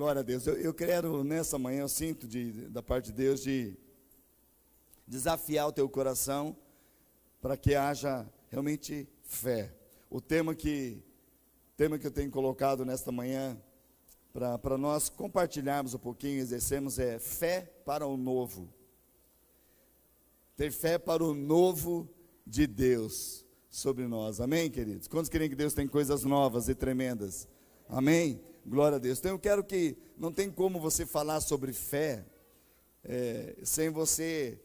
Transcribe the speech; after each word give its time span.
Glória 0.00 0.20
a 0.20 0.22
Deus. 0.22 0.46
Eu, 0.46 0.54
eu 0.54 0.72
quero 0.72 1.22
nessa 1.22 1.58
manhã, 1.58 1.82
eu 1.82 1.88
sinto 1.88 2.26
de, 2.26 2.52
da 2.70 2.82
parte 2.82 3.12
de 3.12 3.18
Deus 3.18 3.42
de 3.42 3.76
desafiar 5.06 5.68
o 5.68 5.72
teu 5.72 5.86
coração 5.90 6.56
para 7.38 7.54
que 7.54 7.74
haja 7.74 8.26
realmente 8.48 9.06
fé. 9.22 9.74
O 10.08 10.18
tema 10.18 10.54
que, 10.54 11.04
tema 11.76 11.98
que 11.98 12.06
eu 12.06 12.10
tenho 12.10 12.30
colocado 12.30 12.82
nesta 12.82 13.12
manhã 13.12 13.60
para 14.32 14.78
nós 14.78 15.10
compartilharmos 15.10 15.92
um 15.92 15.98
pouquinho, 15.98 16.40
exercermos 16.40 16.98
é 16.98 17.18
fé 17.18 17.70
para 17.84 18.06
o 18.06 18.16
novo. 18.16 18.72
Ter 20.56 20.72
fé 20.72 20.98
para 20.98 21.22
o 21.22 21.34
novo 21.34 22.08
de 22.46 22.66
Deus 22.66 23.44
sobre 23.68 24.06
nós. 24.06 24.40
Amém, 24.40 24.70
queridos? 24.70 25.06
Quantos 25.06 25.28
querem 25.28 25.50
que 25.50 25.54
Deus 25.54 25.74
tem 25.74 25.86
coisas 25.86 26.24
novas 26.24 26.70
e 26.70 26.74
tremendas? 26.74 27.46
Amém? 27.86 28.40
Glória 28.66 28.96
a 28.96 28.98
Deus. 28.98 29.18
Então 29.18 29.32
eu 29.32 29.38
quero 29.38 29.64
que, 29.64 29.96
não 30.18 30.30
tem 30.30 30.50
como 30.50 30.78
você 30.78 31.06
falar 31.06 31.40
sobre 31.40 31.72
fé 31.72 32.24
é, 33.02 33.56
sem 33.64 33.88
você 33.88 34.60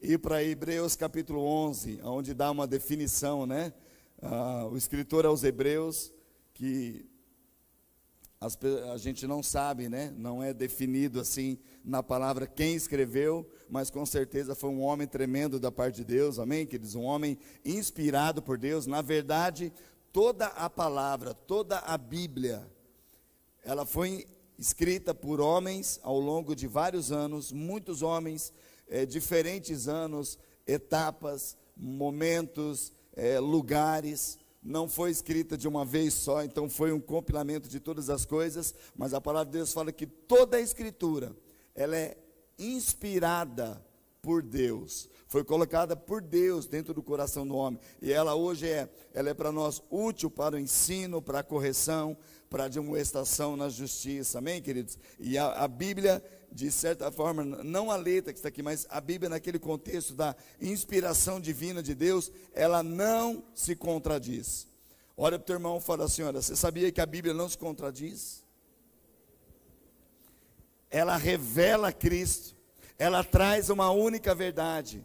ir 0.00 0.18
para 0.18 0.44
Hebreus 0.44 0.94
capítulo 0.94 1.40
11, 1.40 2.00
onde 2.04 2.34
dá 2.34 2.50
uma 2.50 2.66
definição, 2.66 3.46
né? 3.46 3.72
Ah, 4.20 4.68
o 4.70 4.76
escritor 4.76 5.24
aos 5.24 5.42
Hebreus, 5.44 6.12
que 6.52 7.08
as, 8.38 8.56
a 8.92 8.98
gente 8.98 9.26
não 9.26 9.42
sabe, 9.42 9.88
né? 9.88 10.12
Não 10.16 10.42
é 10.42 10.52
definido 10.52 11.18
assim 11.18 11.58
na 11.82 12.02
palavra 12.02 12.46
quem 12.46 12.74
escreveu, 12.74 13.50
mas 13.68 13.90
com 13.90 14.04
certeza 14.04 14.54
foi 14.54 14.70
um 14.70 14.82
homem 14.82 15.08
tremendo 15.08 15.58
da 15.58 15.72
parte 15.72 15.96
de 15.96 16.04
Deus, 16.04 16.38
amém, 16.38 16.66
queridos? 16.66 16.94
Um 16.94 17.04
homem 17.04 17.38
inspirado 17.64 18.42
por 18.42 18.58
Deus. 18.58 18.86
Na 18.86 19.00
verdade, 19.00 19.72
toda 20.12 20.48
a 20.48 20.68
palavra, 20.68 21.32
toda 21.32 21.78
a 21.78 21.96
Bíblia, 21.96 22.68
ela 23.68 23.84
foi 23.84 24.26
escrita 24.58 25.14
por 25.14 25.42
homens 25.42 26.00
ao 26.02 26.18
longo 26.18 26.56
de 26.56 26.66
vários 26.66 27.12
anos, 27.12 27.52
muitos 27.52 28.00
homens, 28.00 28.50
é, 28.88 29.04
diferentes 29.04 29.86
anos, 29.86 30.38
etapas, 30.66 31.54
momentos, 31.76 32.90
é, 33.14 33.38
lugares. 33.38 34.38
Não 34.62 34.88
foi 34.88 35.10
escrita 35.10 35.54
de 35.54 35.68
uma 35.68 35.84
vez 35.84 36.14
só, 36.14 36.42
então 36.42 36.66
foi 36.66 36.92
um 36.92 37.00
compilamento 37.00 37.68
de 37.68 37.78
todas 37.78 38.08
as 38.08 38.24
coisas, 38.24 38.74
mas 38.96 39.12
a 39.12 39.20
palavra 39.20 39.52
de 39.52 39.58
Deus 39.58 39.70
fala 39.70 39.92
que 39.92 40.06
toda 40.06 40.56
a 40.56 40.62
escritura, 40.62 41.36
ela 41.74 41.94
é 41.94 42.16
inspirada 42.58 43.84
por 44.22 44.42
Deus, 44.42 45.10
foi 45.28 45.44
colocada 45.44 45.94
por 45.94 46.22
Deus 46.22 46.66
dentro 46.66 46.94
do 46.94 47.02
coração 47.02 47.46
do 47.46 47.54
homem, 47.54 47.78
e 48.00 48.10
ela 48.10 48.34
hoje 48.34 48.66
é, 48.66 48.88
ela 49.12 49.28
é 49.28 49.34
para 49.34 49.52
nós 49.52 49.82
útil 49.90 50.30
para 50.30 50.56
o 50.56 50.58
ensino, 50.58 51.20
para 51.20 51.40
a 51.40 51.42
correção, 51.42 52.16
para 52.48 52.64
a 52.64 52.68
demonstração 52.68 53.56
na 53.56 53.68
justiça, 53.68 54.38
amém 54.38 54.62
queridos? 54.62 54.98
E 55.20 55.36
a, 55.36 55.64
a 55.64 55.68
Bíblia, 55.68 56.24
de 56.50 56.70
certa 56.70 57.12
forma, 57.12 57.44
não 57.44 57.90
a 57.90 57.96
letra 57.96 58.32
que 58.32 58.38
está 58.38 58.48
aqui, 58.48 58.62
mas 58.62 58.86
a 58.88 59.02
Bíblia 59.02 59.28
naquele 59.28 59.58
contexto 59.58 60.14
da 60.14 60.34
inspiração 60.60 61.38
divina 61.38 61.82
de 61.82 61.94
Deus, 61.94 62.32
ela 62.54 62.82
não 62.82 63.44
se 63.54 63.76
contradiz. 63.76 64.66
Olha 65.14 65.38
para 65.38 65.42
o 65.42 65.46
teu 65.46 65.56
irmão 65.56 65.76
e 65.76 65.80
fala 65.80 66.04
assim: 66.04 66.22
olha, 66.22 66.40
você 66.40 66.56
sabia 66.56 66.90
que 66.90 67.00
a 67.00 67.06
Bíblia 67.06 67.34
não 67.34 67.48
se 67.48 67.58
contradiz? 67.58 68.42
Ela 70.90 71.18
revela 71.18 71.92
Cristo, 71.92 72.56
ela 72.98 73.22
traz 73.22 73.68
uma 73.68 73.90
única 73.90 74.34
verdade. 74.34 75.04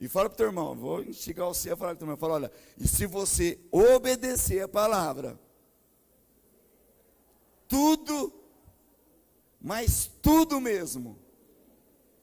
E 0.00 0.08
fala 0.08 0.28
para 0.28 0.34
o 0.34 0.36
teu 0.36 0.46
irmão, 0.46 0.74
vou 0.74 1.02
instigar 1.02 1.46
você 1.46 1.70
a 1.70 1.76
falar 1.76 1.90
para 1.90 1.96
o 1.96 1.98
teu 1.98 2.06
irmão, 2.06 2.16
fala, 2.16 2.34
olha, 2.34 2.52
e 2.78 2.86
se 2.86 3.06
você 3.06 3.58
obedecer 3.70 4.62
a 4.62 4.68
palavra, 4.68 5.40
tudo 7.66 8.32
mas 9.66 10.08
tudo 10.22 10.60
mesmo 10.60 11.18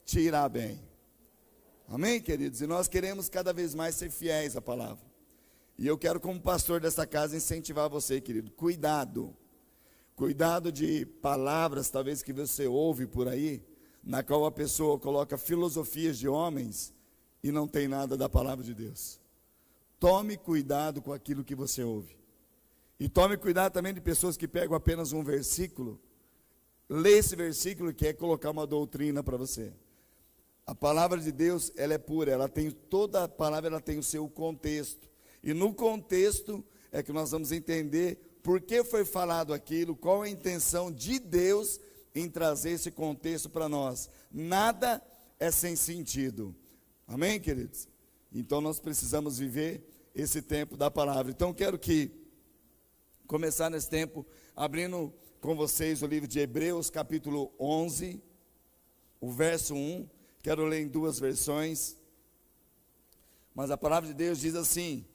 te 0.02 0.18
irá 0.18 0.48
bem. 0.48 0.80
Amém, 1.86 2.18
queridos? 2.18 2.62
E 2.62 2.66
nós 2.66 2.88
queremos 2.88 3.28
cada 3.28 3.52
vez 3.52 3.74
mais 3.74 3.96
ser 3.96 4.10
fiéis 4.10 4.56
à 4.56 4.62
palavra. 4.62 5.04
E 5.76 5.86
eu 5.86 5.98
quero, 5.98 6.18
como 6.18 6.40
pastor 6.40 6.80
dessa 6.80 7.06
casa, 7.06 7.36
incentivar 7.36 7.90
você, 7.90 8.18
querido. 8.18 8.50
Cuidado. 8.52 9.36
Cuidado 10.16 10.72
de 10.72 11.04
palavras, 11.04 11.90
talvez, 11.90 12.22
que 12.22 12.32
você 12.32 12.66
ouve 12.66 13.06
por 13.06 13.28
aí, 13.28 13.62
na 14.02 14.22
qual 14.22 14.46
a 14.46 14.50
pessoa 14.50 14.98
coloca 14.98 15.36
filosofias 15.36 16.18
de 16.18 16.26
homens 16.26 16.93
e 17.44 17.52
não 17.52 17.68
tem 17.68 17.86
nada 17.86 18.16
da 18.16 18.28
palavra 18.28 18.64
de 18.64 18.74
Deus. 18.74 19.20
Tome 20.00 20.36
cuidado 20.36 21.00
com 21.00 21.12
aquilo 21.12 21.44
que 21.44 21.54
você 21.54 21.84
ouve. 21.84 22.18
E 22.98 23.08
tome 23.08 23.36
cuidado 23.36 23.72
também 23.72 23.94
de 23.94 24.00
pessoas 24.00 24.36
que 24.36 24.48
pegam 24.48 24.76
apenas 24.76 25.12
um 25.12 25.22
versículo 25.22 26.00
lê 26.88 27.18
esse 27.18 27.34
versículo 27.34 27.92
que 27.92 28.06
é 28.06 28.12
colocar 28.12 28.50
uma 28.50 28.66
doutrina 28.66 29.22
para 29.22 29.36
você. 29.36 29.72
A 30.66 30.74
palavra 30.74 31.18
de 31.20 31.30
Deus, 31.30 31.72
ela 31.76 31.94
é 31.94 31.98
pura, 31.98 32.32
ela 32.32 32.48
tem 32.48 32.70
toda 32.70 33.24
a 33.24 33.28
palavra, 33.28 33.68
ela 33.68 33.80
tem 33.80 33.98
o 33.98 34.02
seu 34.02 34.28
contexto. 34.28 35.08
E 35.42 35.52
no 35.52 35.74
contexto 35.74 36.64
é 36.90 37.02
que 37.02 37.12
nós 37.12 37.30
vamos 37.30 37.52
entender 37.52 38.38
por 38.42 38.60
que 38.60 38.82
foi 38.82 39.04
falado 39.04 39.52
aquilo, 39.52 39.96
qual 39.96 40.22
a 40.22 40.28
intenção 40.28 40.90
de 40.90 41.18
Deus 41.18 41.80
em 42.14 42.28
trazer 42.28 42.70
esse 42.70 42.90
contexto 42.90 43.50
para 43.50 43.68
nós. 43.68 44.08
Nada 44.30 45.02
é 45.38 45.50
sem 45.50 45.76
sentido. 45.76 46.54
Amém, 47.06 47.38
queridos? 47.38 47.86
Então 48.32 48.62
nós 48.62 48.80
precisamos 48.80 49.38
viver 49.38 50.10
esse 50.14 50.40
tempo 50.40 50.74
da 50.74 50.90
palavra. 50.90 51.30
Então 51.30 51.52
quero 51.52 51.78
que 51.78 52.10
começar 53.26 53.68
nesse 53.68 53.90
tempo 53.90 54.26
abrindo 54.56 55.12
com 55.38 55.54
vocês 55.54 56.02
o 56.02 56.06
livro 56.06 56.26
de 56.26 56.40
Hebreus, 56.40 56.88
capítulo 56.88 57.52
11, 57.60 58.22
o 59.20 59.30
verso 59.30 59.74
1. 59.74 60.08
Quero 60.42 60.64
ler 60.64 60.80
em 60.80 60.88
duas 60.88 61.18
versões. 61.20 61.96
Mas 63.54 63.70
a 63.70 63.76
palavra 63.76 64.08
de 64.08 64.14
Deus 64.14 64.40
diz 64.40 64.54
assim: 64.54 65.06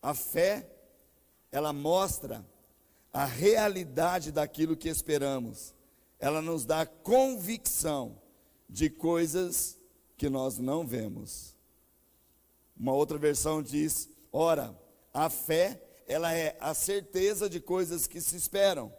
a 0.00 0.14
fé, 0.14 0.66
ela 1.50 1.74
mostra 1.74 2.44
a 3.12 3.26
realidade 3.26 4.32
daquilo 4.32 4.78
que 4.78 4.88
esperamos. 4.88 5.74
Ela 6.18 6.40
nos 6.40 6.64
dá 6.64 6.86
convicção 6.86 8.18
de 8.66 8.88
coisas 8.88 9.81
que 10.22 10.30
nós 10.30 10.56
não 10.56 10.86
vemos. 10.86 11.56
Uma 12.78 12.92
outra 12.92 13.18
versão 13.18 13.60
diz: 13.60 14.08
ora, 14.30 14.72
a 15.12 15.28
fé 15.28 15.82
ela 16.06 16.32
é 16.32 16.56
a 16.60 16.72
certeza 16.74 17.50
de 17.50 17.58
coisas 17.58 18.06
que 18.06 18.20
se 18.20 18.36
esperam. 18.36 18.94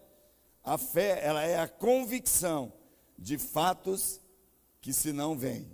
A 0.62 0.78
fé, 0.78 1.26
ela 1.26 1.42
é 1.42 1.58
a 1.58 1.66
convicção 1.66 2.74
de 3.18 3.38
fatos 3.38 4.20
que 4.82 4.92
se 4.92 5.14
não 5.14 5.38
veem. 5.38 5.72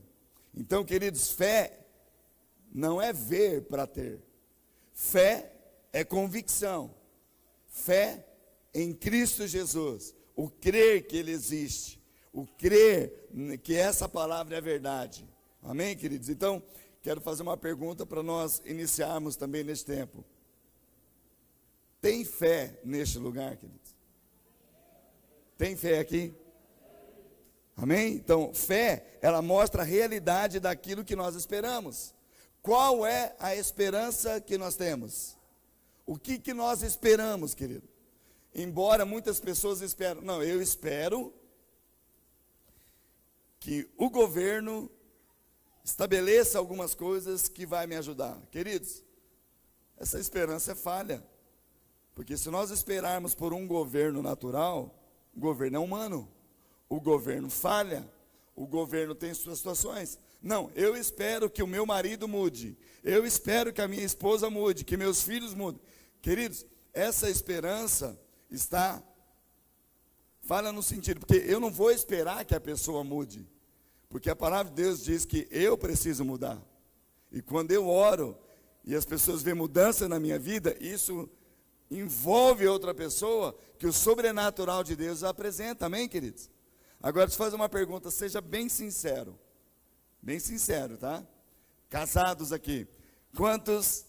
Então, 0.54 0.86
queridos, 0.86 1.32
fé 1.32 1.80
não 2.72 3.02
é 3.02 3.12
ver 3.12 3.64
para 3.64 3.88
ter. 3.88 4.22
Fé 4.94 5.52
é 5.92 6.04
convicção. 6.04 6.94
Fé 7.66 8.24
em 8.72 8.94
Cristo 8.94 9.48
Jesus. 9.48 10.14
O 10.36 10.48
crer 10.48 11.08
que 11.08 11.18
Ele 11.18 11.32
existe. 11.32 12.00
O 12.32 12.46
crer 12.46 13.32
que 13.64 13.74
essa 13.74 14.08
palavra 14.08 14.56
é 14.56 14.62
verdade. 14.62 15.28
Amém, 15.62 15.96
queridos? 15.96 16.30
Então, 16.30 16.64
quero 17.02 17.20
fazer 17.20 17.44
uma 17.44 17.58
pergunta 17.58 18.06
para 18.06 18.24
nós 18.24 18.62
iniciarmos 18.66 19.36
também 19.36 19.64
nesse 19.64 19.86
tempo. 19.86 20.24
Tem 22.02 22.24
fé 22.24 22.80
neste 22.84 23.20
lugar, 23.20 23.58
queridos? 23.58 23.96
Tem 25.58 25.76
fé 25.76 26.00
aqui? 26.00 26.34
Amém? 27.76 28.14
Então, 28.14 28.54
fé, 28.54 29.18
ela 29.22 29.42
mostra 29.42 29.82
a 29.82 29.86
realidade 29.86 30.60
daquilo 30.60 31.04
que 31.04 31.16
nós 31.16 31.36
esperamos. 31.36 32.14
Qual 32.62 33.06
é 33.06 33.36
a 33.40 33.56
esperança 33.56 34.40
que 34.40 34.58
nós 34.58 34.76
temos? 34.76 35.38
O 36.06 36.18
que, 36.18 36.40
que 36.40 36.54
nós 36.54 36.82
esperamos, 36.82 37.54
querido? 37.54 37.88
Embora 38.54 39.06
muitas 39.06 39.40
pessoas 39.40 39.82
esperam, 39.82 40.22
não, 40.22 40.42
eu 40.42 40.62
espero 40.62 41.34
que 43.60 43.90
o 43.98 44.10
governo 44.10 44.90
estabeleça 45.84 46.58
algumas 46.58 46.94
coisas 46.94 47.48
que 47.48 47.66
vai 47.66 47.88
me 47.88 47.96
ajudar. 47.96 48.40
Queridos, 48.52 49.04
essa 49.98 50.20
esperança 50.20 50.72
é 50.74 50.76
falha. 50.76 51.24
Porque 52.16 52.36
se 52.38 52.50
nós 52.50 52.70
esperarmos 52.70 53.34
por 53.34 53.54
um 53.54 53.68
governo 53.68 54.22
natural, 54.22 54.94
o 55.36 55.40
governo 55.40 55.78
é 55.78 55.80
humano. 55.80 56.30
O 56.88 57.00
governo 57.00 57.50
falha. 57.50 58.10
O 58.56 58.68
governo 58.68 59.16
tem 59.16 59.34
suas 59.34 59.58
situações. 59.60 60.20
Não, 60.42 60.72
eu 60.76 60.96
espero 60.96 61.50
que 61.50 61.64
o 61.64 61.68
meu 61.68 61.86
marido 61.86 62.28
mude. 62.28 62.78
Eu 63.04 63.26
espero 63.26 63.72
que 63.74 63.82
a 63.82 63.88
minha 63.88 64.04
esposa 64.04 64.50
mude, 64.50 64.84
que 64.84 64.98
meus 64.98 65.22
filhos 65.22 65.54
mudem. 65.54 65.82
Queridos, 66.22 66.66
essa 66.94 67.30
esperança 67.30 68.20
está 68.50 69.02
fala 70.42 70.72
no 70.72 70.82
sentido, 70.82 71.20
porque 71.20 71.44
eu 71.46 71.60
não 71.60 71.72
vou 71.72 71.92
esperar 71.92 72.44
que 72.44 72.56
a 72.56 72.60
pessoa 72.60 73.04
mude. 73.04 73.48
Porque 74.10 74.30
a 74.30 74.36
palavra 74.36 74.72
de 74.74 74.82
Deus 74.82 75.04
diz 75.04 75.24
que 75.24 75.48
eu 75.52 75.78
preciso 75.78 76.26
mudar. 76.26 76.60
E 77.32 77.42
quando 77.42 77.72
eu 77.72 77.88
oro 77.88 78.36
e 78.84 78.96
as 78.96 79.06
pessoas 79.06 79.44
veem 79.44 79.56
mudança 79.56 80.10
na 80.10 80.20
minha 80.20 80.40
vida, 80.40 80.76
isso 80.82 81.30
envolve 81.92 82.68
outra 82.68 82.94
pessoa 82.94 83.56
que 83.78 83.86
o 83.86 83.94
sobrenatural 83.94 84.84
de 84.84 84.96
Deus 84.96 85.24
apresenta. 85.24 85.86
Amém, 85.86 86.10
queridos? 86.10 86.50
Agora, 87.02 87.30
eu 87.30 87.36
fazer 87.36 87.56
uma 87.56 87.70
pergunta, 87.70 88.10
seja 88.10 88.42
bem 88.42 88.68
sincero. 88.68 89.40
Bem 90.22 90.40
sincero, 90.40 90.98
tá? 90.98 91.26
Casados 91.88 92.52
aqui. 92.52 92.88
Quantos, 93.36 94.06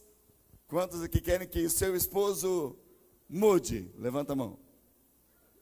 quantos 0.66 1.02
aqui 1.02 1.20
querem 1.20 1.46
que 1.46 1.64
o 1.66 1.70
seu 1.70 1.94
esposo 1.94 2.76
mude? 3.28 3.92
Levanta 3.98 4.32
a 4.32 4.36
mão. 4.36 4.58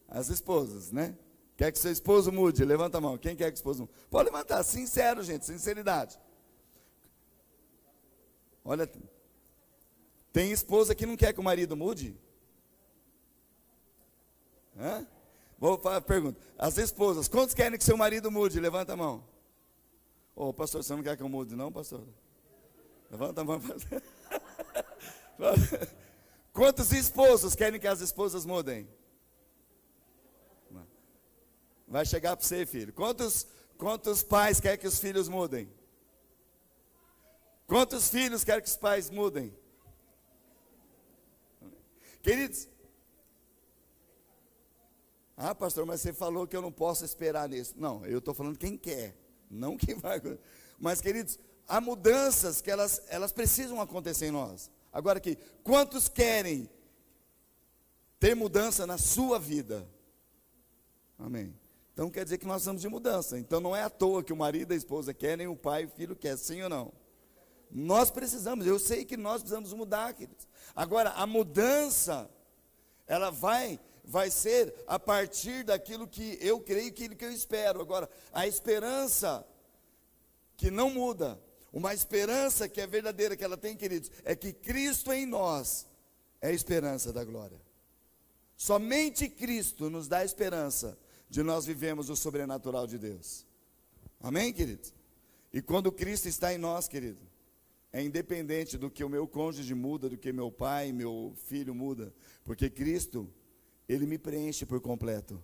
As 0.09 0.29
esposas, 0.29 0.93
né? 0.93 1.19
Quer 1.59 1.73
que 1.73 1.79
seu 1.79 1.91
esposo 1.91 2.31
mude? 2.31 2.65
Levanta 2.65 2.99
a 2.99 3.01
mão. 3.01 3.19
Quem 3.19 3.35
quer 3.35 3.51
que 3.51 3.57
o 3.57 3.61
esposo 3.61 3.81
mude? 3.81 3.93
Pode 4.09 4.31
levantar, 4.31 4.63
sincero, 4.63 5.25
gente, 5.25 5.45
sinceridade. 5.45 6.17
Olha, 8.65 8.89
tem 10.33 10.53
esposa 10.53 10.95
que 10.95 11.05
não 11.05 11.17
quer 11.17 11.33
que 11.33 11.41
o 11.41 11.43
marido 11.43 11.77
mude? 11.77 12.17
Hã? 14.79 15.05
Vou 15.59 15.77
fazer 15.77 16.01
pergunta. 16.03 16.41
As 16.57 16.79
esposas, 16.79 17.27
quantos 17.27 17.57
querem 17.57 17.77
que 17.77 17.85
seu 17.85 17.97
marido 17.97 18.31
mude? 18.31 18.61
Levanta 18.61 18.93
a 18.93 18.97
mão. 18.97 19.25
Ô, 20.37 20.51
oh, 20.51 20.55
pastor, 20.55 20.85
você 20.85 20.95
não 20.95 21.03
quer 21.03 21.17
que 21.17 21.25
eu 21.25 21.29
mude, 21.29 21.57
não, 21.57 21.73
pastor? 21.73 22.07
Levanta 23.11 23.41
a 23.41 23.45
mão. 23.45 23.61
Quantos 26.53 26.93
esposos 26.93 27.57
querem 27.57 27.81
que 27.81 27.89
as 27.89 28.01
esposas 28.01 28.47
mudem? 28.47 28.89
Vai 31.89 32.05
chegar 32.05 32.37
para 32.37 32.45
você, 32.45 32.67
filho. 32.67 32.93
Quantos, 32.93 33.47
quantos 33.79 34.23
pais 34.23 34.61
querem 34.61 34.79
que 34.79 34.87
os 34.87 34.99
filhos 34.99 35.29
mudem? 35.29 35.73
Quantos 37.67 38.09
filhos 38.09 38.45
querem 38.45 38.63
que 38.63 38.69
os 38.69 38.77
pais 38.77 39.11
mudem? 39.11 39.57
Queridos, 42.23 42.69
ah, 45.41 45.55
pastor, 45.55 45.87
mas 45.87 46.01
você 46.01 46.13
falou 46.13 46.47
que 46.49 46.57
eu 46.57 46.61
não 46.61 46.73
posso 46.73 47.05
esperar 47.05 47.49
nisso. 47.49 47.73
Não, 47.77 48.05
eu 48.05 48.19
estou 48.19 48.35
falando 48.35 48.59
quem 48.59 48.77
quer, 48.77 49.17
não 49.49 49.77
quem 49.77 49.95
vai. 49.95 50.21
Mas, 50.79 51.01
queridos, 51.01 51.39
há 51.67 51.81
mudanças 51.81 52.61
que 52.61 52.71
elas, 52.71 53.01
elas 53.09 53.33
precisam 53.33 53.81
acontecer 53.81 54.27
em 54.27 54.33
nós. 54.33 54.69
Agora 54.93 55.19
aqui, 55.19 55.39
quantos 55.63 56.09
querem 56.09 56.69
ter 58.19 58.35
mudança 58.35 58.85
na 58.85 58.99
sua 58.99 59.39
vida? 59.39 59.89
Amém. 61.17 61.55
Então 61.99 62.09
quer 62.09 62.23
dizer 62.23 62.39
que 62.39 62.47
nós 62.47 62.63
estamos 62.63 62.81
de 62.81 62.89
mudança. 62.89 63.37
Então 63.37 63.59
não 63.59 63.75
é 63.75 63.83
à 63.83 63.91
toa 63.91 64.23
que 64.23 64.33
o 64.33 64.37
marido 64.37 64.73
e 64.73 64.75
a 64.75 64.77
esposa 64.77 65.13
querem, 65.13 65.49
o 65.49 65.57
pai 65.57 65.83
e 65.83 65.87
o 65.87 65.89
filho 65.89 66.15
quer, 66.15 66.39
sim 66.39 66.63
ou 66.63 66.69
não? 66.69 66.93
Nós 67.69 68.09
precisamos, 68.09 68.69
eu 68.69 68.79
sei 68.79 69.05
que 69.05 69.17
nós 69.17 69.43
precisamos 69.43 69.73
mudar, 69.73 70.15
queridos. 70.15 70.47
Agora, 70.77 71.11
a 71.11 71.27
mudança, 71.27 72.31
ela 73.05 73.31
vai 73.31 73.81
vai 74.05 74.31
ser 74.31 74.73
a 74.87 74.97
partir 74.97 75.65
daquilo 75.65 76.07
que 76.07 76.39
eu 76.41 76.61
creio, 76.61 76.89
aquilo 76.89 77.17
que 77.17 77.25
eu 77.25 77.33
espero. 77.33 77.81
Agora, 77.81 78.09
a 78.33 78.47
esperança 78.47 79.45
que 80.57 80.71
não 80.71 80.91
muda, 80.91 81.37
uma 81.73 81.93
esperança 81.93 82.69
que 82.69 82.81
é 82.81 82.87
verdadeira, 82.87 83.37
que 83.37 83.43
ela 83.43 83.57
tem, 83.57 83.77
queridos, 83.77 84.09
é 84.23 84.37
que 84.37 84.53
Cristo 84.53 85.13
em 85.13 85.27
nós 85.27 85.85
é 86.41 86.47
a 86.47 86.53
esperança 86.53 87.13
da 87.13 87.25
glória. 87.25 87.61
Somente 88.57 89.29
Cristo 89.29 89.91
nos 89.91 90.07
dá 90.07 90.25
esperança 90.25 90.97
de 91.29 91.43
nós 91.43 91.67
vivemos 91.67 92.09
o 92.11 92.17
sobrenatural 92.17 92.87
de 92.87 92.99
Deus. 92.99 93.47
Amém, 94.21 94.53
queridos? 94.53 94.93
E 95.53 95.63
quando 95.63 95.93
Cristo 95.93 96.29
está 96.29 96.53
em 96.53 96.59
nós, 96.59 96.89
querido, 96.89 97.21
é 97.93 98.03
independente 98.03 98.77
do 98.77 98.91
que 98.91 99.03
o 99.03 99.09
meu 99.09 99.27
cônjuge 99.27 99.75
muda, 99.75 100.09
do 100.09 100.17
que 100.17 100.33
meu 100.33 100.51
pai, 100.51 100.93
meu 100.93 101.35
filho 101.47 101.75
muda, 101.75 102.15
porque 102.45 102.69
Cristo, 102.69 103.33
ele 103.89 104.07
me 104.07 104.19
preenche 104.19 104.67
por 104.67 104.81
completo. 104.81 105.43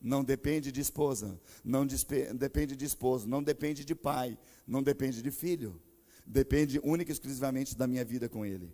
Não 0.00 0.24
depende 0.24 0.72
de 0.72 0.80
esposa, 0.80 1.40
não 1.62 1.86
depende 1.86 2.74
de 2.74 2.84
esposo, 2.84 3.28
não 3.28 3.42
depende 3.42 3.84
de 3.84 3.94
pai, 3.94 4.36
não 4.66 4.82
depende 4.82 5.22
de 5.22 5.30
filho. 5.30 5.80
Depende 6.26 6.80
única 6.82 7.10
e 7.10 7.12
exclusivamente 7.12 7.76
da 7.76 7.86
minha 7.86 8.04
vida 8.04 8.28
com 8.28 8.44
ele. 8.44 8.72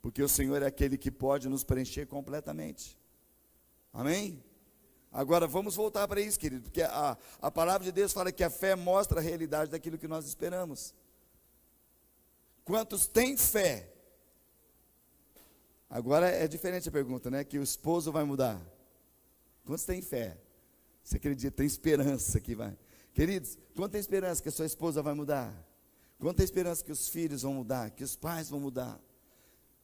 Porque 0.00 0.22
o 0.22 0.28
Senhor 0.28 0.62
é 0.62 0.66
aquele 0.66 0.96
que 0.96 1.10
pode 1.10 1.48
nos 1.48 1.64
preencher 1.64 2.06
completamente. 2.06 2.98
Amém? 3.92 4.42
Agora 5.14 5.46
vamos 5.46 5.76
voltar 5.76 6.08
para 6.08 6.20
isso, 6.20 6.36
querido, 6.36 6.64
porque 6.64 6.82
a, 6.82 7.16
a 7.40 7.48
palavra 7.48 7.84
de 7.84 7.92
Deus 7.92 8.12
fala 8.12 8.32
que 8.32 8.42
a 8.42 8.50
fé 8.50 8.74
mostra 8.74 9.20
a 9.20 9.22
realidade 9.22 9.70
daquilo 9.70 9.96
que 9.96 10.08
nós 10.08 10.26
esperamos. 10.26 10.92
Quantos 12.64 13.06
têm 13.06 13.36
fé? 13.36 13.88
Agora 15.88 16.28
é 16.28 16.48
diferente 16.48 16.88
a 16.88 16.92
pergunta, 16.92 17.30
né? 17.30 17.44
Que 17.44 17.60
o 17.60 17.62
esposo 17.62 18.10
vai 18.10 18.24
mudar. 18.24 18.60
Quantos 19.64 19.84
têm 19.84 20.02
fé? 20.02 20.36
Você 21.04 21.18
acredita, 21.18 21.58
tem 21.58 21.66
esperança 21.66 22.40
que 22.40 22.56
vai. 22.56 22.76
Queridos, 23.12 23.56
quanto 23.76 23.96
esperança 23.96 24.42
que 24.42 24.48
a 24.48 24.52
sua 24.52 24.66
esposa 24.66 25.00
vai 25.00 25.14
mudar? 25.14 25.54
Quanto 26.18 26.42
esperança 26.42 26.82
que 26.82 26.90
os 26.90 27.08
filhos 27.08 27.42
vão 27.42 27.54
mudar? 27.54 27.92
Que 27.92 28.02
os 28.02 28.16
pais 28.16 28.50
vão 28.50 28.58
mudar? 28.58 29.00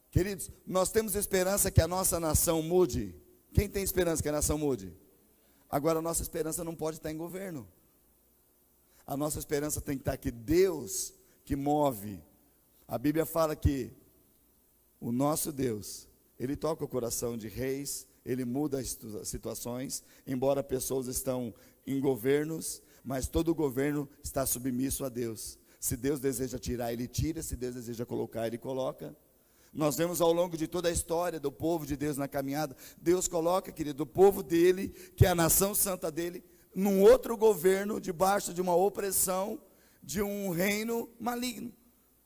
Queridos, 0.09 0.51
nós 0.67 0.91
temos 0.91 1.15
esperança 1.15 1.71
que 1.71 1.81
a 1.81 1.87
nossa 1.87 2.19
nação 2.19 2.61
mude. 2.61 3.15
Quem 3.53 3.69
tem 3.69 3.81
esperança 3.81 4.21
que 4.21 4.27
a 4.27 4.33
nação 4.33 4.57
mude? 4.57 4.93
Agora, 5.71 5.99
a 5.99 6.01
nossa 6.01 6.21
esperança 6.21 6.63
não 6.63 6.75
pode 6.75 6.97
estar 6.97 7.11
em 7.11 7.17
governo. 7.17 7.67
A 9.07 9.15
nossa 9.15 9.39
esperança 9.39 9.79
tem 9.79 9.95
que 9.95 10.01
estar 10.01 10.17
que 10.17 10.29
Deus 10.29 11.13
que 11.45 11.55
move 11.55 12.21
a 12.91 12.97
Bíblia 12.97 13.25
fala 13.25 13.55
que 13.55 13.89
o 14.99 15.13
nosso 15.13 15.49
Deus, 15.53 16.09
ele 16.37 16.57
toca 16.57 16.83
o 16.83 16.87
coração 16.89 17.37
de 17.37 17.47
reis, 17.47 18.05
ele 18.25 18.43
muda 18.43 18.81
as 18.81 18.99
situações, 19.23 20.03
embora 20.27 20.61
pessoas 20.61 21.07
estão 21.07 21.53
em 21.87 22.01
governos, 22.01 22.83
mas 23.01 23.29
todo 23.29 23.55
governo 23.55 24.09
está 24.21 24.45
submisso 24.45 25.05
a 25.05 25.09
Deus. 25.09 25.57
Se 25.79 25.95
Deus 25.95 26.19
deseja 26.19 26.59
tirar, 26.59 26.91
ele 26.91 27.07
tira, 27.07 27.41
se 27.41 27.55
Deus 27.55 27.75
deseja 27.75 28.05
colocar, 28.05 28.45
ele 28.45 28.57
coloca. 28.57 29.15
Nós 29.73 29.95
vemos 29.95 30.19
ao 30.19 30.33
longo 30.33 30.57
de 30.57 30.67
toda 30.67 30.89
a 30.89 30.91
história 30.91 31.39
do 31.39 31.51
povo 31.51 31.85
de 31.85 31.95
Deus 31.95 32.17
na 32.17 32.27
caminhada, 32.27 32.75
Deus 32.97 33.27
coloca, 33.27 33.71
querido, 33.71 34.03
o 34.03 34.05
povo 34.05 34.43
dele, 34.43 34.89
que 35.15 35.25
é 35.25 35.29
a 35.29 35.35
nação 35.35 35.73
santa 35.73 36.11
dele, 36.11 36.43
num 36.75 37.01
outro 37.01 37.37
governo, 37.37 37.99
debaixo 37.99 38.53
de 38.53 38.61
uma 38.61 38.75
opressão 38.75 39.61
de 40.03 40.21
um 40.21 40.49
reino 40.49 41.09
maligno. 41.19 41.73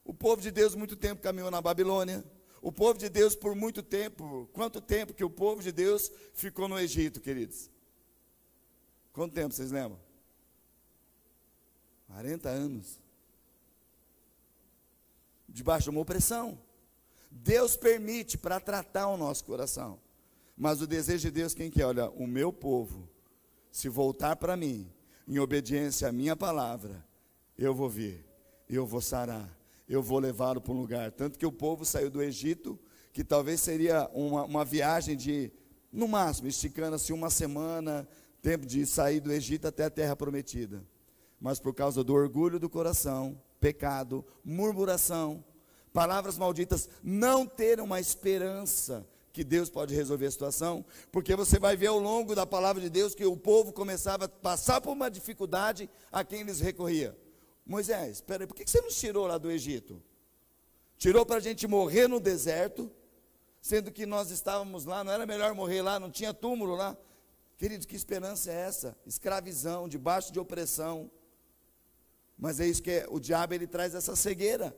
O 0.04 0.14
povo 0.14 0.42
de 0.42 0.50
Deus 0.50 0.76
muito 0.76 0.96
tempo 0.96 1.22
caminhou 1.22 1.52
na 1.52 1.62
Babilônia. 1.62 2.24
O 2.62 2.72
povo 2.72 2.98
de 2.98 3.10
Deus 3.10 3.36
por 3.36 3.54
muito 3.56 3.84
tempo, 3.84 4.50
quanto 4.52 4.82
tempo 4.82 5.14
que 5.14 5.24
o 5.24 5.30
povo 5.30 5.62
de 5.62 5.72
Deus 5.72 6.12
ficou 6.34 6.68
no 6.68 6.80
Egito, 6.80 7.22
queridos? 7.22 7.70
Quanto 9.14 9.34
tempo 9.34 9.54
vocês 9.54 9.72
lembram? 9.72 10.00
40 12.08 12.50
anos. 12.50 13.00
Debaixo 15.48 15.86
de 15.86 15.90
uma 15.92 16.02
opressão. 16.02 16.58
Deus 17.38 17.76
permite 17.76 18.38
para 18.38 18.62
tratar 18.62 19.08
o 19.08 19.18
nosso 19.18 19.44
coração. 19.44 20.00
Mas 20.58 20.82
o 20.82 20.88
desejo 20.88 21.24
de 21.24 21.32
Deus, 21.32 21.54
quem 21.54 21.70
quer? 21.70 21.86
Olha, 21.86 22.10
o 22.12 22.26
meu 22.26 22.54
povo, 22.54 23.10
se 23.70 23.90
voltar 23.90 24.38
para 24.38 24.56
mim, 24.56 24.90
em 25.28 25.38
obediência 25.38 26.08
à 26.08 26.14
minha 26.14 26.34
palavra, 26.34 27.06
eu 27.58 27.76
vou 27.76 27.90
vir, 27.90 28.26
eu 28.70 28.86
vou 28.86 29.02
sarar, 29.02 29.54
eu 29.88 30.02
vou 30.02 30.18
levá-lo 30.18 30.62
para 30.62 30.72
um 30.72 30.80
lugar. 30.80 31.12
Tanto 31.12 31.38
que 31.38 31.46
o 31.46 31.52
povo 31.52 31.84
saiu 31.84 32.10
do 32.10 32.24
Egito, 32.24 32.80
que 33.12 33.22
talvez 33.22 33.60
seria 33.60 34.10
uma, 34.14 34.46
uma 34.46 34.64
viagem 34.64 35.18
de, 35.18 35.52
no 35.92 36.08
máximo, 36.08 36.48
esticando-se 36.48 37.12
uma 37.12 37.30
semana, 37.30 38.08
tempo 38.42 38.66
de 38.66 38.86
sair 38.86 39.20
do 39.20 39.32
Egito 39.32 39.68
até 39.68 39.84
a 39.84 39.90
terra 39.90 40.16
prometida. 40.16 40.86
Mas 41.38 41.60
por 41.60 41.74
causa 41.74 42.02
do 42.02 42.14
orgulho 42.14 42.60
do 42.60 42.70
coração, 42.70 43.38
pecado, 43.60 44.24
murmuração, 44.44 45.44
palavras 45.96 46.38
malditas, 46.38 46.90
não 47.02 47.48
ter 47.48 47.80
uma 47.80 48.02
esperança 48.02 49.08
que 49.32 49.46
Deus 49.46 49.70
pode 49.70 49.96
resolver 49.96 50.26
a 50.26 50.32
situação, 50.32 50.86
porque 51.10 51.38
você 51.38 51.58
vai 51.58 51.78
ver 51.78 51.88
ao 51.88 51.98
longo 51.98 52.36
da 52.36 52.46
palavra 52.46 52.82
de 52.82 52.90
Deus 52.90 53.16
que 53.16 53.26
o 53.26 53.38
povo 53.38 53.72
começava 53.72 54.26
a 54.26 54.30
passar 54.30 54.82
por 54.82 54.92
uma 54.92 55.10
dificuldade 55.10 55.90
a 56.12 56.22
quem 56.22 56.42
eles 56.42 56.60
recorria. 56.60 57.18
Moisés, 57.66 58.18
espera 58.18 58.44
aí, 58.44 58.48
por 58.48 58.56
que 58.56 58.70
você 58.70 58.82
nos 58.82 59.00
tirou 59.00 59.26
lá 59.26 59.38
do 59.38 59.50
Egito? 59.50 60.04
Tirou 60.98 61.26
para 61.26 61.38
a 61.38 61.40
gente 61.40 61.66
morrer 61.66 62.10
no 62.10 62.20
deserto, 62.20 62.92
sendo 63.62 63.90
que 63.90 64.06
nós 64.06 64.32
estávamos 64.32 64.84
lá, 64.84 65.02
não 65.02 65.14
era 65.14 65.26
melhor 65.26 65.54
morrer 65.54 65.82
lá, 65.82 65.98
não 65.98 66.12
tinha 66.12 66.34
túmulo 66.34 66.76
lá. 66.76 66.98
Queridos, 67.58 67.86
que 67.86 67.96
esperança 67.96 68.52
é 68.52 68.56
essa? 68.56 68.98
Escravizão, 69.06 69.88
debaixo 69.88 70.34
de 70.34 70.42
opressão. 70.42 71.10
Mas 72.38 72.60
é 72.60 72.68
isso 72.68 72.84
que 72.84 72.92
é, 72.92 73.08
o 73.10 73.18
diabo 73.18 73.54
ele 73.54 73.66
traz 73.66 73.96
essa 73.96 74.14
cegueira. 74.14 74.76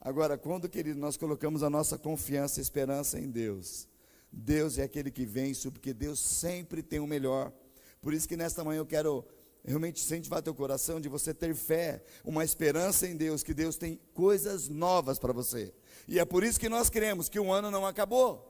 Agora, 0.00 0.38
quando, 0.38 0.68
querido, 0.68 0.98
nós 0.98 1.16
colocamos 1.16 1.62
a 1.62 1.68
nossa 1.68 1.98
confiança 1.98 2.58
e 2.58 2.62
esperança 2.62 3.18
em 3.18 3.30
Deus, 3.30 3.86
Deus 4.32 4.78
é 4.78 4.84
aquele 4.84 5.10
que 5.10 5.26
vence, 5.26 5.70
porque 5.70 5.92
Deus 5.92 6.18
sempre 6.18 6.82
tem 6.82 7.00
o 7.00 7.06
melhor. 7.06 7.52
Por 8.00 8.14
isso 8.14 8.26
que 8.26 8.36
nesta 8.36 8.64
manhã 8.64 8.78
eu 8.78 8.86
quero 8.86 9.24
realmente 9.62 10.02
incentivar 10.02 10.42
teu 10.42 10.54
coração 10.54 11.00
de 11.00 11.08
você 11.08 11.34
ter 11.34 11.54
fé, 11.54 12.02
uma 12.24 12.42
esperança 12.42 13.06
em 13.06 13.14
Deus, 13.14 13.42
que 13.42 13.52
Deus 13.52 13.76
tem 13.76 14.00
coisas 14.14 14.68
novas 14.68 15.18
para 15.18 15.34
você. 15.34 15.74
E 16.08 16.18
é 16.18 16.24
por 16.24 16.42
isso 16.44 16.58
que 16.58 16.68
nós 16.68 16.88
cremos 16.88 17.28
que 17.28 17.38
o 17.38 17.52
ano 17.52 17.70
não 17.70 17.84
acabou. 17.84 18.46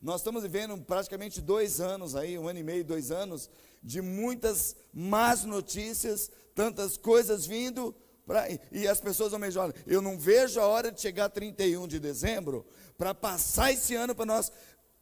Nós 0.00 0.20
estamos 0.20 0.42
vivendo 0.42 0.76
praticamente 0.82 1.40
dois 1.40 1.80
anos 1.80 2.14
aí, 2.14 2.38
um 2.38 2.46
ano 2.46 2.60
e 2.60 2.62
meio, 2.62 2.84
dois 2.84 3.10
anos, 3.10 3.50
de 3.82 4.00
muitas 4.00 4.76
más 4.92 5.44
notícias, 5.44 6.30
tantas 6.54 6.96
coisas 6.96 7.46
vindo, 7.46 7.94
pra, 8.26 8.46
e 8.72 8.86
as 8.88 9.00
pessoas 9.00 9.32
dizer, 9.32 9.58
olha, 9.58 9.74
eu 9.86 10.00
não 10.00 10.18
vejo 10.18 10.60
a 10.60 10.66
hora 10.66 10.90
de 10.90 11.00
chegar 11.00 11.28
31 11.28 11.86
de 11.86 11.98
dezembro, 11.98 12.66
para 12.96 13.14
passar 13.14 13.72
esse 13.72 13.94
ano 13.94 14.14
para 14.14 14.26
nós, 14.26 14.52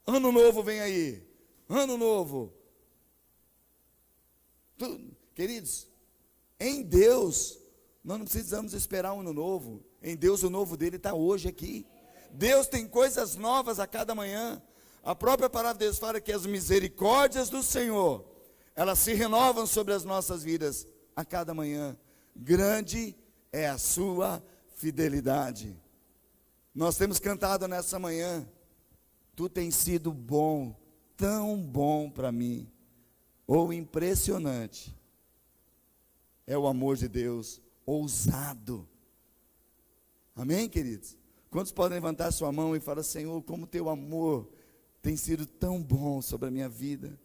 ano 0.06 0.32
novo 0.32 0.62
vem 0.62 0.80
aí, 0.80 1.26
ano 1.68 1.96
novo. 1.96 2.52
queridos, 5.34 5.86
em 6.58 6.82
Deus, 6.82 7.58
nós 8.04 8.18
não 8.18 8.24
precisamos 8.24 8.72
esperar 8.72 9.12
um 9.12 9.20
ano 9.20 9.32
novo, 9.32 9.84
em 10.02 10.16
Deus 10.16 10.42
o 10.42 10.50
novo 10.50 10.76
dele 10.76 10.96
está 10.96 11.14
hoje 11.14 11.48
aqui. 11.48 11.86
Deus 12.32 12.66
tem 12.66 12.88
coisas 12.88 13.36
novas 13.36 13.78
a 13.78 13.86
cada 13.86 14.14
manhã. 14.14 14.60
A 15.02 15.14
própria 15.14 15.50
palavra 15.50 15.78
de 15.78 15.84
Deus 15.84 15.98
fala 15.98 16.20
que 16.20 16.32
as 16.32 16.46
misericórdias 16.46 17.50
do 17.50 17.62
Senhor, 17.62 18.24
elas 18.74 18.98
se 18.98 19.12
renovam 19.12 19.66
sobre 19.66 19.92
as 19.92 20.04
nossas 20.04 20.42
vidas 20.42 20.86
a 21.14 21.24
cada 21.24 21.52
manhã. 21.52 21.96
Grande 22.34 23.14
é 23.52 23.68
a 23.68 23.78
sua 23.78 24.42
fidelidade. 24.74 25.76
Nós 26.74 26.96
temos 26.96 27.18
cantado 27.18 27.68
nessa 27.68 27.98
manhã, 27.98 28.48
tu 29.36 29.48
tens 29.48 29.74
sido 29.74 30.12
bom, 30.12 30.74
tão 31.16 31.62
bom 31.62 32.10
para 32.10 32.32
mim, 32.32 32.70
ou 33.46 33.72
impressionante. 33.72 34.96
É 36.46 36.56
o 36.56 36.66
amor 36.66 36.96
de 36.96 37.08
Deus, 37.08 37.60
ousado. 37.84 38.88
Amém, 40.34 40.68
queridos? 40.68 41.16
Quantos 41.50 41.70
podem 41.70 41.96
levantar 41.96 42.32
sua 42.32 42.50
mão 42.50 42.74
e 42.74 42.80
falar, 42.80 43.02
Senhor, 43.02 43.42
como 43.42 43.66
teu 43.66 43.90
amor 43.90 44.50
tem 45.02 45.16
sido 45.16 45.44
tão 45.44 45.82
bom 45.82 46.22
sobre 46.22 46.48
a 46.48 46.50
minha 46.50 46.68
vida. 46.68 47.20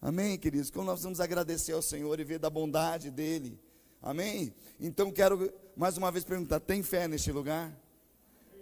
Amém, 0.00 0.38
queridos? 0.38 0.70
Como 0.70 0.84
nós 0.84 1.02
vamos 1.02 1.18
agradecer 1.18 1.72
ao 1.72 1.82
Senhor 1.82 2.20
e 2.20 2.24
ver 2.24 2.38
da 2.38 2.48
bondade 2.48 3.10
dEle. 3.10 3.58
Amém? 4.02 4.54
Então 4.80 5.10
quero 5.10 5.52
mais 5.76 5.96
uma 5.96 6.10
vez 6.10 6.24
perguntar: 6.24 6.60
tem 6.60 6.82
fé 6.82 7.06
neste 7.06 7.30
lugar? 7.32 7.72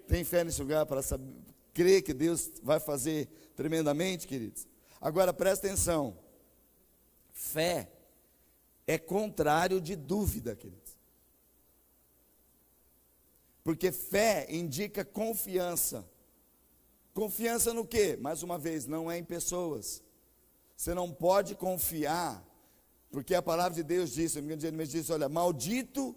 Tem 0.07 0.25
fé 0.25 0.45
neste 0.45 0.61
lugar 0.61 0.85
para 0.87 1.03
saber, 1.03 1.33
crer 1.73 2.03
que 2.03 2.13
Deus 2.13 2.51
vai 2.63 2.79
fazer 2.79 3.29
tremendamente, 3.57 4.27
queridos? 4.27 4.67
Agora 5.01 5.33
presta 5.33 5.67
atenção: 5.67 6.17
fé 7.33 7.91
é 8.87 8.99
contrário 8.99 9.81
de 9.81 9.97
dúvida, 9.97 10.55
queridos. 10.55 10.85
Porque 13.63 13.91
fé 13.91 14.47
indica 14.51 15.05
confiança. 15.05 16.07
Confiança 17.15 17.73
no 17.73 17.87
quê? 17.87 18.19
Mais 18.21 18.43
uma 18.43 18.59
vez, 18.59 18.87
não 18.87 19.11
é 19.11 19.17
em 19.17 19.25
pessoas. 19.25 20.03
Você 20.77 20.93
não 20.93 21.11
pode 21.11 21.55
confiar, 21.55 22.45
porque 23.15 23.33
a 23.33 23.41
palavra 23.41 23.73
de 23.73 23.85
Deus 23.85 24.11
disse, 24.11 24.43
me 24.43 24.57
disse, 24.57 25.13
olha, 25.13 25.29
maldito, 25.29 26.17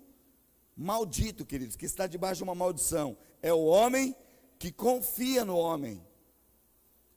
maldito, 0.76 1.46
queridos, 1.46 1.76
que 1.76 1.86
está 1.86 2.08
debaixo 2.08 2.40
de 2.40 2.44
uma 2.44 2.56
maldição, 2.56 3.16
é 3.40 3.54
o 3.54 3.66
homem 3.66 4.16
que 4.58 4.72
confia 4.72 5.46
no 5.46 5.56
homem. 5.56 6.04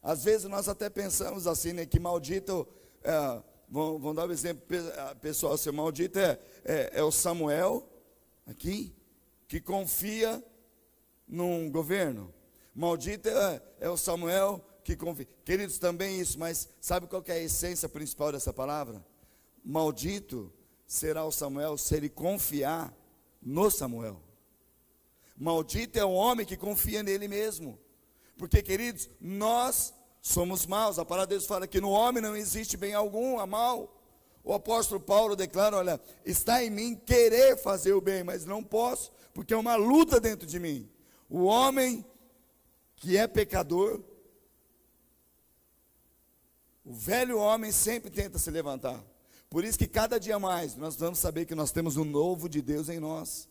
Às 0.02 0.22
vezes 0.22 0.46
nós 0.50 0.68
até 0.68 0.90
pensamos 0.90 1.46
assim, 1.46 1.72
né, 1.72 1.86
que 1.86 1.98
maldito, 1.98 2.68
é, 3.02 3.42
vamos, 3.70 4.14
dar 4.14 4.28
um 4.28 4.32
exemplo, 4.32 4.62
pessoal, 5.18 5.56
seu 5.56 5.72
maldito 5.72 6.18
é, 6.18 6.38
é, 6.62 6.90
é 6.96 7.02
o 7.02 7.10
Samuel, 7.10 7.88
aqui, 8.46 8.94
que 9.48 9.62
confia 9.62 10.44
num 11.26 11.70
governo. 11.70 12.34
Maldito 12.74 13.30
é, 13.30 13.62
é 13.80 13.88
o 13.88 13.96
Samuel 13.96 14.62
que 14.84 14.94
confia. 14.94 15.26
Queridos, 15.42 15.78
também 15.78 16.20
isso, 16.20 16.38
mas 16.38 16.68
sabe 16.82 17.06
qual 17.06 17.24
é 17.28 17.32
a 17.32 17.38
essência 17.38 17.88
principal 17.88 18.30
dessa 18.30 18.52
palavra? 18.52 19.02
Maldito 19.64 20.52
será 20.86 21.24
o 21.24 21.32
Samuel 21.32 21.76
se 21.78 21.94
ele 21.94 22.08
confiar 22.08 22.94
no 23.40 23.70
Samuel. 23.70 24.20
Maldito 25.36 25.98
é 25.98 26.04
o 26.04 26.12
homem 26.12 26.44
que 26.44 26.56
confia 26.56 27.02
nele 27.02 27.26
mesmo. 27.28 27.78
Porque, 28.36 28.62
queridos, 28.62 29.08
nós 29.20 29.94
somos 30.20 30.66
maus. 30.66 30.98
A 30.98 31.04
palavra 31.04 31.26
de 31.26 31.34
Deus 31.34 31.46
fala 31.46 31.66
que 31.66 31.80
no 31.80 31.90
homem 31.90 32.22
não 32.22 32.36
existe 32.36 32.76
bem 32.76 32.94
algum, 32.94 33.38
a 33.38 33.46
mal. 33.46 33.96
O 34.42 34.52
apóstolo 34.52 35.00
Paulo 35.00 35.36
declara: 35.36 35.76
olha, 35.76 36.00
está 36.24 36.64
em 36.64 36.70
mim 36.70 36.94
querer 36.94 37.56
fazer 37.56 37.92
o 37.92 38.00
bem, 38.00 38.24
mas 38.24 38.44
não 38.44 38.62
posso, 38.62 39.12
porque 39.32 39.54
é 39.54 39.56
uma 39.56 39.76
luta 39.76 40.20
dentro 40.20 40.46
de 40.46 40.58
mim. 40.58 40.90
O 41.28 41.44
homem 41.44 42.04
que 42.96 43.16
é 43.16 43.26
pecador, 43.26 44.02
o 46.84 46.92
velho 46.92 47.38
homem 47.38 47.72
sempre 47.72 48.10
tenta 48.10 48.38
se 48.38 48.50
levantar. 48.50 49.02
Por 49.50 49.64
isso 49.64 49.76
que 49.76 49.88
cada 49.88 50.18
dia 50.18 50.38
mais 50.38 50.76
nós 50.76 50.94
vamos 50.94 51.18
saber 51.18 51.44
que 51.44 51.56
nós 51.56 51.72
temos 51.72 51.96
o 51.96 52.04
novo 52.04 52.48
de 52.48 52.62
Deus 52.62 52.88
em 52.88 53.00
nós. 53.00 53.48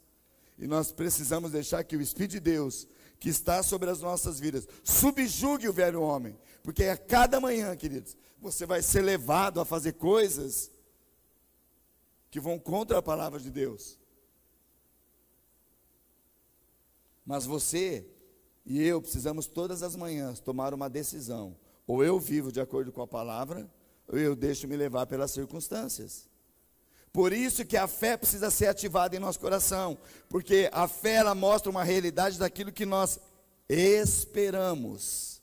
E 0.58 0.66
nós 0.66 0.94
precisamos 0.94 1.52
deixar 1.52 1.84
que 1.84 1.98
o 1.98 2.02
Espírito 2.02 2.32
de 2.32 2.40
Deus, 2.40 2.88
que 3.20 3.28
está 3.28 3.62
sobre 3.62 3.90
as 3.90 4.02
nossas 4.02 4.40
vidas, 4.40 4.68
subjugue 4.84 5.68
o 5.68 5.74
velho 5.74 6.02
homem. 6.02 6.38
Porque 6.64 6.86
a 6.86 6.98
cada 6.98 7.42
manhã, 7.42 7.76
queridos, 7.76 8.16
você 8.40 8.66
vai 8.66 8.82
ser 8.82 9.02
levado 9.02 9.60
a 9.60 9.66
fazer 9.66 9.94
coisas 9.94 10.72
que 12.32 12.40
vão 12.40 12.58
contra 12.58 12.98
a 12.98 13.02
palavra 13.02 13.40
de 13.40 13.52
Deus. 13.52 14.00
Mas 17.26 17.46
você 17.46 18.08
e 18.66 18.82
eu 18.82 19.02
precisamos 19.02 19.48
todas 19.48 19.84
as 19.84 19.96
manhãs 19.96 20.40
tomar 20.40 20.74
uma 20.74 20.90
decisão. 20.90 21.58
Ou 21.86 22.04
eu 22.04 22.20
vivo 22.20 22.52
de 22.52 22.62
acordo 22.62 22.92
com 22.92 23.02
a 23.02 23.08
palavra, 23.08 23.70
eu 24.18 24.36
deixo 24.36 24.68
me 24.68 24.76
levar 24.76 25.06
pelas 25.06 25.32
circunstâncias. 25.32 26.28
Por 27.12 27.34
isso 27.34 27.66
que 27.66 27.78
a 27.78 27.88
fé 27.88 28.16
precisa 28.18 28.50
ser 28.52 28.68
ativada 28.68 29.16
em 29.16 29.20
nosso 29.20 29.40
coração, 29.40 29.98
porque 30.30 30.70
a 30.72 30.88
fé 30.88 31.16
ela 31.16 31.34
mostra 31.34 31.70
uma 31.70 31.84
realidade 31.84 32.38
daquilo 32.38 32.72
que 32.72 32.86
nós 32.86 33.20
esperamos. 33.68 35.42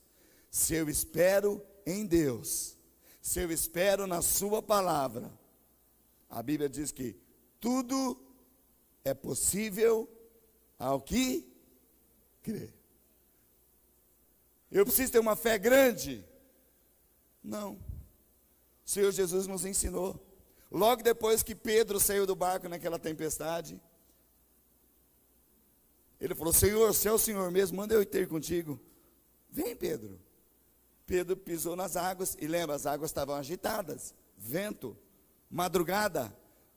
Se 0.51 0.75
eu 0.75 0.89
espero 0.89 1.63
em 1.85 2.07
Deus, 2.07 2.77
se 3.21 3.41
eu 3.41 3.51
espero 3.51 4.07
na 4.07 4.23
sua 4.23 4.63
palavra, 4.63 5.31
a 6.29 6.43
Bíblia 6.43 6.69
diz 6.69 6.93
que 6.93 7.17
tudo 7.61 8.21
é 9.05 9.13
possível 9.15 10.09
ao 10.79 11.01
que 11.01 11.47
crê. 12.43 12.73
Eu 14.71 14.85
preciso 14.85 15.13
ter 15.13 15.19
uma 15.19 15.37
fé 15.37 15.59
grande? 15.59 16.25
Não. 17.43 17.79
O 18.87 18.91
Senhor 18.91 19.11
Jesus 19.11 19.49
nos 19.49 19.65
ensinou. 19.65 20.25
Logo 20.71 21.03
depois 21.03 21.43
que 21.43 21.57
Pedro 21.57 21.99
saiu 21.99 22.25
do 22.25 22.37
barco 22.37 22.69
naquela 22.69 22.99
tempestade, 22.99 23.81
ele 26.21 26.35
falou: 26.35 26.53
Senhor, 26.53 26.95
se 26.95 27.09
é 27.09 27.13
o 27.13 27.19
Senhor 27.19 27.51
mesmo, 27.51 27.77
manda 27.77 27.95
eu 27.95 28.07
ter 28.07 28.29
contigo. 28.29 28.81
Vem, 29.51 29.75
Pedro. 29.75 30.21
Pedro 31.05 31.37
pisou 31.37 31.77
nas 31.77 31.97
águas, 31.97 32.37
e 32.41 32.47
lembra, 32.47 32.75
as 32.75 32.87
águas 32.87 33.11
estavam 33.11 33.35
agitadas, 33.37 34.15
vento, 34.37 34.97
madrugada. 35.51 36.37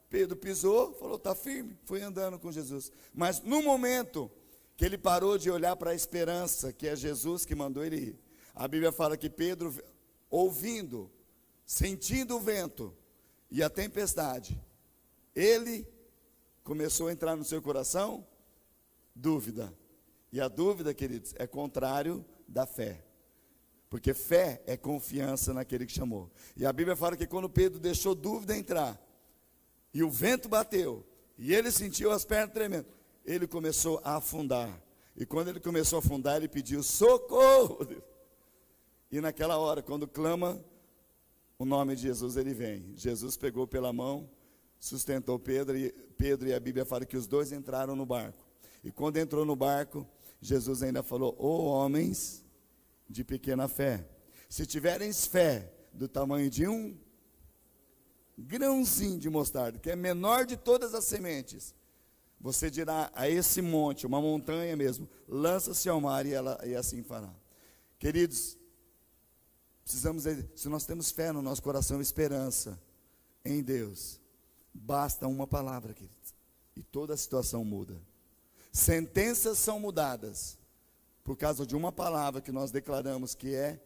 Pedro 0.10 0.36
pisou, 0.36 0.94
falou: 0.94 1.18
está 1.18 1.36
firme, 1.36 1.78
foi 1.86 2.01
andando 2.01 2.39
com 2.39 2.51
Jesus. 2.51 2.92
Mas 3.13 3.42
no 3.42 3.62
momento 3.62 4.32
que 4.75 4.86
ele 4.86 4.98
parou 4.98 5.38
de 5.38 5.51
olhar 5.51 5.75
para 5.75 5.92
a 5.92 5.96
esperança, 5.96 6.74
que 6.74 6.88
é 6.88 6.96
Jesus 6.96 7.46
que 7.46 7.54
mandou 7.54 7.84
ele 7.84 7.98
ir. 7.98 8.20
A 8.56 8.68
Bíblia 8.68 8.92
fala 8.92 9.18
que 9.18 9.30
Pedro, 9.30 9.74
ouvindo, 10.30 11.12
sentindo 11.70 12.36
o 12.36 12.40
vento 12.40 12.92
e 13.52 13.62
a 13.62 13.70
tempestade, 13.70 14.60
ele 15.36 15.88
começou 16.64 17.08
a 17.08 17.12
entrar 17.12 17.36
no 17.36 17.46
seu 17.46 17.62
coração 17.62 18.26
dúvida. 19.14 19.72
E 20.32 20.42
a 20.42 20.48
dúvida, 20.48 20.96
queridos, 20.96 21.36
é 21.38 21.46
contrário 21.46 22.26
da 22.48 22.66
fé. 22.66 23.06
Porque 23.88 24.16
fé 24.16 24.64
é 24.66 24.76
confiança 24.76 25.54
naquele 25.54 25.86
que 25.86 25.92
chamou. 25.92 26.32
E 26.58 26.66
a 26.66 26.74
Bíblia 26.74 26.96
fala 26.96 27.16
que 27.16 27.28
quando 27.28 27.48
Pedro 27.48 27.80
deixou 27.80 28.16
dúvida 28.16 28.58
entrar, 28.58 29.00
e 29.94 30.02
o 30.02 30.10
vento 30.10 30.50
bateu, 30.50 31.06
e 31.38 31.54
ele 31.54 31.72
sentiu 31.72 32.10
as 32.10 32.26
pernas 32.26 32.52
tremendo, 32.52 32.88
ele 33.24 33.46
começou 33.46 34.02
a 34.04 34.16
afundar. 34.16 34.82
E 35.16 35.24
quando 35.24 35.50
ele 35.50 35.60
começou 35.60 35.98
a 35.98 36.00
afundar, 36.00 36.38
ele 36.38 36.48
pediu 36.48 36.82
socorro. 36.82 37.88
E 39.12 39.22
naquela 39.22 39.58
hora, 39.60 39.84
quando 39.84 40.08
clama 40.08 40.64
o 41.60 41.66
nome 41.66 41.94
de 41.94 42.04
Jesus, 42.04 42.38
ele 42.38 42.54
vem. 42.54 42.94
Jesus 42.96 43.36
pegou 43.36 43.68
pela 43.68 43.92
mão, 43.92 44.30
sustentou 44.80 45.38
Pedro 45.38 45.78
e 45.78 45.92
Pedro 46.18 46.48
e 46.48 46.54
a 46.54 46.60
Bíblia 46.60 46.86
fala 46.86 47.06
que 47.06 47.18
os 47.18 47.28
dois 47.28 47.51
entraram 47.51 47.98
no 47.98 48.06
barco. 48.06 48.48
E 48.82 48.89
quando 48.89 49.18
entrou 49.18 49.44
no 49.44 49.58
barco, 49.58 50.08
Jesus 50.42 50.82
ainda 50.82 51.04
falou: 51.04 51.36
"Ó 51.38 51.48
oh, 51.48 51.63
homens 51.66 52.46
de 53.10 53.25
pequena 53.25 53.68
fé, 53.68 54.08
se 54.48 54.66
tiveres 54.66 55.25
fé 55.25 55.70
do 55.94 56.08
tamanho 56.08 56.50
de 56.50 56.66
um 56.66 56.98
grãozinho 58.38 59.20
de 59.20 59.30
mostarda, 59.30 59.80
que 59.80 59.92
é 59.92 59.98
menor 59.98 60.46
de 60.46 60.56
todas 60.56 60.94
as 60.94 61.04
sementes, 61.04 61.75
você 62.39 62.72
dirá 62.72 63.12
a 63.13 63.30
esse 63.30 63.62
monte, 63.62 64.08
uma 64.08 64.22
montanha 64.22 64.78
mesmo, 64.78 65.10
lança-se 65.28 65.89
ao 65.89 66.00
mar 66.00 66.25
e, 66.25 66.34
ela, 66.34 66.58
e 66.66 66.74
assim 66.74 67.04
fará. 67.04 67.34
Queridos, 67.98 68.58
precisamos, 69.89 70.24
se 70.55 70.69
nós 70.69 70.86
temos 70.86 71.10
fé 71.10 71.31
no 71.31 71.41
nosso 71.41 71.63
coração, 71.63 72.00
esperança 72.00 72.79
em 73.43 73.63
Deus, 73.63 74.22
basta 74.72 75.27
uma 75.27 75.48
palavra, 75.48 75.96
queridos, 75.96 76.36
e 76.75 76.84
toda 76.84 77.15
a 77.15 77.17
situação 77.17 77.65
muda. 77.65 78.00
Sentenças 78.72 79.58
são 79.58 79.79
mudadas 79.79 80.60
por 81.24 81.36
causa 81.36 81.65
de 81.65 81.75
uma 81.75 81.91
palavra 81.91 82.39
que 82.39 82.51
nós 82.51 82.69
declaramos 82.69 83.34
que 83.34 83.55
é 83.55 83.81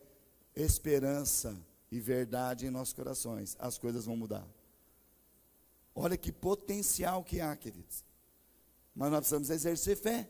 esperança 0.53 1.55
e 1.89 2.01
verdade 2.01 2.65
em 2.65 2.69
nossos 2.69 2.93
corações. 2.93 3.55
As 3.57 3.77
coisas 3.77 4.03
vão 4.03 4.17
mudar. 4.17 4.45
Olha 5.95 6.17
que 6.17 6.33
potencial 6.33 7.23
que 7.23 7.39
há, 7.39 7.55
queridos. 7.55 8.03
Mas 8.93 9.09
nós 9.09 9.19
precisamos 9.21 9.49
exercer 9.49 9.95
fé. 9.95 10.29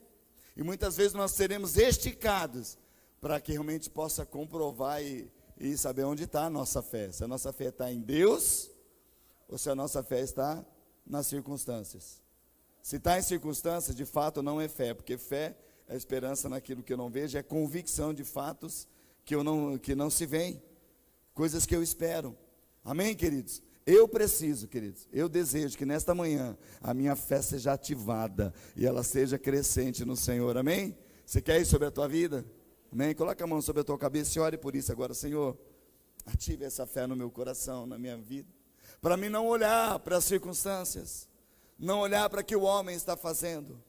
E 0.55 0.61
muitas 0.61 0.97
vezes 0.97 1.13
nós 1.13 1.31
seremos 1.31 1.77
esticados 1.77 2.77
para 3.19 3.41
que 3.41 3.53
realmente 3.53 3.89
possa 3.89 4.23
comprovar 4.23 5.01
e, 5.01 5.31
e 5.63 5.77
saber 5.77 6.03
onde 6.03 6.25
está 6.25 6.46
a 6.46 6.50
nossa 6.50 6.82
fé. 6.82 7.10
Se 7.10 7.24
a 7.24 7.27
nossa 7.27 7.53
fé 7.53 7.70
está 7.70 7.89
em 7.89 8.01
Deus 8.01 8.70
ou 9.48 9.58
se 9.58 9.70
a 9.70 9.75
nossa 9.75 10.03
fé 10.03 10.20
está 10.20 10.63
nas 11.05 11.27
circunstâncias. 11.27 12.22
Se 12.82 12.98
está 12.98 13.17
em 13.17 13.22
circunstâncias, 13.22 13.96
de 13.96 14.05
fato 14.05 14.43
não 14.43 14.60
é 14.60 14.67
fé, 14.67 14.93
porque 14.93 15.17
fé 15.17 15.55
é 15.88 15.96
esperança 15.96 16.50
naquilo 16.50 16.84
que 16.84 16.91
eu 16.91 16.98
não 16.98 17.10
vejo, 17.10 17.38
é 17.38 17.43
convicção 17.43 18.13
de 18.13 18.25
fatos 18.25 18.88
que, 19.24 19.34
eu 19.34 19.41
não, 19.41 19.77
que 19.77 19.96
não 19.96 20.10
se 20.10 20.25
veem, 20.25 20.62
coisas 21.34 21.65
que 21.65 21.74
eu 21.74 21.82
espero. 21.82 22.38
Amém, 22.84 23.15
queridos? 23.15 23.63
Eu 23.86 24.05
preciso, 24.05 24.67
queridos, 24.67 25.08
eu 25.13 25.29
desejo 25.29 25.77
que 25.77 25.86
nesta 25.86 26.13
manhã 26.13 26.58
a 26.82 26.93
minha 26.93 27.15
fé 27.15 27.41
seja 27.41 27.72
ativada 27.72 28.53
e 28.75 28.86
ela 28.86 29.01
seja 29.01 29.39
crescente 29.39 30.03
no 30.03 30.17
Senhor, 30.17 30.58
amém? 30.58 30.98
Você 31.25 31.41
quer 31.41 31.62
isso 31.62 31.72
sobre 31.72 31.88
a 31.88 31.91
tua 31.91 32.08
vida? 32.08 32.46
Amém? 32.93 33.15
Coloca 33.15 33.43
a 33.43 33.47
mão 33.47 33.59
sobre 33.59 33.81
a 33.81 33.83
tua 33.83 33.97
cabeça 33.97 34.38
e 34.38 34.39
ore 34.39 34.55
por 34.55 34.75
isso 34.75 34.91
agora, 34.91 35.15
Senhor. 35.15 35.57
Ative 36.27 36.63
essa 36.63 36.85
fé 36.85 37.07
no 37.07 37.15
meu 37.15 37.31
coração, 37.31 37.88
na 37.88 37.97
minha 37.97 38.15
vida, 38.15 38.47
para 39.01 39.17
mim 39.17 39.29
não 39.29 39.47
olhar 39.47 39.97
para 39.97 40.17
as 40.17 40.25
circunstâncias, 40.25 41.27
não 41.77 42.01
olhar 42.01 42.29
para 42.29 42.41
o 42.41 42.43
que 42.43 42.55
o 42.55 42.62
homem 42.62 42.95
está 42.95 43.17
fazendo, 43.17 43.83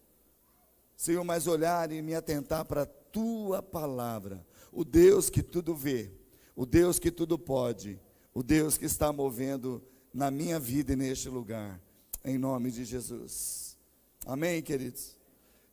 Senhor, 0.96 1.23
mas 1.23 1.46
olhar 1.46 1.92
e 1.92 2.00
me 2.00 2.14
atentar 2.14 2.64
para 2.64 2.84
a 2.84 2.87
tua 2.87 3.62
palavra, 3.62 4.44
o 4.73 4.82
Deus 4.82 5.28
que 5.28 5.42
tudo 5.42 5.75
vê, 5.75 6.11
o 6.56 6.64
Deus 6.64 6.99
que 6.99 7.11
tudo 7.11 7.38
pode, 7.38 8.00
o 8.32 8.42
Deus 8.42 8.78
que 8.78 8.87
está 8.87 9.12
movendo 9.12 9.82
na 10.14 10.30
minha 10.30 10.58
vida 10.58 10.94
e 10.94 10.96
neste 10.96 11.28
lugar, 11.28 11.78
em 12.25 12.38
nome 12.38 12.70
de 12.70 12.87
Jesus. 12.87 13.76
Amém, 14.25 14.62
queridos? 14.62 15.14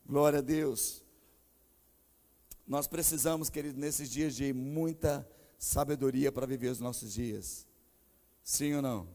Glória 0.06 0.40
a 0.40 0.42
Deus. 0.42 1.01
Nós 2.72 2.88
precisamos, 2.88 3.50
queridos, 3.50 3.78
nesses 3.78 4.10
dias 4.10 4.34
de 4.34 4.54
muita 4.54 5.30
sabedoria 5.60 6.32
para 6.32 6.46
viver 6.46 6.70
os 6.70 6.80
nossos 6.80 7.12
dias. 7.12 7.68
Sim 8.46 8.76
ou 8.76 8.82
não? 8.82 9.10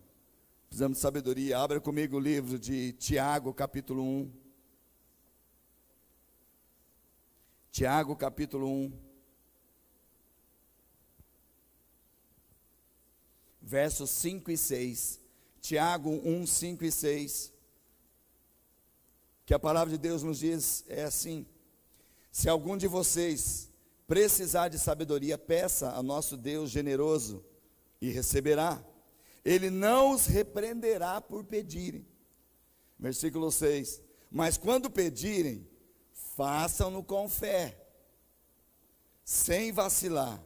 Precisamos 0.68 0.98
de 0.98 1.00
sabedoria. 1.00 1.58
Abra 1.58 1.80
comigo 1.80 2.18
o 2.18 2.20
livro 2.20 2.58
de 2.58 2.92
Tiago, 2.92 3.54
capítulo 3.54 4.02
1. 4.02 4.30
Tiago, 7.72 8.14
capítulo 8.14 8.68
1. 8.68 8.92
Versos 13.62 14.10
5 14.10 14.50
e 14.50 14.58
6. 14.58 15.18
Tiago 15.62 16.10
1, 16.10 16.46
5 16.46 16.84
e 16.84 16.92
6. 16.92 17.52
Que 19.46 19.54
a 19.54 19.58
palavra 19.58 19.92
de 19.92 19.98
Deus 19.98 20.22
nos 20.22 20.40
diz 20.40 20.84
é 20.88 21.04
assim: 21.04 21.46
Se 22.36 22.50
algum 22.50 22.76
de 22.76 22.86
vocês 22.86 23.70
precisar 24.06 24.68
de 24.68 24.78
sabedoria, 24.78 25.38
peça 25.38 25.92
a 25.92 26.02
nosso 26.02 26.36
Deus 26.36 26.70
generoso 26.70 27.42
e 27.98 28.10
receberá 28.10 28.84
ele 29.42 29.70
não 29.70 30.10
os 30.10 30.26
repreenderá 30.26 31.18
por 31.18 31.44
pedirem. 31.44 32.06
Versículo 32.98 33.50
6. 33.50 34.02
Mas 34.30 34.58
quando 34.58 34.90
pedirem, 34.90 35.66
façam-no 36.12 37.02
com 37.02 37.26
fé, 37.26 37.74
sem 39.24 39.72
vacilar, 39.72 40.38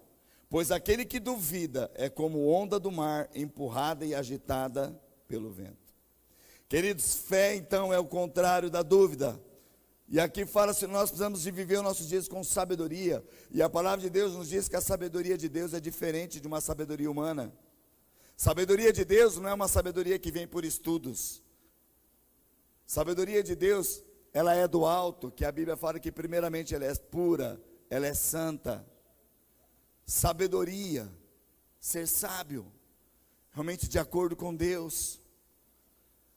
pois 0.48 0.70
aquele 0.70 1.04
que 1.04 1.18
duvida 1.18 1.90
é 1.96 2.08
como 2.08 2.46
onda 2.46 2.78
do 2.78 2.92
mar 2.92 3.28
empurrada 3.34 4.06
e 4.06 4.14
agitada 4.14 4.96
pelo 5.26 5.50
vento. 5.50 5.92
Queridos, 6.68 7.16
fé 7.16 7.56
então 7.56 7.92
é 7.92 7.98
o 7.98 8.06
contrário 8.06 8.70
da 8.70 8.80
dúvida. 8.80 9.49
E 10.10 10.18
aqui 10.18 10.44
fala 10.44 10.74
se 10.74 10.88
nós 10.88 11.08
precisamos 11.08 11.42
de 11.42 11.52
viver 11.52 11.76
os 11.76 11.84
nossos 11.84 12.08
dias 12.08 12.26
com 12.26 12.42
sabedoria. 12.42 13.24
E 13.48 13.62
a 13.62 13.70
palavra 13.70 14.00
de 14.00 14.10
Deus 14.10 14.34
nos 14.34 14.48
diz 14.48 14.68
que 14.68 14.74
a 14.74 14.80
sabedoria 14.80 15.38
de 15.38 15.48
Deus 15.48 15.72
é 15.72 15.78
diferente 15.78 16.40
de 16.40 16.48
uma 16.48 16.60
sabedoria 16.60 17.08
humana. 17.08 17.52
Sabedoria 18.36 18.92
de 18.92 19.04
Deus 19.04 19.36
não 19.36 19.48
é 19.48 19.54
uma 19.54 19.68
sabedoria 19.68 20.18
que 20.18 20.32
vem 20.32 20.48
por 20.48 20.64
estudos. 20.64 21.44
Sabedoria 22.84 23.40
de 23.40 23.54
Deus, 23.54 24.02
ela 24.32 24.52
é 24.52 24.66
do 24.66 24.84
alto, 24.84 25.30
que 25.30 25.44
a 25.44 25.52
Bíblia 25.52 25.76
fala 25.76 26.00
que 26.00 26.10
primeiramente 26.10 26.74
ela 26.74 26.86
é 26.86 26.94
pura, 26.96 27.62
ela 27.88 28.04
é 28.04 28.14
santa. 28.14 28.84
Sabedoria, 30.04 31.08
ser 31.78 32.08
sábio, 32.08 32.66
realmente 33.52 33.88
de 33.88 33.98
acordo 34.00 34.34
com 34.34 34.52
Deus. 34.52 35.19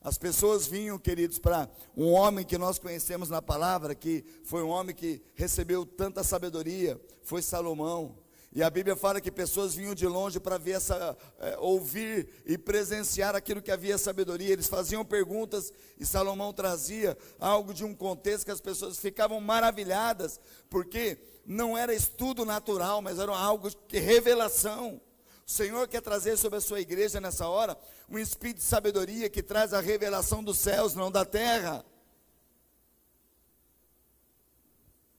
As 0.04 0.18
pessoas 0.18 0.68
vinham, 0.68 1.00
queridos, 1.00 1.40
para 1.40 1.70
um 1.96 2.12
homem 2.12 2.46
que 2.46 2.58
nós 2.58 2.78
conhecemos 2.78 3.30
na 3.30 3.42
palavra, 3.42 3.96
que 3.96 4.26
foi 4.44 4.62
um 4.62 4.68
homem 4.68 4.94
que 4.94 5.22
recebeu 5.34 5.86
tanta 5.86 6.24
sabedoria, 6.24 7.00
foi 7.22 7.42
Salomão. 7.42 8.18
E 8.56 8.62
a 8.62 8.70
Bíblia 8.70 8.96
fala 8.96 9.22
que 9.22 9.32
pessoas 9.32 9.74
vinham 9.74 9.96
de 9.96 10.06
longe 10.06 10.40
para 10.40 10.60
ver 10.60 10.74
essa, 10.74 11.18
é, 11.40 11.58
ouvir 11.58 12.28
e 12.46 12.56
presenciar 12.56 13.34
aquilo 13.34 13.62
que 13.62 13.72
havia 13.72 13.98
sabedoria. 13.98 14.52
Eles 14.52 14.68
faziam 14.68 15.06
perguntas 15.06 15.72
e 15.98 16.06
Salomão 16.06 16.54
trazia 16.54 17.18
algo 17.40 17.74
de 17.74 17.84
um 17.84 17.96
contexto 17.96 18.46
que 18.46 18.52
as 18.52 18.62
pessoas 18.62 19.00
ficavam 19.00 19.40
maravilhadas, 19.40 20.40
porque 20.70 21.18
não 21.46 21.76
era 21.76 21.96
estudo 21.96 22.46
natural, 22.46 23.02
mas 23.02 23.18
era 23.18 23.36
algo 23.36 23.70
de 23.88 24.00
revelação. 24.00 25.02
O 25.46 25.52
Senhor 25.52 25.88
quer 25.88 26.02
trazer 26.02 26.38
sobre 26.38 26.58
a 26.58 26.62
sua 26.62 26.80
igreja 26.80 27.20
nessa 27.20 27.48
hora 27.48 27.78
um 28.10 28.18
espírito 28.18 28.58
de 28.58 28.64
sabedoria 28.64 29.30
que 29.30 29.44
traz 29.44 29.74
a 29.74 29.82
revelação 29.82 30.44
dos 30.44 30.58
céus, 30.58 30.96
não 30.96 31.12
da 31.12 31.26
terra. 31.26 31.86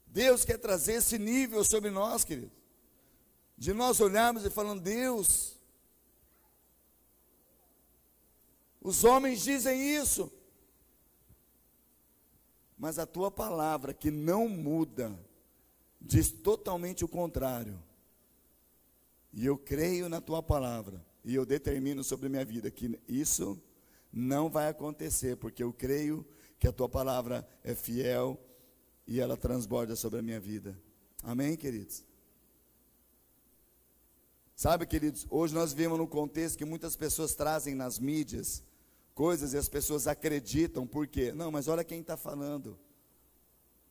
Deus 0.07 0.45
quer 0.45 0.59
trazer 0.59 0.95
esse 0.95 1.19
nível 1.19 1.65
sobre 1.65 1.91
nós, 1.91 2.25
queridos 2.25 2.65
de 3.57 3.73
nós 3.73 4.01
olharmos 4.01 4.45
e 4.45 4.51
falando, 4.51 4.81
Deus, 4.81 5.57
os 8.81 9.05
homens 9.05 9.43
dizem 9.43 9.97
isso, 9.97 10.31
mas 12.77 12.99
a 12.99 13.07
tua 13.07 13.31
palavra 13.31 13.95
que 13.95 14.11
não 14.11 14.49
muda, 14.49 15.19
diz 16.01 16.31
totalmente 16.31 17.05
o 17.05 17.09
contrário. 17.09 17.83
E 19.37 19.45
eu 19.47 19.59
creio 19.59 20.09
na 20.09 20.21
tua 20.21 20.41
palavra, 20.41 21.05
e 21.25 21.35
eu 21.35 21.45
determino 21.45 22.05
sobre 22.05 22.27
a 22.27 22.31
minha 22.31 22.45
vida 22.45 22.71
que 22.71 22.99
isso 23.09 23.61
não 24.13 24.49
vai 24.49 24.69
acontecer, 24.69 25.37
porque 25.37 25.63
eu 25.63 25.73
creio 25.73 26.25
que 26.57 26.69
a 26.69 26.73
tua 26.73 26.89
palavra 26.89 27.47
é 27.65 27.75
fiel 27.75 28.41
e 29.07 29.21
ela 29.21 29.37
transborda 29.37 29.97
sobre 29.97 30.21
a 30.21 30.23
minha 30.23 30.39
vida. 30.39 30.79
Amém, 31.21 31.57
queridos? 31.57 32.05
Sabe, 34.55 34.87
queridos, 34.87 35.27
hoje 35.29 35.53
nós 35.53 35.73
vivemos 35.73 35.99
num 35.99 36.07
contexto 36.07 36.57
que 36.57 36.65
muitas 36.65 36.95
pessoas 36.95 37.35
trazem 37.35 37.75
nas 37.75 37.99
mídias 37.99 38.63
coisas 39.15 39.53
e 39.53 39.59
as 39.59 39.69
pessoas 39.69 40.07
acreditam, 40.07 40.87
por 40.87 41.09
quê? 41.09 41.33
Não, 41.33 41.51
mas 41.51 41.67
olha 41.67 41.83
quem 41.83 42.01
está 42.01 42.17
falando. 42.17 42.79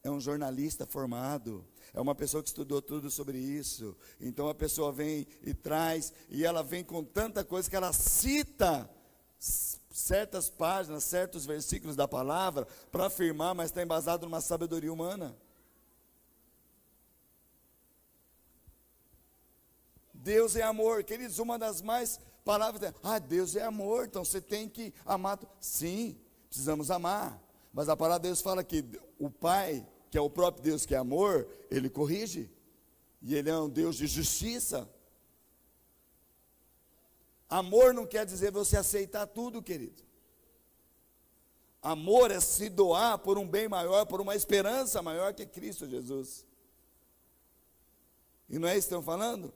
É 0.03 0.11
um 0.11 0.19
jornalista 0.19 0.85
formado, 0.85 1.65
é 1.93 2.01
uma 2.01 2.13
pessoa 2.13 2.43
que 2.43 2.49
estudou 2.49 2.81
tudo 2.81 3.09
sobre 3.09 3.37
isso. 3.37 3.95
Então 4.19 4.49
a 4.49 4.53
pessoa 4.53 4.91
vem 4.91 5.25
e 5.41 5.53
traz, 5.53 6.11
e 6.29 6.43
ela 6.43 6.61
vem 6.61 6.83
com 6.83 7.03
tanta 7.05 7.41
coisa 7.41 7.69
que 7.69 7.75
ela 7.75 7.93
cita 7.93 8.89
certas 9.39 10.49
páginas, 10.49 11.05
certos 11.05 11.45
versículos 11.45 11.95
da 11.95 12.05
palavra 12.05 12.67
para 12.91 13.05
afirmar, 13.05 13.55
mas 13.55 13.69
está 13.69 13.81
embasado 13.81 14.25
numa 14.25 14.41
sabedoria 14.41 14.91
humana. 14.91 15.33
Deus 20.13 20.57
é 20.57 20.63
amor. 20.63 21.05
Queridos, 21.05 21.39
uma 21.39 21.57
das 21.57 21.81
mais 21.81 22.19
palavras 22.43 22.93
ah, 23.01 23.19
Deus 23.19 23.55
é 23.55 23.63
amor, 23.63 24.05
então 24.05 24.25
você 24.25 24.41
tem 24.41 24.67
que 24.67 24.93
amar. 25.05 25.39
Sim, 25.61 26.19
precisamos 26.49 26.91
amar. 26.91 27.41
Mas 27.73 27.89
a 27.89 27.95
palavra 27.97 28.19
de 28.19 28.27
Deus 28.27 28.41
fala 28.41 28.63
que 28.63 28.85
o 29.17 29.29
Pai, 29.29 29.85
que 30.13 30.17
é 30.19 30.21
o 30.21 30.30
próprio 30.30 30.63
Deus 30.63 30.86
que 30.86 30.93
é 30.93 30.97
amor, 30.99 31.47
ele 31.71 31.89
corrige. 31.89 32.47
E 33.19 33.34
ele 33.34 33.49
é 33.49 33.58
um 33.58 33.67
Deus 33.67 33.95
de 33.95 34.06
justiça. 34.06 34.88
Amor 37.49 37.95
não 37.95 38.06
quer 38.06 38.23
dizer 38.23 38.52
você 38.52 38.78
aceitar 38.78 39.26
tudo, 39.26 39.60
querido. 39.60 40.04
Amor 41.82 42.30
é 42.30 42.39
se 42.39 42.69
doar 42.69 43.17
por 43.17 43.39
um 43.39 43.47
bem 43.47 43.67
maior, 43.67 44.06
por 44.06 44.21
uma 44.21 44.36
esperança 44.36 45.02
maior 45.02 45.34
que 45.34 45.47
Cristo 45.47 45.89
Jesus. 45.89 46.45
E 48.47 48.60
não 48.60 48.67
é 48.67 48.78
isso 48.78 48.89
que 48.89 48.93
estão 48.93 49.02
falando? 49.02 49.52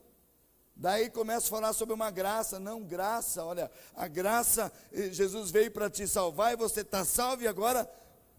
Daí 0.75 1.11
começa 1.11 1.45
a 1.45 1.51
falar 1.51 1.73
sobre 1.73 1.93
uma 1.93 2.09
graça, 2.09 2.59
não 2.59 2.83
graça, 2.83 3.45
olha, 3.45 3.69
a 3.95 4.07
graça, 4.07 4.71
eh, 4.91 5.11
Jesus 5.11 5.51
veio 5.51 5.69
para 5.69 5.87
te 5.87 6.07
salvar 6.07 6.53
e 6.53 6.55
você 6.55 6.81
está 6.81 7.05
salvo 7.05 7.43
e 7.43 7.47
agora 7.47 7.87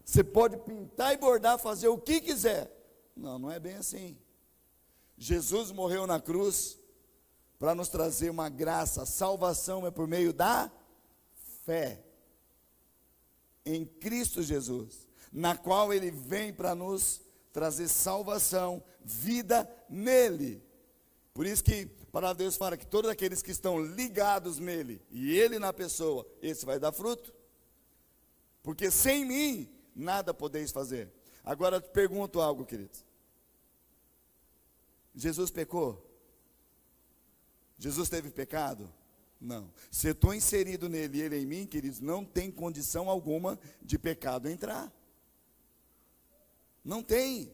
você 0.03 0.23
pode 0.23 0.57
pintar 0.57 1.13
e 1.13 1.17
bordar, 1.17 1.59
fazer 1.59 1.87
o 1.87 1.97
que 1.97 2.21
quiser. 2.21 2.71
Não, 3.15 3.37
não 3.37 3.51
é 3.51 3.59
bem 3.59 3.75
assim. 3.75 4.17
Jesus 5.17 5.71
morreu 5.71 6.07
na 6.07 6.19
cruz 6.19 6.79
para 7.59 7.75
nos 7.75 7.89
trazer 7.89 8.29
uma 8.29 8.47
graça, 8.47 9.05
salvação 9.05 9.85
é 9.85 9.91
por 9.91 10.07
meio 10.07 10.31
da 10.31 10.71
fé 11.65 12.01
em 13.65 13.85
Cristo 13.85 14.41
Jesus, 14.41 15.07
na 15.31 15.55
qual 15.55 15.93
ele 15.93 16.09
vem 16.09 16.53
para 16.53 16.73
nos 16.73 17.21
trazer 17.51 17.87
salvação, 17.87 18.83
vida 19.03 19.69
nele. 19.89 20.63
Por 21.33 21.45
isso 21.45 21.63
que 21.63 21.89
a 22.11 22.33
de 22.33 22.39
Deus 22.39 22.57
fala 22.57 22.77
que 22.77 22.87
todos 22.87 23.11
aqueles 23.11 23.41
que 23.41 23.51
estão 23.51 23.79
ligados 23.79 24.57
nele 24.57 25.01
e 25.11 25.37
ele 25.37 25.59
na 25.59 25.71
pessoa, 25.71 26.25
esse 26.41 26.65
vai 26.65 26.79
dar 26.79 26.91
fruto. 26.91 27.33
Porque 28.63 28.89
sem 28.89 29.25
mim 29.25 29.69
nada 29.99 30.33
podeis 30.33 30.71
fazer. 30.71 31.11
Agora 31.43 31.77
eu 31.77 31.81
te 31.81 31.89
pergunto 31.89 32.39
algo, 32.39 32.65
queridos. 32.65 33.03
Jesus 35.13 35.51
pecou? 35.51 36.05
Jesus 37.77 38.09
teve 38.09 38.29
pecado? 38.29 38.91
Não. 39.39 39.71
Se 39.89 40.07
eu 40.07 40.11
estou 40.11 40.33
inserido 40.33 40.89
nele 40.89 41.17
e 41.17 41.21
ele 41.21 41.37
em 41.37 41.45
mim, 41.45 41.65
queridos, 41.65 41.99
não 41.99 42.25
tem 42.25 42.51
condição 42.51 43.09
alguma 43.09 43.59
de 43.81 43.97
pecado 43.97 44.49
entrar. 44.49 44.91
Não 46.83 47.01
tem. 47.01 47.53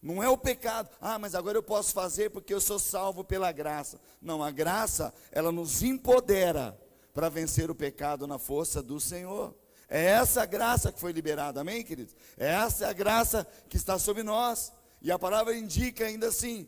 Não 0.00 0.22
é 0.22 0.28
o 0.28 0.38
pecado. 0.38 0.90
Ah, 1.00 1.18
mas 1.18 1.34
agora 1.34 1.58
eu 1.58 1.62
posso 1.62 1.92
fazer 1.92 2.30
porque 2.30 2.52
eu 2.52 2.60
sou 2.60 2.78
salvo 2.78 3.22
pela 3.22 3.52
graça. 3.52 4.00
Não, 4.20 4.42
a 4.42 4.50
graça, 4.50 5.12
ela 5.30 5.52
nos 5.52 5.82
empodera 5.82 6.78
para 7.12 7.28
vencer 7.28 7.70
o 7.70 7.74
pecado 7.74 8.26
na 8.26 8.38
força 8.38 8.82
do 8.82 8.98
Senhor. 8.98 9.54
É 9.94 10.06
essa 10.06 10.46
graça 10.46 10.90
que 10.90 10.98
foi 10.98 11.12
liberada, 11.12 11.60
amém, 11.60 11.84
queridos? 11.84 12.16
É 12.38 12.46
essa 12.46 12.88
a 12.88 12.94
graça 12.94 13.46
que 13.68 13.76
está 13.76 13.98
sobre 13.98 14.22
nós. 14.22 14.72
E 15.02 15.12
a 15.12 15.18
palavra 15.18 15.54
indica 15.54 16.06
ainda 16.06 16.28
assim: 16.28 16.66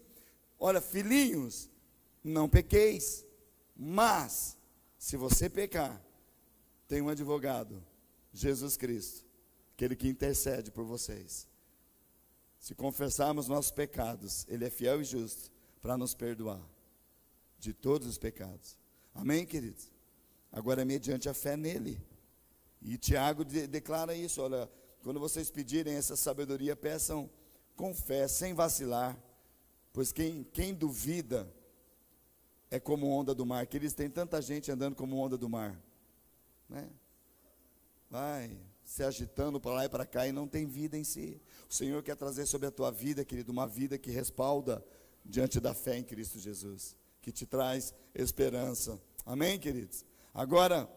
olha, 0.61 0.79
filhinhos, 0.79 1.71
não 2.23 2.51
pequeis, 2.51 3.25
mas, 3.75 4.59
se 4.99 5.17
você 5.17 5.49
pecar, 5.49 5.99
tem 6.87 7.01
um 7.01 7.09
advogado, 7.09 7.83
Jesus 8.31 8.77
Cristo, 8.77 9.25
aquele 9.73 9.97
que 9.97 10.07
intercede 10.07 10.71
por 10.71 10.85
vocês. 10.85 11.49
Se 12.61 12.75
confessarmos 12.75 13.49
nossos 13.49 13.71
pecados, 13.71 14.45
Ele 14.51 14.67
é 14.67 14.71
fiel 14.71 15.01
e 15.01 15.05
justo 15.05 15.51
para 15.81 15.97
nos 15.97 16.13
perdoar 16.13 16.61
de 17.59 17.73
todos 17.73 18.07
os 18.07 18.19
pecados. 18.19 18.77
Amém, 19.15 19.47
queridos? 19.47 19.91
Agora 20.53 20.83
é 20.83 20.85
mediante 20.85 21.27
a 21.27 21.33
fé 21.33 21.57
nele. 21.57 21.99
E 22.85 22.99
Tiago 22.99 23.45
de, 23.45 23.67
declara 23.67 24.15
isso: 24.15 24.43
olha, 24.43 24.71
quando 25.03 25.19
vocês 25.19 25.51
pedirem 25.51 25.95
essa 25.95 26.15
sabedoria, 26.15 26.77
peçam 26.77 27.31
com 27.75 27.95
fé, 27.95 28.29
sem 28.29 28.53
vacilar, 28.53 29.19
pois 29.93 30.13
quem, 30.13 30.45
quem 30.45 30.75
duvida 30.75 31.53
é 32.71 32.79
como 32.79 33.09
onda 33.09 33.35
do 33.35 33.47
mar, 33.47 33.67
que 33.67 33.77
eles 33.77 33.95
têm 33.95 34.11
tanta 34.11 34.41
gente 34.43 34.71
andando 34.71 34.95
como 34.95 35.17
onda 35.17 35.39
do 35.39 35.49
mar, 35.49 35.81
né? 36.69 36.89
Vai, 38.11 38.57
se 38.85 39.03
agitando 39.03 39.59
para 39.59 39.73
lá 39.73 39.85
e 39.87 39.89
para 39.89 40.05
cá 40.05 40.29
e 40.29 40.33
não 40.33 40.47
tem 40.47 40.67
vida 40.67 40.97
em 40.97 41.05
si. 41.05 41.41
O 41.69 41.73
Senhor 41.73 42.03
quer 42.03 42.17
trazer 42.17 42.47
sobre 42.47 42.67
a 42.67 42.71
tua 42.71 42.91
vida, 42.91 43.25
querido, 43.25 43.51
uma 43.51 43.67
vida 43.67 43.97
que 43.97 44.11
respalda 44.11 44.85
diante 45.25 45.59
da 45.59 45.73
fé 45.73 45.97
em 45.97 46.05
Cristo 46.05 46.39
Jesus, 46.39 46.97
que 47.23 47.33
te 47.33 47.47
traz 47.47 47.95
esperança. 48.15 49.01
Amém, 49.25 49.59
queridos? 49.59 50.05
Agora, 50.33 50.89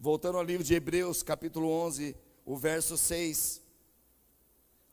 voltando 0.00 0.38
ao 0.38 0.42
livro 0.42 0.64
de 0.64 0.74
Hebreus, 0.74 1.22
capítulo 1.22 1.68
11, 1.68 2.16
o 2.46 2.56
verso 2.56 2.96
6. 2.96 3.60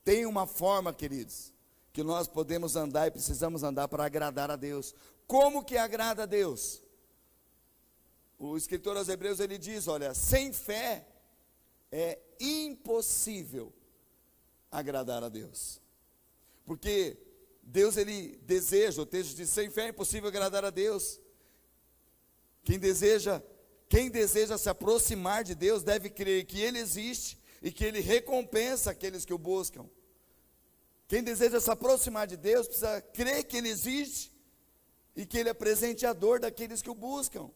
Tem 0.04 0.26
uma 0.26 0.46
forma, 0.46 0.93
queridos, 0.93 1.54
que 1.93 2.04
nós 2.04 2.28
podemos 2.28 2.76
andar 2.76 3.08
e 3.08 3.12
precisamos 3.12 3.63
andar 3.63 3.88
para 3.88 4.06
agradar 4.06 4.52
a 4.52 4.58
Deus. 4.58 4.93
Como 5.26 5.63
que 5.63 5.78
agrada 5.78 6.24
a 6.24 6.26
Deus? 6.26 6.84
O 8.38 8.58
escritor 8.58 8.98
aos 8.98 9.08
Hebreus 9.08 9.39
ele 9.39 9.58
diz: 9.58 9.88
olha, 9.88 10.13
sem 10.13 10.52
fé 10.52 11.08
é 11.89 12.20
impossível 12.38 13.74
agradar 14.70 15.24
a 15.24 15.30
Deus. 15.30 15.82
Porque 16.65 17.17
Deus 17.63 17.96
ele 17.96 18.38
deseja, 18.43 19.02
o 19.02 19.06
texto 19.06 19.36
diz: 19.36 19.50
sem 19.50 19.70
fé 19.70 19.86
é 19.86 19.89
impossível 19.89 20.28
agradar 20.28 20.65
a 20.65 20.70
Deus. 20.70 21.17
Quem 22.63 22.78
deseja, 22.78 23.41
quem 23.89 24.10
deseja 24.10 24.58
se 24.58 24.69
aproximar 24.69 25.43
de 25.43 25.56
Deus 25.56 25.84
deve 25.84 26.10
crer 26.10 26.45
que 26.45 26.60
ele 26.60 26.80
existe 26.80 27.39
e 27.62 27.71
que 27.71 27.86
ele 27.86 28.00
recompensa 28.00 28.91
aqueles 28.91 29.23
que 29.26 29.34
o 29.34 29.38
buscam. 29.38 29.89
Quem 31.08 31.23
deseja 31.23 31.60
se 31.60 31.71
aproximar 31.71 32.28
de 32.28 32.36
Deus 32.36 32.67
precisa 32.67 33.02
crer 33.02 33.45
que 33.45 33.58
ele 33.58 33.69
existe 33.69 34.32
e 35.15 35.26
que 35.26 35.38
ele 35.38 35.50
é 35.50 35.54
presenteador 35.54 36.39
daqueles 36.39 36.82
que 36.82 36.89
o 36.89 36.95
buscam. 36.95 37.50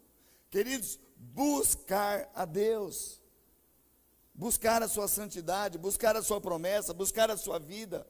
Queridos, 0.49 0.99
buscar 1.17 2.31
a 2.33 2.45
Deus, 2.45 3.21
buscar 4.33 4.81
a 4.81 4.87
sua 4.87 5.07
santidade, 5.07 5.77
buscar 5.77 6.15
a 6.15 6.23
sua 6.23 6.39
promessa, 6.39 6.93
buscar 6.93 7.29
a 7.29 7.35
sua 7.35 7.59
vida. 7.59 8.07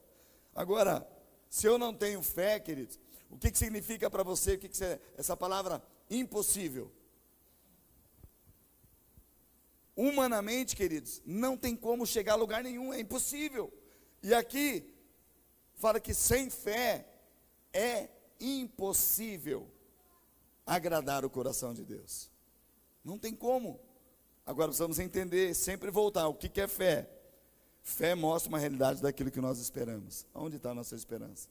Agora, 0.56 1.08
se 1.50 1.68
eu 1.68 1.78
não 1.78 1.94
tenho 1.94 2.22
fé, 2.22 2.60
queridos, 2.60 3.00
o 3.30 3.38
que, 3.38 3.50
que 3.50 3.58
significa 3.58 4.10
para 4.12 4.24
você, 4.24 4.54
o 4.54 4.60
que, 4.60 4.70
que 4.70 4.84
é 4.84 5.00
essa 5.18 5.36
palavra 5.36 5.82
impossível? 6.10 6.92
Humanamente, 10.02 10.76
queridos, 10.76 11.22
não 11.24 11.56
tem 11.56 11.76
como 11.76 12.08
chegar 12.08 12.34
a 12.34 12.36
lugar 12.36 12.64
nenhum, 12.64 12.92
é 12.92 13.00
impossível. 13.00 13.72
E 14.24 14.34
aqui, 14.34 14.92
fala 15.76 16.00
que 16.00 16.12
sem 16.12 16.50
fé 16.50 17.08
é 17.72 18.10
impossível 18.40 19.70
agradar 20.66 21.24
o 21.24 21.30
coração 21.30 21.72
de 21.72 21.86
Deus. 21.86 22.32
Não 23.06 23.20
tem 23.20 23.36
como. 23.36 23.80
Agora 24.44 24.70
precisamos 24.70 24.98
entender, 24.98 25.54
sempre 25.54 25.92
voltar. 25.92 26.28
O 26.28 26.34
que, 26.34 26.60
é 26.60 26.68
fé? 26.68 27.08
Fé 27.84 28.16
mostra 28.16 28.50
uma 28.50 28.58
realidade 28.58 29.04
daquilo 29.04 29.30
que 29.30 29.40
nós 29.40 29.60
esperamos. 29.60 30.26
Onde 30.34 30.56
está 30.56 30.72
a 30.72 30.74
nossa 30.74 30.96
esperança? 30.96 31.48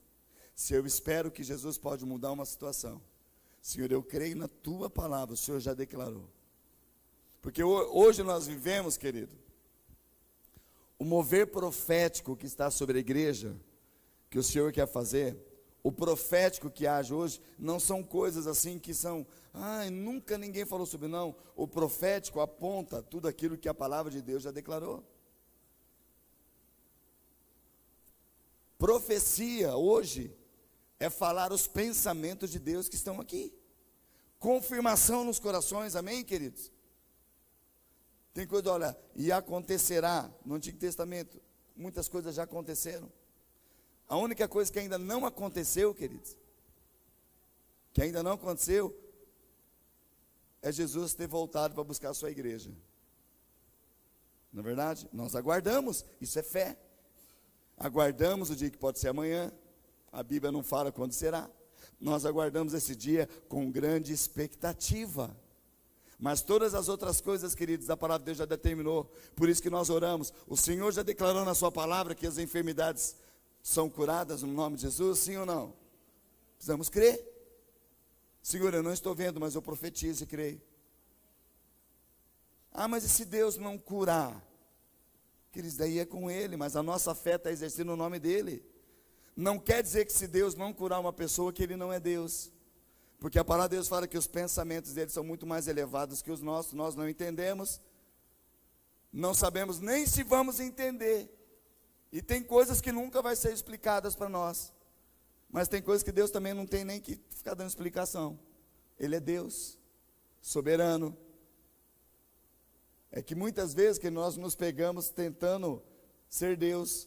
Se 0.57 0.75
eu 0.75 0.85
espero 0.85 1.31
que 1.31 1.45
Jesus 1.45 1.79
pode 1.79 2.05
mudar 2.05 2.33
uma 2.33 2.45
situação, 2.45 3.01
Senhor, 3.63 3.93
eu 3.93 4.03
creio 4.03 4.35
na 4.35 4.49
tua 4.49 4.91
palavra, 4.91 5.35
o 5.35 5.37
Senhor 5.37 5.61
já 5.61 5.73
declarou. 5.73 6.29
Porque 7.41 7.63
hoje 7.63 8.23
nós 8.23 8.47
vivemos, 8.47 8.97
querido, 8.97 9.35
o 10.99 11.05
mover 11.05 11.47
profético 11.47 12.37
que 12.37 12.47
está 12.47 12.71
sobre 12.71 12.99
a 12.99 13.01
igreja, 13.01 13.57
que 14.29 14.39
o 14.39 14.43
Senhor 14.43 14.71
quer 14.73 14.87
fazer, 14.87 15.37
o 15.83 15.91
profético 15.91 16.71
que 16.71 16.87
age 16.87 17.15
hoje 17.15 17.41
não 17.59 17.81
são 17.81 18.03
coisas 18.03 18.47
assim 18.47 18.79
que 18.79 18.93
são, 18.93 19.27
ai, 19.55 19.89
nunca 19.89 20.37
ninguém 20.37 20.67
falou 20.67 20.85
sobre 20.85 21.09
não. 21.09 21.35
O 21.57 21.67
profético 21.67 22.41
aponta 22.41 23.03
tudo 23.03 23.27
aquilo 23.27 23.57
que 23.57 23.69
a 23.69 23.75
palavra 23.75 24.13
de 24.13 24.21
Deus 24.21 24.43
já 24.43 24.51
declarou. 24.51 25.03
Profecia 28.79 29.75
hoje 29.75 30.35
é 30.99 31.09
falar 31.09 31.51
os 31.51 31.67
pensamentos 31.67 32.51
de 32.51 32.59
Deus 32.59 32.89
que 32.89 32.97
estão 32.97 33.19
aqui. 33.19 33.55
Confirmação 34.39 35.25
nos 35.25 35.39
corações, 35.39 35.97
amém, 35.97 36.23
queridos? 36.23 36.71
Tem 38.33 38.47
coisa, 38.47 38.73
olha, 38.73 38.97
e 39.15 39.33
acontecerá 39.33 40.31
no 40.45 40.55
Antigo 40.55 40.79
Testamento, 40.79 41.41
muitas 41.77 42.09
coisas 42.09 42.35
já 42.35 42.45
aconteceram. 42.45 43.11
A 44.09 44.17
única 44.17 44.49
coisa 44.49 44.73
que 44.73 44.79
ainda 44.79 44.99
não 44.99 45.25
aconteceu, 45.27 45.95
queridos, 45.95 46.37
que 47.93 48.03
ainda 48.03 48.23
não 48.23 48.33
aconteceu, 48.33 48.97
é 50.63 50.71
Jesus 50.71 51.15
ter 51.15 51.27
voltado 51.27 51.75
para 51.75 51.85
buscar 51.85 52.11
a 52.11 52.15
sua 52.15 52.31
igreja. 52.31 52.71
Na 54.53 54.61
é 54.61 54.65
verdade, 54.65 55.09
nós 55.13 55.35
aguardamos, 55.35 56.05
isso 56.21 56.39
é 56.39 56.43
fé. 56.43 56.77
Aguardamos 57.77 58.51
o 58.51 58.57
dia 58.57 58.71
que 58.71 58.77
pode 58.77 58.99
ser 58.99 59.09
amanhã. 59.09 59.53
A 60.13 60.23
Bíblia 60.23 60.51
não 60.51 60.63
fala 60.63 60.91
quando 60.91 61.13
será. 61.13 61.49
Nós 62.01 62.27
aguardamos 62.27 62.75
esse 62.75 62.97
dia 62.97 63.29
com 63.49 63.71
grande 63.71 64.13
expectativa. 64.13 65.35
Mas 66.21 66.43
todas 66.43 66.75
as 66.75 66.89
outras 66.89 67.19
coisas, 67.19 67.55
queridos, 67.55 67.89
a 67.89 67.97
palavra 67.97 68.21
de 68.21 68.27
Deus 68.27 68.39
já 68.39 68.45
determinou. 68.45 69.11
Por 69.35 69.49
isso 69.49 69.63
que 69.63 69.71
nós 69.71 69.89
oramos. 69.89 70.33
O 70.47 70.55
Senhor 70.55 70.93
já 70.93 71.03
declarou 71.03 71.47
na 71.47 71.55
sua 71.55 71.73
palavra 71.73 72.15
que 72.15 72.27
as 72.27 72.37
enfermidades 72.37 73.17
são 73.63 73.89
curadas 73.89 74.43
no 74.43 74.53
nome 74.53 74.77
de 74.77 74.83
Jesus, 74.83 75.19
sim 75.21 75.39
ou 75.39 75.47
não? 75.47 75.73
Precisamos 76.57 76.91
crer. 76.91 77.27
Senhor, 78.43 78.75
eu 78.75 78.83
não 78.83 78.93
estou 78.93 79.15
vendo, 79.15 79.41
mas 79.41 79.55
eu 79.55 79.63
profetizo 79.63 80.25
e 80.25 80.27
creio. 80.27 80.61
Ah, 82.71 82.87
mas 82.87 83.03
e 83.03 83.09
se 83.09 83.25
Deus 83.25 83.57
não 83.57 83.79
curar? 83.79 84.47
Queridos, 85.51 85.79
daí 85.79 85.99
é 85.99 86.05
com 86.05 86.31
Ele, 86.31 86.55
mas 86.55 86.77
a 86.77 86.83
nossa 86.83 87.15
fé 87.15 87.37
está 87.37 87.51
exercendo 87.51 87.93
o 87.93 87.97
nome 87.97 88.19
dEle. 88.19 88.63
não 89.35 89.59
quer 89.59 89.83
dizer 89.83 90.05
que 90.05 90.13
se 90.13 90.29
Deus 90.29 90.55
não 90.55 90.73
curar 90.73 91.01
uma 91.01 91.15
pessoa, 91.15 91.51
que 91.51 91.63
ele 91.63 91.77
não 91.77 91.91
é 91.91 91.99
Deus. 91.99 92.53
Porque 93.21 93.39
a 93.39 93.45
palavra 93.45 93.69
de 93.69 93.77
Deus 93.77 93.87
fala 93.87 94.09
que 94.09 94.17
os 94.17 94.27
pensamentos 94.27 94.95
dele 94.95 95.11
são 95.11 95.23
muito 95.23 95.47
mais 95.47 95.69
elevados 95.69 96.23
que 96.23 96.31
os 96.31 96.41
nossos, 96.41 96.73
nós 96.73 96.95
não 96.95 97.07
entendemos, 97.07 97.79
não 99.13 99.35
sabemos 99.35 99.79
nem 99.79 100.07
se 100.07 100.23
vamos 100.23 100.59
entender. 100.59 101.31
E 102.11 102.23
tem 102.23 102.43
coisas 102.43 102.81
que 102.81 102.91
nunca 102.91 103.21
vai 103.21 103.37
ser 103.37 103.53
explicadas 103.53 104.17
para 104.17 104.31
nós. 104.31 104.73
Mas 105.51 105.69
tem 105.69 105.83
coisas 105.83 106.03
que 106.03 106.11
Deus 106.11 106.31
também 106.31 106.55
não 106.55 106.67
tem 106.67 106.83
nem 106.83 106.99
que 106.99 107.21
ficar 107.29 107.53
dando 107.53 107.69
explicação. 107.69 108.39
Ele 108.99 109.17
é 109.17 109.21
Deus, 109.21 109.79
soberano. 110.41 111.15
É 113.13 113.21
que 113.21 113.35
muitas 113.35 113.75
vezes 113.75 113.99
que 113.99 114.09
nós 114.09 114.37
nos 114.37 114.55
pegamos 114.55 115.11
tentando 115.11 115.83
ser 116.29 116.57
Deus, 116.57 117.07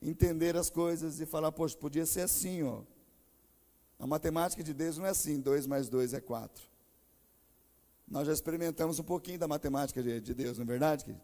entender 0.00 0.56
as 0.56 0.68
coisas 0.68 1.20
e 1.20 1.26
falar, 1.26 1.52
poxa, 1.52 1.76
podia 1.76 2.04
ser 2.04 2.22
assim, 2.22 2.62
ó. 2.64 2.82
A 4.02 4.06
matemática 4.06 4.64
de 4.64 4.74
Deus 4.74 4.98
não 4.98 5.06
é 5.06 5.10
assim, 5.10 5.40
2 5.40 5.64
mais 5.68 5.88
2 5.88 6.12
é 6.12 6.20
4. 6.20 6.60
Nós 8.08 8.26
já 8.26 8.32
experimentamos 8.32 8.98
um 8.98 9.04
pouquinho 9.04 9.38
da 9.38 9.46
matemática 9.46 10.02
de, 10.02 10.20
de 10.20 10.34
Deus, 10.34 10.58
não 10.58 10.64
é 10.64 10.66
verdade, 10.66 11.04
querido? 11.04 11.22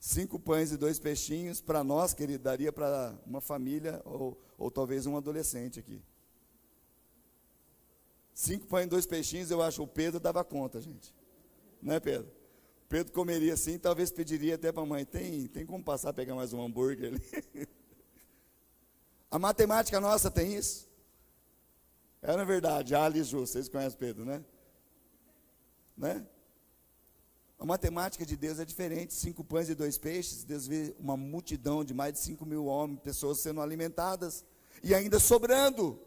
Cinco 0.00 0.36
pães 0.40 0.72
e 0.72 0.76
dois 0.76 0.98
peixinhos, 0.98 1.60
para 1.60 1.84
nós, 1.84 2.12
querido, 2.12 2.42
daria 2.42 2.72
para 2.72 3.16
uma 3.24 3.40
família 3.40 4.02
ou, 4.04 4.36
ou 4.58 4.72
talvez 4.72 5.06
um 5.06 5.16
adolescente 5.16 5.78
aqui. 5.78 6.02
Cinco 8.34 8.66
pães 8.66 8.86
e 8.86 8.88
dois 8.88 9.06
peixinhos, 9.06 9.52
eu 9.52 9.62
acho 9.62 9.80
o 9.80 9.86
Pedro 9.86 10.18
dava 10.18 10.42
conta, 10.42 10.80
gente. 10.80 11.14
Não 11.80 11.94
é, 11.94 12.00
Pedro? 12.00 12.28
Pedro 12.88 13.12
comeria 13.12 13.54
assim, 13.54 13.78
talvez 13.78 14.10
pediria 14.10 14.56
até 14.56 14.72
para 14.72 14.82
a 14.82 14.86
mãe: 14.86 15.04
tem, 15.04 15.46
tem 15.46 15.64
como 15.64 15.84
passar 15.84 16.10
a 16.10 16.12
pegar 16.12 16.34
mais 16.34 16.52
um 16.52 16.60
hambúrguer 16.60 17.12
ali? 17.14 17.68
a 19.30 19.38
matemática 19.38 20.00
nossa 20.00 20.28
tem 20.28 20.56
isso? 20.56 20.92
É 22.26 22.34
na 22.34 22.42
verdade, 22.42 22.94
Ali 22.94 23.20
e 23.20 23.22
Ju, 23.22 23.40
vocês 23.40 23.68
conhecem 23.68 23.98
Pedro, 23.98 24.24
né? 24.24 24.42
Né? 25.94 26.26
A 27.58 27.66
matemática 27.66 28.24
de 28.24 28.34
Deus 28.34 28.58
é 28.58 28.64
diferente. 28.64 29.12
Cinco 29.12 29.44
pães 29.44 29.68
e 29.68 29.74
dois 29.74 29.98
peixes, 29.98 30.42
Deus 30.42 30.66
vê 30.66 30.96
uma 30.98 31.18
multidão 31.18 31.84
de 31.84 31.92
mais 31.92 32.14
de 32.14 32.20
cinco 32.20 32.46
mil 32.46 32.64
homens, 32.64 33.00
pessoas 33.00 33.40
sendo 33.40 33.60
alimentadas 33.60 34.42
e 34.82 34.94
ainda 34.94 35.20
sobrando. 35.20 36.00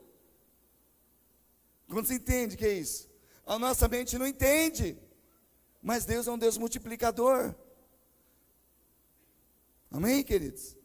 Quando 1.87 2.07
você 2.07 2.15
entende 2.15 2.57
que 2.57 2.65
é 2.65 2.73
isso? 2.73 3.07
A 3.45 3.59
nossa 3.59 3.87
mente 3.87 4.17
não 4.17 4.25
entende. 4.25 4.97
Mas 5.83 6.03
Deus 6.03 6.25
é 6.25 6.31
um 6.31 6.37
Deus 6.39 6.57
multiplicador. 6.57 7.53
Amém, 9.91 10.23
queridos? 10.23 10.75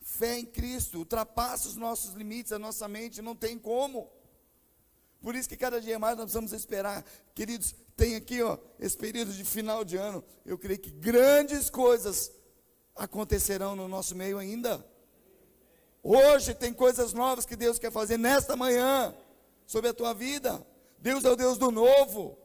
Fé 0.00 0.40
em 0.40 0.44
Cristo 0.44 0.98
ultrapassa 0.98 1.68
os 1.68 1.76
nossos 1.76 2.14
limites, 2.14 2.50
a 2.50 2.58
nossa 2.58 2.88
mente 2.88 3.22
não 3.22 3.36
tem 3.36 3.56
como. 3.56 4.10
Por 5.22 5.36
isso 5.36 5.48
que 5.48 5.56
cada 5.56 5.80
dia 5.80 5.98
mais 6.00 6.16
nós 6.16 6.24
precisamos 6.24 6.52
esperar. 6.52 7.04
Queridos, 7.32 7.74
tem 7.96 8.16
aqui, 8.16 8.42
ó, 8.42 8.58
esse 8.78 8.96
período 8.96 9.32
de 9.32 9.44
final 9.44 9.84
de 9.84 9.96
ano. 9.96 10.22
Eu 10.44 10.58
creio 10.58 10.80
que 10.80 10.90
grandes 10.90 11.70
coisas 11.70 12.32
acontecerão 12.96 13.76
no 13.76 13.86
nosso 13.86 14.16
meio 14.16 14.36
ainda. 14.36 14.84
Hoje 16.02 16.52
tem 16.54 16.74
coisas 16.74 17.12
novas 17.12 17.46
que 17.46 17.54
Deus 17.54 17.78
quer 17.78 17.92
fazer 17.92 18.18
nesta 18.18 18.56
manhã 18.56 19.14
sobre 19.64 19.90
a 19.90 19.94
tua 19.94 20.12
vida. 20.12 20.66
Deus 20.98 21.24
é 21.24 21.30
o 21.30 21.36
Deus 21.36 21.56
do 21.56 21.70
novo. 21.70 22.36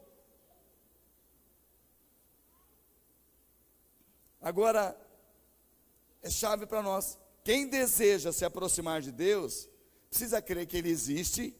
Agora, 4.40 4.96
é 6.22 6.30
chave 6.30 6.64
para 6.64 6.80
nós. 6.80 7.18
Quem 7.42 7.66
deseja 7.66 8.30
se 8.30 8.44
aproximar 8.44 9.02
de 9.02 9.10
Deus, 9.10 9.68
precisa 10.08 10.40
crer 10.40 10.64
que 10.64 10.76
Ele 10.76 10.90
existe 10.90 11.56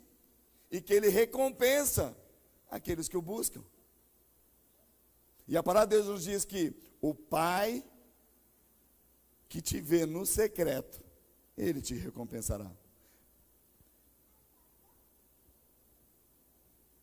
e 0.70 0.80
que 0.80 0.92
Ele 0.92 1.08
recompensa 1.08 2.16
aqueles 2.70 3.08
que 3.08 3.16
o 3.16 3.22
buscam. 3.22 3.64
E 5.46 5.56
a 5.56 5.62
palavra 5.62 5.88
de 5.88 5.96
Deus 5.96 6.06
nos 6.06 6.24
diz 6.24 6.44
que 6.44 6.74
o 7.00 7.14
Pai 7.14 7.82
que 9.48 9.62
te 9.62 9.80
vê 9.80 10.04
no 10.04 10.26
secreto, 10.26 11.02
Ele 11.56 11.80
te 11.80 11.94
recompensará. 11.94 12.66
A 12.66 12.72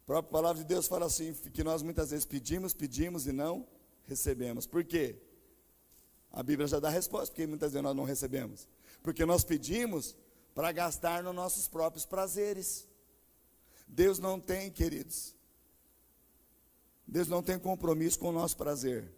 própria 0.06 0.32
palavra 0.32 0.62
de 0.62 0.67
Deus 0.67 0.88
fala 0.88 1.08
assim, 1.08 1.34
que 1.34 1.63
nós 1.63 1.82
muitas 1.82 2.12
vezes 2.12 2.25
pedimos, 2.25 2.73
pedimos 2.73 3.25
e 3.25 3.32
não 3.32 3.67
recebemos. 4.04 4.67
Por 4.67 4.84
quê? 4.84 5.15
A 6.32 6.43
Bíblia 6.43 6.67
já 6.67 6.80
dá 6.80 6.89
a 6.89 6.91
resposta, 6.91 7.28
porque 7.28 7.47
muitas 7.47 7.71
vezes 7.71 7.84
nós 7.84 7.95
não 7.95 8.04
recebemos. 8.04 8.67
Porque 9.01 9.25
nós 9.25 9.43
pedimos 9.43 10.15
para 10.54 10.71
gastar 10.71 11.23
nos 11.23 11.34
nossos 11.34 11.67
próprios 11.67 12.06
prazeres. 12.06 12.88
Deus 13.88 14.19
não 14.19 14.39
tem, 14.39 14.71
queridos. 14.71 15.36
Deus 17.08 17.28
não 17.28 17.43
tem 17.43 17.60
compromisso 17.60 18.19
com 18.19 18.30
o 18.30 18.32
nosso 18.32 18.58
prazer. 18.58 19.12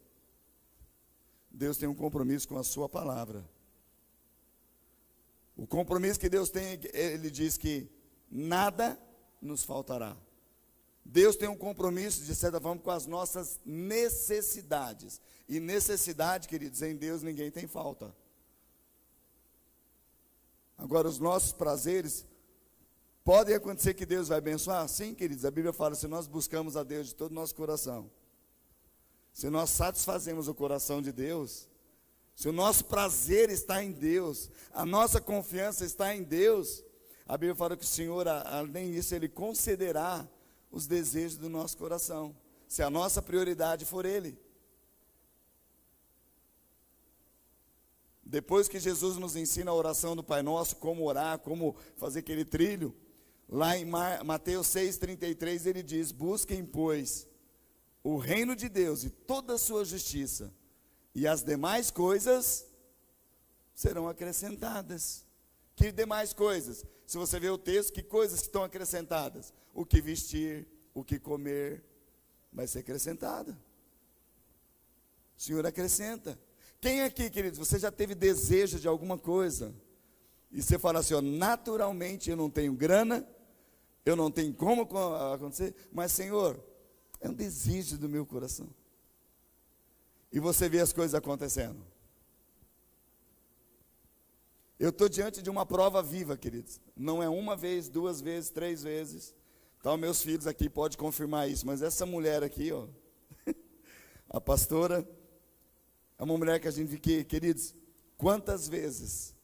Deus 1.50 1.78
tem 1.78 1.88
um 1.88 1.96
compromisso 1.96 2.48
com 2.48 2.58
a 2.58 2.64
sua 2.64 2.88
palavra. 2.88 3.48
O 5.56 5.66
compromisso 5.66 6.20
que 6.20 6.30
Deus 6.30 6.50
tem, 6.50 6.80
ele 6.94 7.32
diz 7.32 7.58
que 7.58 7.90
nada 8.30 9.00
nos 9.42 9.64
faltará. 9.64 10.16
Deus 11.04 11.38
tem 11.38 11.48
um 11.48 11.58
compromisso, 11.58 12.24
de 12.26 12.36
certa 12.36 12.60
forma, 12.60 12.82
com 12.82 12.92
as 12.92 13.06
nossas 13.06 13.60
necessidades. 13.66 15.22
E 15.48 15.60
necessidade, 15.60 16.48
queridos, 16.48 16.82
em 16.82 16.96
Deus 16.96 17.24
ninguém 17.24 17.50
tem 17.50 17.66
falta. 17.66 18.14
Agora, 20.78 21.08
os 21.08 21.18
nossos 21.18 21.54
prazeres, 21.54 22.26
Pode 23.28 23.54
acontecer 23.54 23.94
que 23.94 24.06
Deus 24.06 24.30
vai 24.30 24.38
abençoar? 24.38 24.88
Sim, 24.88 25.14
queridos. 25.14 25.44
A 25.44 25.52
Bíblia 25.52 25.74
fala: 25.74 25.96
se 25.96 26.08
nós 26.08 26.28
buscamos 26.28 26.78
a 26.78 26.84
Deus 26.84 27.08
de 27.08 27.14
todo 27.14 27.32
o 27.32 27.34
nosso 27.34 27.54
coração, 27.54 28.10
se 29.34 29.50
nós 29.50 29.70
satisfazemos 29.70 30.48
o 30.48 30.56
coração 30.56 31.02
de 31.02 31.12
Deus, 31.12 31.68
se 32.34 32.48
o 32.48 32.54
nosso 32.54 32.86
prazer 32.86 33.50
está 33.50 33.84
em 33.84 33.92
Deus, 33.92 34.50
a 34.72 34.86
nossa 34.86 35.20
confiança 35.20 35.84
está 35.84 36.16
em 36.16 36.24
Deus, 36.24 36.82
a 37.26 37.38
Bíblia 37.38 37.54
fala 37.54 37.76
que 37.76 37.84
o 37.84 37.86
Senhor, 37.86 38.26
além 38.30 38.94
disso, 38.94 39.14
Ele 39.14 39.28
concederá 39.28 40.26
os 40.72 40.88
desejos 40.88 41.36
do 41.36 41.50
nosso 41.50 41.76
coração, 41.78 42.34
se 42.66 42.82
a 42.82 42.90
nossa 42.90 43.22
prioridade 43.22 43.84
for 43.84 44.06
Ele. 44.06 44.40
Depois 48.24 48.70
que 48.70 48.80
Jesus 48.80 49.18
nos 49.18 49.36
ensina 49.36 49.70
a 49.70 49.74
oração 49.74 50.16
do 50.16 50.24
Pai 50.24 50.42
Nosso, 50.42 50.78
como 50.78 51.04
orar, 51.04 51.40
como 51.40 51.76
fazer 51.98 52.20
aquele 52.20 52.46
trilho, 52.46 52.96
Lá 53.50 53.78
em 53.78 53.86
Mateus 53.86 54.68
6,33 54.68 55.66
ele 55.66 55.82
diz: 55.82 56.12
Busquem, 56.12 56.66
pois, 56.66 57.28
o 58.04 58.18
reino 58.18 58.56
de 58.56 58.68
Deus 58.68 59.04
e 59.04 59.10
toda 59.10 59.54
a 59.56 59.58
sua 59.58 59.86
justiça, 59.86 60.54
e 61.16 61.26
as 61.26 61.44
demais 61.44 61.90
coisas 61.90 62.68
serão 63.74 64.10
acrescentadas. 64.10 65.26
Que 65.76 65.92
demais 65.92 66.34
coisas? 66.34 66.84
Se 67.06 67.18
você 67.18 67.40
vê 67.40 67.50
o 67.50 67.58
texto, 67.58 67.94
que 67.94 68.04
coisas 68.04 68.42
estão 68.42 68.64
acrescentadas? 68.64 69.54
O 69.74 69.86
que 69.86 70.02
vestir, 70.02 70.68
o 70.94 71.04
que 71.04 71.20
comer, 71.20 71.84
vai 72.52 72.68
ser 72.68 72.80
acrescentada. 72.80 73.58
O 75.38 75.42
Senhor 75.42 75.66
acrescenta. 75.66 76.38
Quem 76.82 77.02
aqui, 77.02 77.30
queridos, 77.30 77.60
você 77.60 77.78
já 77.78 77.92
teve 77.92 78.16
desejo 78.16 78.80
de 78.80 78.88
alguma 78.88 79.18
coisa? 79.18 79.74
E 80.52 80.62
você 80.62 80.80
fala 80.80 81.00
assim, 81.00 81.14
ó, 81.14 81.22
naturalmente 81.22 82.30
eu 82.30 82.36
não 82.36 82.50
tenho 82.50 82.74
grana, 82.74 83.28
eu 84.08 84.16
não 84.16 84.32
tenho 84.32 84.54
como 84.54 84.84
acontecer, 85.34 85.76
mas 85.92 86.14
Senhor, 86.14 86.58
é 87.20 87.28
um 87.28 87.34
desejo 87.34 87.98
do 87.98 88.08
meu 88.08 88.26
coração. 88.26 88.70
E 90.32 90.40
você 90.40 90.70
vê 90.70 90.80
as 90.80 90.94
coisas 90.94 91.14
acontecendo. 91.14 91.86
Eu 94.80 94.92
estou 94.92 95.10
diante 95.10 95.42
de 95.42 95.50
uma 95.50 95.66
prova 95.66 96.02
viva, 96.02 96.38
queridos. 96.38 96.80
Não 96.96 97.22
é 97.22 97.28
uma 97.28 97.54
vez, 97.56 97.90
duas 97.90 98.22
vezes, 98.22 98.50
três 98.50 98.82
vezes. 98.82 99.36
Então, 99.80 99.98
meus 99.98 100.22
filhos 100.22 100.48
aqui 100.48 100.70
podem 100.70 100.98
confirmar 100.98 101.50
isso. 101.50 101.66
Mas 101.66 101.82
essa 101.82 102.06
mulher 102.06 102.44
aqui, 102.44 102.72
ó, 102.72 102.88
a 104.30 104.40
pastora, 104.40 105.06
é 106.18 106.24
uma 106.24 106.38
mulher 106.38 106.62
que 106.62 106.68
a 106.70 106.72
gente 106.72 106.88
vê 106.88 107.26
queridos, 107.26 107.76
quantas 108.18 108.70
vezes, 108.70 109.36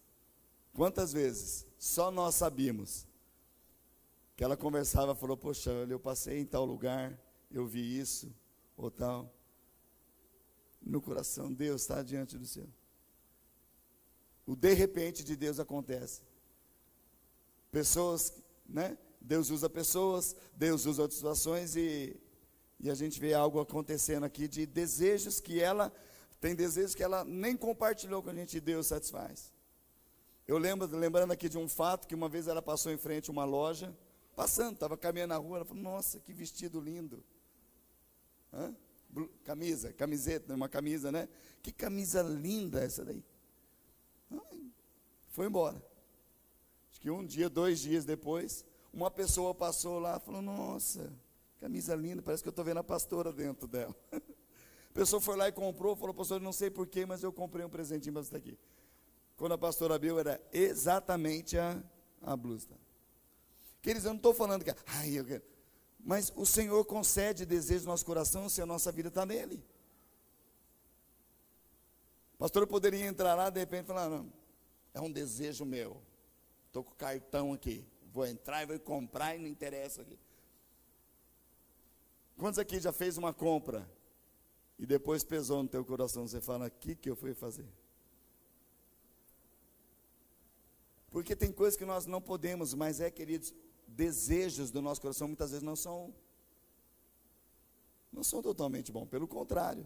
quantas 0.74 1.12
vezes, 1.12 1.66
só 1.78 2.10
nós 2.10 2.36
sabíamos 2.36 3.12
que 4.36 4.44
ela 4.44 4.58
conversava, 4.58 5.16
falou: 5.16 5.38
Poxa, 5.38 5.72
eu 5.90 6.00
passei 6.00 6.40
em 6.40 6.46
tal 6.46 6.66
lugar, 6.66 7.18
eu 7.52 7.66
vi 7.66 8.00
isso, 8.00 8.34
ou 8.76 8.90
tal. 8.90 9.32
No 10.82 11.02
coração, 11.02 11.54
Deus 11.54 11.82
está 11.82 12.02
diante 12.04 12.38
do 12.38 12.46
céu. 12.46 12.68
O 14.46 14.56
de 14.56 14.74
repente 14.74 15.24
de 15.24 15.36
Deus 15.36 15.60
acontece. 15.60 16.22
Pessoas, 17.72 18.34
né? 18.68 18.98
Deus 19.22 19.50
usa 19.50 19.70
pessoas, 19.70 20.36
Deus 20.54 20.86
usa 20.86 21.02
outras 21.02 21.16
situações 21.16 21.78
e, 21.78 22.20
e 22.78 22.90
a 22.90 22.96
gente 22.96 23.20
vê 23.22 23.34
algo 23.34 23.62
acontecendo 23.62 24.26
aqui 24.26 24.50
de 24.50 24.66
desejos 24.66 25.40
que 25.40 25.62
ela 25.62 25.94
tem 26.42 26.54
desejos 26.54 26.94
que 26.94 27.02
ela 27.02 27.24
nem 27.24 27.56
compartilhou 27.56 28.22
com 28.22 28.30
a 28.30 28.34
gente 28.34 28.58
e 28.58 28.60
Deus 28.60 28.88
satisfaz. 28.88 29.54
Eu 30.46 30.58
lembro, 30.58 30.94
lembrando 30.94 31.32
aqui 31.32 31.48
de 31.48 31.58
um 31.58 31.70
fato 31.70 32.06
que 32.06 32.14
uma 32.14 32.28
vez 32.28 32.50
ela 32.50 32.62
passou 32.62 32.92
em 32.92 32.98
frente 32.98 33.30
a 33.30 33.32
uma 33.32 33.46
loja, 33.46 33.96
passando, 34.36 34.74
estava 34.74 34.98
caminhando 34.98 35.30
na 35.30 35.38
rua, 35.38 35.58
ela 35.58 35.66
falou, 35.66 35.84
nossa, 35.84 36.20
que 36.20 36.34
vestido 36.34 36.80
lindo. 36.80 37.24
Hã? 38.52 38.76
Camisa, 39.44 39.94
camiseta, 39.94 40.56
uma 40.56 40.68
camisa, 40.68 41.12
né? 41.12 41.30
Que 41.62 41.72
camisa 41.72 42.22
linda 42.22 42.84
essa 42.84 43.06
daí. 43.06 43.24
Foi 45.30 45.48
embora. 45.48 45.84
Acho 46.92 47.02
que 47.02 47.10
um 47.10 47.26
dia, 47.26 47.50
dois 47.50 47.80
dias 47.80 48.06
depois, 48.06 48.66
uma 48.92 49.10
pessoa 49.10 49.54
passou 49.54 50.00
lá 50.00 50.20
falou, 50.20 50.42
nossa, 50.42 51.12
camisa 51.60 51.96
linda, 51.96 52.22
parece 52.22 52.44
que 52.44 52.50
eu 52.50 52.52
estou 52.52 52.64
vendo 52.64 52.78
a 52.78 52.84
pastora 52.84 53.32
dentro 53.32 53.68
dela. 53.68 53.96
A 54.90 54.94
pessoa 54.94 55.20
foi 55.20 55.36
lá 55.36 55.48
e 55.48 55.52
comprou, 55.52 55.96
falou, 55.96 56.14
pastor, 56.14 56.40
não 56.40 56.54
sei 56.54 56.70
porquê, 56.70 57.04
mas 57.04 57.24
eu 57.24 57.34
comprei 57.34 57.66
um 57.66 57.70
presentinho 57.70 58.14
para 58.14 58.22
você 58.22 58.36
aqui. 58.36 58.56
Quando 59.36 59.54
a 59.54 59.58
pastora 59.58 59.96
abriu, 59.96 60.20
era 60.20 60.40
exatamente 60.54 61.58
a, 61.58 61.84
a 62.22 62.38
blusa. 62.38 62.68
Queridos, 63.84 64.06
eu 64.06 64.12
não 64.12 64.18
estou 64.18 64.34
falando 64.34 64.64
que. 64.64 64.74
Ai, 64.88 65.20
eu 65.20 65.26
quero. 65.26 65.44
Mas 66.00 66.32
o 66.38 66.46
Senhor 66.46 66.84
concede 66.86 67.46
desejo 67.46 67.84
no 67.84 67.92
nosso 67.92 68.06
coração 68.06 68.48
se 68.48 68.62
a 68.62 68.66
nossa 68.66 68.92
vida 68.94 69.10
está 69.10 69.26
nele. 69.26 69.62
O 72.36 72.38
pastor 72.38 72.66
poderia 72.66 73.06
entrar 73.06 73.36
lá 73.36 73.50
de 73.50 73.60
repente 73.60 73.84
e 73.84 73.88
falar: 73.88 74.10
não, 74.10 74.32
é 74.94 75.02
um 75.02 75.12
desejo 75.12 75.66
meu. 75.66 76.02
Estou 76.68 76.82
com 76.82 76.94
o 76.94 76.96
cartão 76.96 77.52
aqui. 77.52 77.86
Vou 78.14 78.26
entrar 78.26 78.64
e 78.64 78.66
vou 78.66 78.80
comprar 78.80 79.36
e 79.36 79.40
não 79.40 79.48
interessa 79.48 80.02
aqui. 80.02 80.18
Quantos 82.38 82.60
aqui 82.60 82.80
já 82.80 82.94
fez 82.94 83.18
uma 83.18 83.34
compra 83.34 83.90
e 84.80 84.86
depois 84.86 85.26
pesou 85.26 85.62
no 85.62 85.68
teu 85.68 85.84
coração, 85.84 86.26
você 86.26 86.40
fala, 86.40 86.68
o 86.68 86.72
que, 86.72 86.96
que 86.96 87.10
eu 87.10 87.16
fui 87.16 87.34
fazer? 87.34 87.68
Porque 91.12 91.36
tem 91.36 91.52
coisas 91.52 91.78
que 91.78 91.86
nós 91.86 92.06
não 92.06 92.22
podemos, 92.22 92.74
mas 92.74 93.00
é, 93.00 93.12
queridos, 93.12 93.54
desejos 93.96 94.72
do 94.72 94.82
nosso 94.82 95.02
coração 95.02 95.28
muitas 95.28 95.52
vezes 95.52 95.64
não 95.64 95.76
são 95.76 96.14
não 98.12 98.24
são 98.24 98.44
totalmente 98.44 98.92
bons, 98.92 99.08
pelo 99.08 99.28
contrário. 99.28 99.86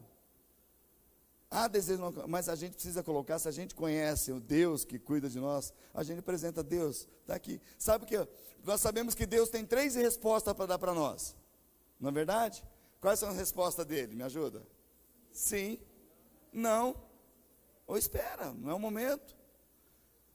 Há 1.50 1.70
desejo, 1.70 2.02
mas 2.28 2.50
a 2.50 2.56
gente 2.56 2.74
precisa 2.74 3.02
colocar, 3.02 3.40
se 3.40 3.48
a 3.48 3.52
gente 3.52 3.74
conhece 3.74 4.34
o 4.34 4.40
Deus 4.42 4.84
que 4.84 5.00
cuida 5.00 5.30
de 5.30 5.40
nós, 5.40 5.74
a 5.94 6.04
gente 6.04 6.20
apresenta 6.20 6.62
Deus, 6.62 7.08
está 7.22 7.36
aqui. 7.36 7.62
Sabe 7.80 8.04
o 8.04 8.08
que? 8.08 8.28
Nós 8.66 8.82
sabemos 8.82 9.16
que 9.16 9.26
Deus 9.26 9.50
tem 9.50 9.66
três 9.66 9.96
respostas 9.96 10.54
para 10.54 10.66
dar 10.66 10.78
para 10.78 10.94
nós. 10.94 11.38
Não 11.98 12.10
é 12.10 12.12
verdade? 12.12 12.66
Quais 13.00 13.18
são 13.18 13.30
as 13.30 13.38
respostas 13.38 13.86
dele? 13.86 14.14
Me 14.14 14.24
ajuda. 14.24 14.62
Sim, 15.32 15.80
não, 16.52 16.96
ou 17.86 17.98
espera, 17.98 18.52
não 18.52 18.72
é 18.72 18.74
o 18.74 18.80
momento. 18.80 19.38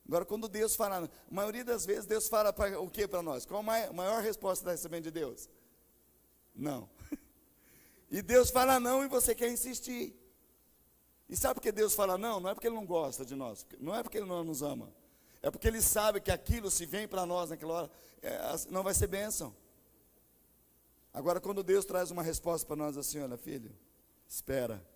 Agora, 0.06 0.24
quando 0.24 0.48
Deus 0.48 0.74
fala, 0.74 1.04
a 1.04 1.34
maioria 1.34 1.64
das 1.64 1.86
vezes 1.86 2.06
Deus 2.06 2.28
fala 2.28 2.52
para 2.52 2.80
o 2.80 2.90
que 2.90 3.06
para 3.06 3.22
nós? 3.22 3.46
Qual 3.46 3.60
a 3.60 3.92
maior 3.92 4.22
resposta 4.22 4.64
que 4.64 4.70
está 4.70 4.72
recebendo 4.72 5.04
de 5.04 5.10
Deus? 5.10 5.48
Não. 6.54 6.88
E 8.14 8.20
Deus 8.20 8.50
fala 8.50 8.78
não 8.78 9.02
e 9.02 9.08
você 9.08 9.34
quer 9.34 9.50
insistir. 9.50 10.14
E 11.30 11.34
sabe 11.34 11.54
por 11.54 11.62
que 11.62 11.72
Deus 11.72 11.94
fala 11.94 12.18
não? 12.18 12.40
Não 12.40 12.50
é 12.50 12.54
porque 12.54 12.66
Ele 12.66 12.76
não 12.76 12.84
gosta 12.84 13.24
de 13.24 13.34
nós, 13.34 13.66
não 13.80 13.94
é 13.94 14.02
porque 14.02 14.18
Ele 14.18 14.26
não 14.26 14.44
nos 14.44 14.62
ama. 14.62 14.92
É 15.40 15.50
porque 15.50 15.66
Ele 15.66 15.80
sabe 15.80 16.20
que 16.20 16.30
aquilo, 16.30 16.70
se 16.70 16.84
vem 16.84 17.08
para 17.08 17.24
nós 17.24 17.48
naquela 17.48 17.72
hora, 17.72 17.90
é, 18.20 18.38
não 18.68 18.82
vai 18.82 18.92
ser 18.92 19.06
bênção. 19.06 19.56
Agora, 21.10 21.40
quando 21.40 21.62
Deus 21.62 21.86
traz 21.86 22.10
uma 22.10 22.22
resposta 22.22 22.66
para 22.66 22.76
nós 22.76 22.98
assim, 22.98 23.18
olha, 23.18 23.38
filho, 23.38 23.74
espera. 24.28 24.86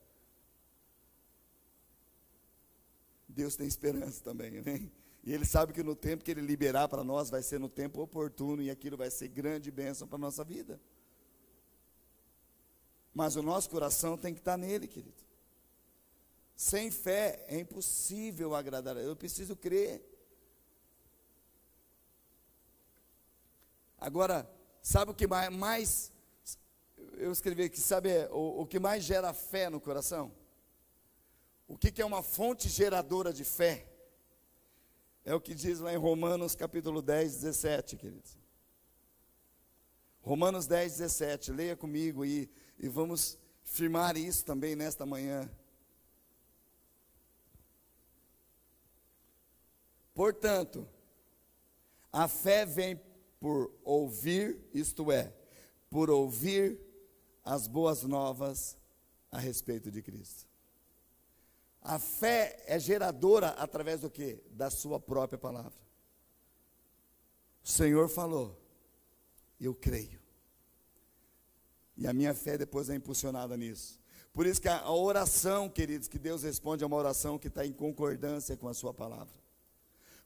Deus 3.37 3.55
tem 3.55 3.67
esperança 3.67 4.25
também, 4.25 4.59
amém? 4.59 4.91
E 5.23 5.31
Ele 5.31 5.45
sabe 5.45 5.75
que 5.75 5.83
no 5.83 5.95
tempo 5.95 6.25
que 6.25 6.31
Ele 6.31 6.41
liberar 6.41 6.89
para 6.89 7.05
nós, 7.05 7.29
vai 7.29 7.43
ser 7.43 7.61
no 7.61 7.69
tempo 7.69 8.01
oportuno 8.01 8.63
e 8.63 8.71
aquilo 8.71 8.97
vai 8.97 9.11
ser 9.11 9.29
grande 9.29 9.71
bênção 9.71 10.09
para 10.09 10.17
a 10.17 10.19
nossa 10.19 10.43
vida. 10.43 10.81
Mas 13.13 13.37
o 13.37 13.43
nosso 13.43 13.69
coração 13.69 14.17
tem 14.17 14.33
que 14.33 14.41
estar 14.41 14.57
nele, 14.57 14.89
querido. 14.89 15.23
Sem 16.57 16.91
fé 16.91 17.45
é 17.49 17.61
impossível 17.61 18.55
agradar. 18.55 18.97
Eu 18.97 19.15
preciso 19.15 19.55
crer. 19.55 20.03
Agora, 23.99 24.51
sabe 24.81 25.11
o 25.11 25.15
que 25.15 25.27
mais, 25.27 26.11
eu 27.19 27.31
escrevi 27.33 27.65
aqui, 27.65 27.81
sabe 27.81 28.09
o, 28.31 28.63
o 28.63 28.67
que 28.67 28.79
mais 28.79 29.05
gera 29.05 29.35
fé 29.35 29.69
no 29.69 29.79
coração? 29.79 30.33
O 31.69 31.77
que, 31.77 32.01
é 32.01 32.05
uma 32.05 32.23
fonte 32.23 32.69
geradora 32.69 33.33
de 33.33 33.45
fé? 33.45 33.87
É 35.25 35.35
o 35.35 35.41
que 35.41 35.55
diz 35.55 35.81
lá 35.81 35.93
em 35.93 35.97
Romanos 35.97 36.55
capítulo 36.55 37.03
10, 37.03 37.35
17, 37.35 37.97
queridos. 37.97 38.39
Romanos 40.23 40.67
10, 40.67 40.99
17, 40.99 41.53
leia 41.53 41.77
comigo 41.77 42.23
aí 42.23 42.49
e 42.79 42.89
vamos 42.89 43.39
firmar 43.65 44.17
isso 44.17 44.45
também 44.45 44.77
nesta 44.77 45.05
manhã. 45.05 45.51
Portanto, 50.15 50.89
a 52.13 52.29
fé 52.29 52.65
vem 52.65 53.01
por 53.41 53.73
ouvir, 53.85 54.59
isto 54.73 55.11
é, 55.13 55.33
por 55.91 56.11
ouvir 56.11 56.81
as 57.45 57.67
boas 57.67 58.03
novas 58.03 58.77
a 59.31 59.39
respeito 59.39 59.91
de 59.91 60.01
Cristo. 60.01 60.47
A 61.87 62.01
fé 62.01 62.65
é 62.67 62.81
geradora 62.81 63.51
através 63.51 64.01
do 64.01 64.11
que? 64.11 64.43
Da 64.51 64.71
sua 64.71 64.99
própria 64.99 65.39
palavra. 65.39 65.73
O 67.63 67.69
Senhor 67.69 68.09
falou, 68.09 68.61
eu 69.61 69.73
creio. 69.73 70.21
E 71.97 72.09
a 72.09 72.13
minha 72.13 72.35
fé 72.35 72.59
depois 72.59 72.91
é 72.91 72.97
impulsionada 72.97 73.57
nisso. 73.57 74.01
Por 74.33 74.47
isso 74.47 74.61
que 74.61 74.69
a 74.69 74.91
oração, 74.91 75.69
queridos, 75.69 76.09
que 76.09 76.19
Deus 76.19 76.43
responde 76.43 76.83
é 76.83 76.87
uma 76.89 76.97
oração 76.97 77.39
que 77.39 77.47
está 77.47 77.65
em 77.65 77.73
concordância 77.73 78.57
com 78.57 78.67
a 78.67 78.75
sua 78.75 78.93
palavra. 78.93 79.41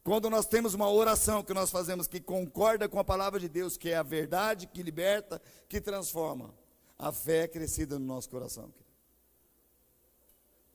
Quando 0.03 0.31
nós 0.31 0.47
temos 0.47 0.73
uma 0.73 0.91
oração 0.91 1.45
que 1.45 1.53
nós 1.53 1.71
fazemos 1.71 2.07
que 2.07 2.21
concorda 2.21 2.89
com 2.89 2.99
a 2.99 3.05
palavra 3.05 3.39
de 3.39 3.51
Deus, 3.51 3.77
que 3.77 3.91
é 3.91 3.97
a 3.99 4.03
verdade, 4.03 4.67
que 4.67 4.83
liberta, 4.83 5.41
que 5.69 5.79
transforma, 5.79 6.55
a 6.99 7.13
fé 7.13 7.43
é 7.43 7.49
crescida 7.49 7.99
no 7.99 8.07
nosso 8.07 8.31
coração. 8.31 8.73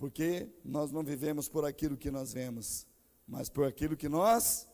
Porque 0.05 0.47
nós 0.63 0.91
não 0.91 1.03
vivemos 1.03 1.49
por 1.49 1.65
aquilo 1.65 1.97
que 1.97 2.11
nós 2.11 2.31
vemos, 2.31 2.85
mas 3.27 3.49
por 3.49 3.65
aquilo 3.65 3.97
que 3.97 4.07
nós 4.07 4.67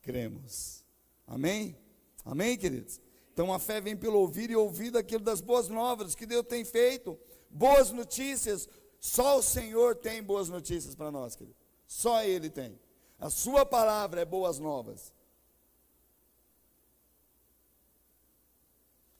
cremos. 0.00 0.82
Amém? 1.26 1.76
Amém, 2.24 2.56
queridos? 2.56 3.02
Então 3.34 3.52
a 3.52 3.58
fé 3.58 3.82
vem 3.82 3.94
pelo 3.94 4.18
ouvir 4.18 4.48
e 4.48 4.56
ouvir 4.56 4.92
daquilo 4.92 5.22
das 5.22 5.42
boas 5.42 5.68
novas 5.68 6.14
que 6.14 6.24
Deus 6.24 6.46
tem 6.46 6.64
feito, 6.64 7.18
boas 7.50 7.90
notícias. 7.90 8.66
Só 8.98 9.40
o 9.40 9.42
Senhor 9.42 9.94
tem 9.94 10.22
boas 10.22 10.48
notícias 10.48 10.94
para 10.94 11.10
nós, 11.10 11.36
querido. 11.36 11.58
Só 11.86 12.24
Ele 12.24 12.48
tem. 12.48 12.80
A 13.18 13.28
Sua 13.28 13.66
palavra 13.66 14.22
é 14.22 14.24
boas 14.24 14.58
novas. 14.58 15.12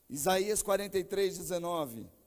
Isaías 0.08 0.62
43, 0.62 1.36
19. 1.36 2.17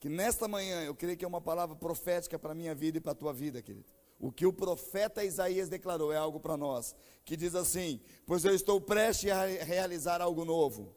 Que 0.00 0.08
nesta 0.08 0.46
manhã 0.46 0.82
eu 0.82 0.94
creio 0.94 1.16
que 1.16 1.24
é 1.24 1.28
uma 1.28 1.40
palavra 1.40 1.74
profética 1.74 2.38
para 2.38 2.52
a 2.52 2.54
minha 2.54 2.74
vida 2.74 2.98
e 2.98 3.00
para 3.00 3.12
a 3.12 3.16
tua 3.16 3.32
vida, 3.32 3.60
querido. 3.60 3.86
O 4.20 4.32
que 4.32 4.46
o 4.46 4.52
profeta 4.52 5.24
Isaías 5.24 5.68
declarou 5.68 6.12
é 6.12 6.16
algo 6.16 6.40
para 6.40 6.56
nós, 6.56 6.94
que 7.24 7.36
diz 7.36 7.54
assim: 7.54 8.00
Pois 8.26 8.44
eu 8.44 8.54
estou 8.54 8.80
prestes 8.80 9.30
a 9.30 9.44
realizar 9.46 10.20
algo 10.20 10.44
novo. 10.44 10.94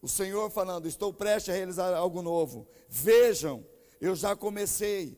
O 0.00 0.08
Senhor 0.08 0.50
falando: 0.50 0.86
Estou 0.86 1.12
prestes 1.12 1.52
a 1.52 1.56
realizar 1.56 1.94
algo 1.94 2.22
novo. 2.22 2.68
Vejam, 2.88 3.64
eu 4.00 4.14
já 4.14 4.36
comecei. 4.36 5.16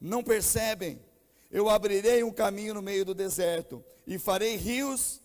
Não 0.00 0.22
percebem? 0.22 1.02
Eu 1.50 1.68
abrirei 1.68 2.22
um 2.22 2.32
caminho 2.32 2.74
no 2.74 2.82
meio 2.82 3.04
do 3.04 3.14
deserto 3.14 3.84
e 4.06 4.18
farei 4.18 4.56
rios 4.56 5.20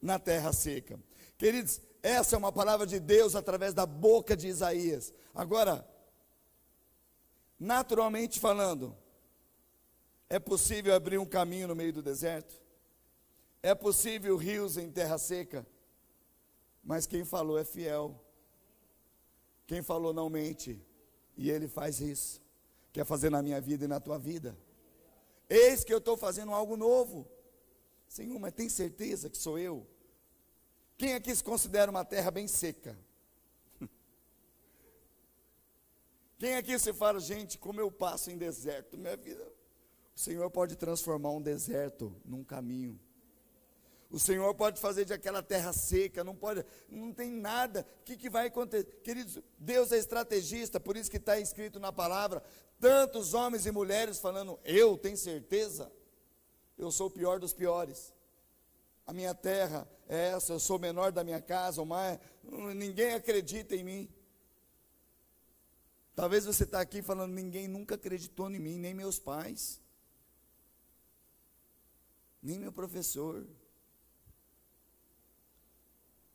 na 0.00 0.18
terra 0.18 0.52
seca. 0.52 0.98
Queridos, 1.38 1.80
essa 2.02 2.36
é 2.36 2.38
uma 2.38 2.52
palavra 2.52 2.86
de 2.86 3.00
Deus 3.00 3.34
através 3.34 3.72
da 3.72 3.86
boca 3.86 4.36
de 4.36 4.48
Isaías. 4.48 5.12
Agora, 5.34 5.86
naturalmente 7.58 8.40
falando, 8.40 8.96
é 10.28 10.38
possível 10.38 10.94
abrir 10.94 11.18
um 11.18 11.26
caminho 11.26 11.68
no 11.68 11.76
meio 11.76 11.92
do 11.92 12.02
deserto? 12.02 12.60
É 13.62 13.74
possível 13.74 14.36
rios 14.36 14.76
em 14.76 14.90
terra 14.90 15.16
seca? 15.16 15.66
Mas 16.82 17.06
quem 17.06 17.24
falou 17.24 17.58
é 17.58 17.64
fiel. 17.64 18.20
Quem 19.66 19.82
falou 19.82 20.12
não 20.12 20.28
mente. 20.28 20.84
E 21.36 21.50
ele 21.50 21.66
faz 21.66 22.00
isso. 22.00 22.42
Quer 22.92 23.04
fazer 23.04 23.30
na 23.30 23.42
minha 23.42 23.60
vida 23.60 23.84
e 23.84 23.88
na 23.88 23.98
tua 23.98 24.18
vida. 24.18 24.56
Eis 25.48 25.82
que 25.82 25.92
eu 25.92 25.98
estou 25.98 26.16
fazendo 26.16 26.52
algo 26.52 26.76
novo. 26.76 27.26
Senhor, 28.08 28.38
mas 28.38 28.52
tem 28.52 28.68
certeza 28.68 29.30
que 29.30 29.38
sou 29.38 29.58
eu? 29.58 29.86
Quem 30.96 31.14
aqui 31.14 31.34
se 31.34 31.42
considera 31.42 31.90
uma 31.90 32.04
terra 32.04 32.30
bem 32.30 32.46
seca? 32.46 32.96
Quem 36.38 36.56
aqui 36.56 36.78
se 36.78 36.92
fala, 36.92 37.20
gente, 37.20 37.58
como 37.58 37.80
eu 37.80 37.90
passo 37.90 38.30
em 38.30 38.36
deserto, 38.36 38.98
minha 38.98 39.16
vida, 39.16 39.46
O 40.14 40.18
Senhor 40.18 40.48
pode 40.50 40.76
transformar 40.76 41.30
um 41.30 41.42
deserto 41.42 42.14
num 42.24 42.44
caminho. 42.44 43.00
O 44.10 44.18
Senhor 44.18 44.54
pode 44.54 44.80
fazer 44.80 45.04
de 45.04 45.12
aquela 45.12 45.42
terra 45.42 45.72
seca, 45.72 46.22
não 46.22 46.36
pode, 46.36 46.64
não 46.88 47.12
tem 47.12 47.32
nada. 47.32 47.84
O 48.00 48.04
que, 48.04 48.16
que 48.16 48.30
vai 48.30 48.46
acontecer? 48.46 48.84
Queridos, 49.02 49.40
Deus 49.58 49.90
é 49.90 49.98
estrategista, 49.98 50.78
por 50.78 50.96
isso 50.96 51.10
que 51.10 51.16
está 51.16 51.40
escrito 51.40 51.80
na 51.80 51.92
palavra, 51.92 52.40
tantos 52.78 53.34
homens 53.34 53.66
e 53.66 53.72
mulheres 53.72 54.20
falando, 54.20 54.56
eu 54.64 54.96
tenho 54.96 55.16
certeza, 55.16 55.90
eu 56.78 56.92
sou 56.92 57.08
o 57.08 57.10
pior 57.10 57.40
dos 57.40 57.52
piores. 57.52 58.14
A 59.04 59.12
minha 59.12 59.34
terra 59.34 59.88
é 60.08 60.28
essa, 60.28 60.52
eu 60.52 60.60
sou 60.60 60.76
o 60.76 60.80
menor 60.80 61.10
da 61.10 61.24
minha 61.24 61.40
casa, 61.40 61.82
o 61.82 61.86
mais, 61.86 62.18
ninguém 62.76 63.14
acredita 63.14 63.74
em 63.74 63.82
mim. 63.82 64.08
Talvez 66.14 66.44
você 66.44 66.62
está 66.62 66.80
aqui 66.80 67.02
falando, 67.02 67.32
ninguém 67.32 67.66
nunca 67.66 67.96
acreditou 67.96 68.48
em 68.48 68.58
mim, 68.58 68.78
nem 68.78 68.94
meus 68.94 69.18
pais, 69.18 69.80
nem 72.40 72.58
meu 72.58 72.72
professor. 72.72 73.44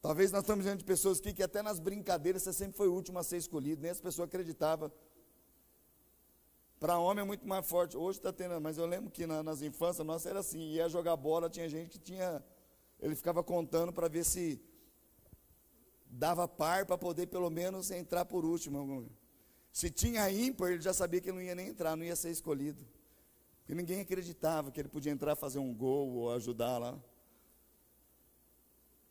Talvez 0.01 0.31
nós 0.31 0.41
estamos 0.41 0.65
diante 0.65 0.79
de 0.79 0.85
pessoas 0.85 1.19
aqui 1.19 1.33
que 1.33 1.43
até 1.43 1.61
nas 1.61 1.79
brincadeiras 1.79 2.43
você 2.43 2.51
sempre 2.51 2.75
foi 2.75 2.87
o 2.89 2.93
último 2.93 3.19
a 3.19 3.23
ser 3.23 3.37
escolhido, 3.37 3.81
nem 3.81 3.91
as 3.91 4.01
pessoas 4.01 4.27
acreditavam. 4.27 4.91
Para 6.77 6.97
homem 6.97 7.21
é 7.21 7.25
muito 7.25 7.45
mais 7.47 7.65
forte. 7.67 7.97
Hoje 7.97 8.19
está 8.19 8.31
tendo, 8.31 8.59
mas 8.59 8.77
eu 8.77 8.85
lembro 8.85 9.11
que 9.11 9.27
na, 9.27 9.43
nas 9.43 9.61
infâncias 9.61 10.05
nossa 10.05 10.29
era 10.29 10.39
assim, 10.39 10.71
ia 10.71 10.87
jogar 10.87 11.15
bola, 11.17 11.49
tinha 11.49 11.67
gente 11.69 11.89
que 11.89 11.99
tinha, 11.99 12.43
ele 12.99 13.15
ficava 13.15 13.43
contando 13.43 13.91
para 13.91 14.07
ver 14.07 14.25
se 14.25 14.61
dava 16.05 16.47
par 16.47 16.85
para 16.85 16.97
poder 16.97 17.27
pelo 17.27 17.49
menos 17.49 17.91
entrar 17.91 18.25
por 18.25 18.45
último. 18.45 19.09
Se 19.71 19.89
tinha 19.89 20.29
ímpar, 20.29 20.71
ele 20.71 20.81
já 20.81 20.93
sabia 20.93 21.21
que 21.21 21.29
ele 21.29 21.37
não 21.37 21.43
ia 21.43 21.55
nem 21.55 21.67
entrar, 21.67 21.95
não 21.95 22.03
ia 22.03 22.15
ser 22.15 22.31
escolhido. 22.31 22.85
Porque 23.59 23.75
ninguém 23.75 24.01
acreditava 24.01 24.71
que 24.71 24.79
ele 24.79 24.89
podia 24.89 25.11
entrar, 25.11 25.35
fazer 25.35 25.59
um 25.59 25.73
gol 25.73 26.09
ou 26.09 26.33
ajudar 26.33 26.77
lá. 26.77 26.99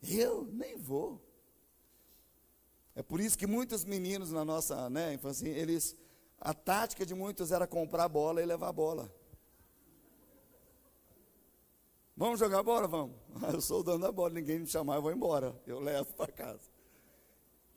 Eu 0.01 0.45
nem 0.51 0.77
vou. 0.77 1.21
É 2.95 3.01
por 3.01 3.21
isso 3.21 3.37
que 3.37 3.47
muitos 3.47 3.85
meninos 3.85 4.31
na 4.31 4.43
nossa 4.43 4.89
né, 4.89 5.13
infância, 5.13 5.47
eles, 5.47 5.95
a 6.39 6.53
tática 6.53 7.05
de 7.05 7.15
muitos 7.15 7.51
era 7.51 7.65
comprar 7.65 8.09
bola 8.09 8.41
e 8.41 8.45
levar 8.45 8.71
bola. 8.73 9.09
Vamos 12.17 12.37
jogar 12.37 12.61
bola? 12.61 12.85
Vamos. 12.85 13.15
Eu 13.53 13.61
sou 13.61 13.79
o 13.79 13.83
dono 13.83 13.99
da 13.99 14.11
bola, 14.11 14.33
ninguém 14.33 14.59
me 14.59 14.67
chamar, 14.67 14.97
eu 14.97 15.01
vou 15.01 15.13
embora. 15.13 15.55
Eu 15.65 15.79
levo 15.79 16.13
para 16.15 16.29
casa. 16.29 16.78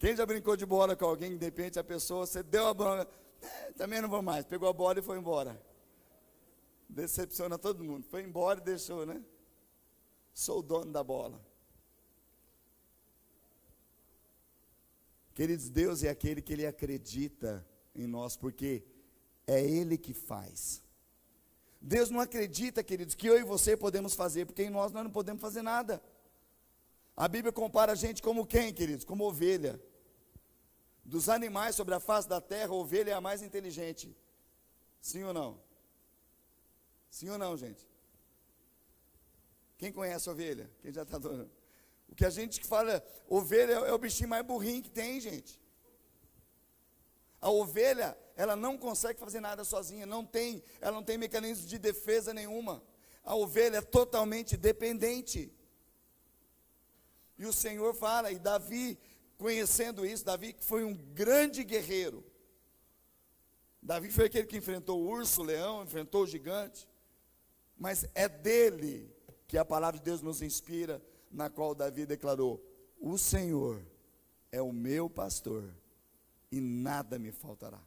Quem 0.03 0.17
já 0.17 0.27
brincou 0.27 0.57
de 0.57 0.67
bola 0.67 0.97
com 0.97 1.05
alguém, 1.05 1.37
de 1.37 1.45
repente 1.45 1.79
a 1.79 1.85
pessoa, 1.85 2.27
você 2.27 2.43
deu 2.43 2.67
a 2.67 2.75
bola, 2.75 3.09
é, 3.41 3.73
também 3.75 4.01
não 4.01 4.09
vou 4.09 4.21
mais, 4.21 4.45
pegou 4.45 4.69
a 4.69 4.73
bola 4.73 4.99
e 4.99 5.03
foi 5.03 5.17
embora. 5.17 5.63
Decepciona 6.89 7.57
todo 7.57 7.85
mundo. 7.85 8.05
Foi 8.11 8.21
embora 8.21 8.59
e 8.59 8.65
deixou, 8.65 9.07
né? 9.07 9.23
Sou 10.35 10.59
o 10.59 10.63
dono 10.63 10.91
da 10.91 11.05
bola. 11.05 11.41
Queridos, 15.37 15.71
Deus 15.71 16.03
é 16.03 16.09
aquele 16.09 16.43
que 16.43 16.53
Ele 16.53 16.67
acredita 16.67 17.65
em 17.95 18.09
nós, 18.09 18.37
porque 18.37 18.83
é 19.47 19.65
Ele 19.65 19.97
que 19.97 20.13
faz. 20.13 20.83
Deus 21.81 22.11
não 22.11 22.19
acredita, 22.19 22.83
queridos, 22.83 23.15
que 23.15 23.29
eu 23.29 23.39
e 23.39 23.45
você 23.45 23.77
podemos 23.77 24.15
fazer, 24.15 24.47
porque 24.47 24.65
em 24.65 24.71
nós 24.71 24.91
nós 24.91 25.05
não 25.05 25.13
podemos 25.13 25.41
fazer 25.41 25.63
nada. 25.63 26.03
A 27.17 27.29
Bíblia 27.29 27.53
compara 27.53 27.93
a 27.93 27.95
gente 27.95 28.21
como 28.21 28.45
quem, 28.45 28.75
queridos? 28.75 29.05
Como 29.05 29.23
ovelha. 29.23 29.81
Dos 31.05 31.29
animais 31.29 31.75
sobre 31.75 31.95
a 31.95 32.01
face 32.01 32.29
da 32.29 32.41
terra, 32.41 32.71
a 32.71 32.75
ovelha 32.75 33.11
é 33.11 33.15
a 33.15 33.21
mais 33.21 33.43
inteligente. 33.43 34.17
Sim 35.01 35.25
ou 35.25 35.35
não? 35.35 35.61
Sim 37.11 37.31
ou 37.31 37.39
não, 37.39 37.57
gente? 37.57 37.87
Quem 39.77 39.93
conhece 39.93 40.29
a 40.29 40.33
ovelha? 40.33 40.71
Quem 40.81 40.93
já 40.93 41.03
está 41.03 41.17
adorando? 41.17 41.51
O 42.09 42.15
que 42.15 42.25
a 42.25 42.31
gente 42.31 42.63
fala, 42.65 43.05
ovelha 43.29 43.73
é 43.73 43.93
o 43.93 43.99
bichinho 43.99 44.29
mais 44.29 44.45
burrinho 44.45 44.83
que 44.83 44.91
tem, 44.91 45.21
gente. 45.21 45.61
A 47.41 47.51
ovelha, 47.51 48.17
ela 48.37 48.55
não 48.55 48.79
consegue 48.79 49.19
fazer 49.19 49.41
nada 49.41 49.65
sozinha, 49.65 50.07
não 50.07 50.25
tem, 50.25 50.63
ela 50.81 50.93
não 50.93 51.03
tem 51.03 51.19
mecanismo 51.19 51.67
de 51.67 51.79
defesa 51.79 52.33
nenhuma. 52.33 52.81
A 53.25 53.35
ovelha 53.35 53.79
é 53.79 53.83
totalmente 53.83 54.57
dependente. 54.57 55.53
E 57.37 57.45
o 57.45 57.53
Senhor 57.53 57.93
fala, 57.95 58.31
e 58.31 58.39
Davi, 58.39 58.97
conhecendo 59.43 60.07
isso, 60.07 60.25
Davi 60.25 60.55
foi 60.61 60.85
um 60.85 60.95
grande 60.95 61.65
guerreiro. 61.65 62.25
Davi 63.83 64.09
foi 64.09 64.27
aquele 64.27 64.47
que 64.47 64.57
enfrentou 64.57 65.03
o 65.03 65.09
urso, 65.09 65.41
o 65.41 65.45
leão, 65.45 65.83
enfrentou 65.83 66.23
o 66.23 66.27
gigante. 66.27 66.89
Mas 67.77 68.07
é 68.15 68.29
dele 68.29 69.13
que 69.49 69.59
a 69.59 69.65
palavra 69.65 69.99
de 69.99 70.05
Deus 70.05 70.23
nos 70.23 70.41
inspira 70.41 71.03
na 71.29 71.51
qual 71.51 71.75
Davi 71.75 72.07
declarou: 72.07 72.65
O 73.01 73.19
Senhor 73.19 73.85
é 74.53 74.63
o 74.63 74.73
meu 74.73 75.11
pastor 75.11 75.75
e 76.53 76.61
nada 76.61 77.19
me 77.19 77.33
faltará. 77.33 77.81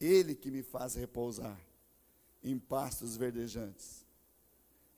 Ele 0.00 0.36
que 0.36 0.52
me 0.52 0.62
faz 0.62 0.94
repousar 0.94 1.60
em 2.44 2.56
pastos 2.58 3.16
verdejantes, 3.16 4.06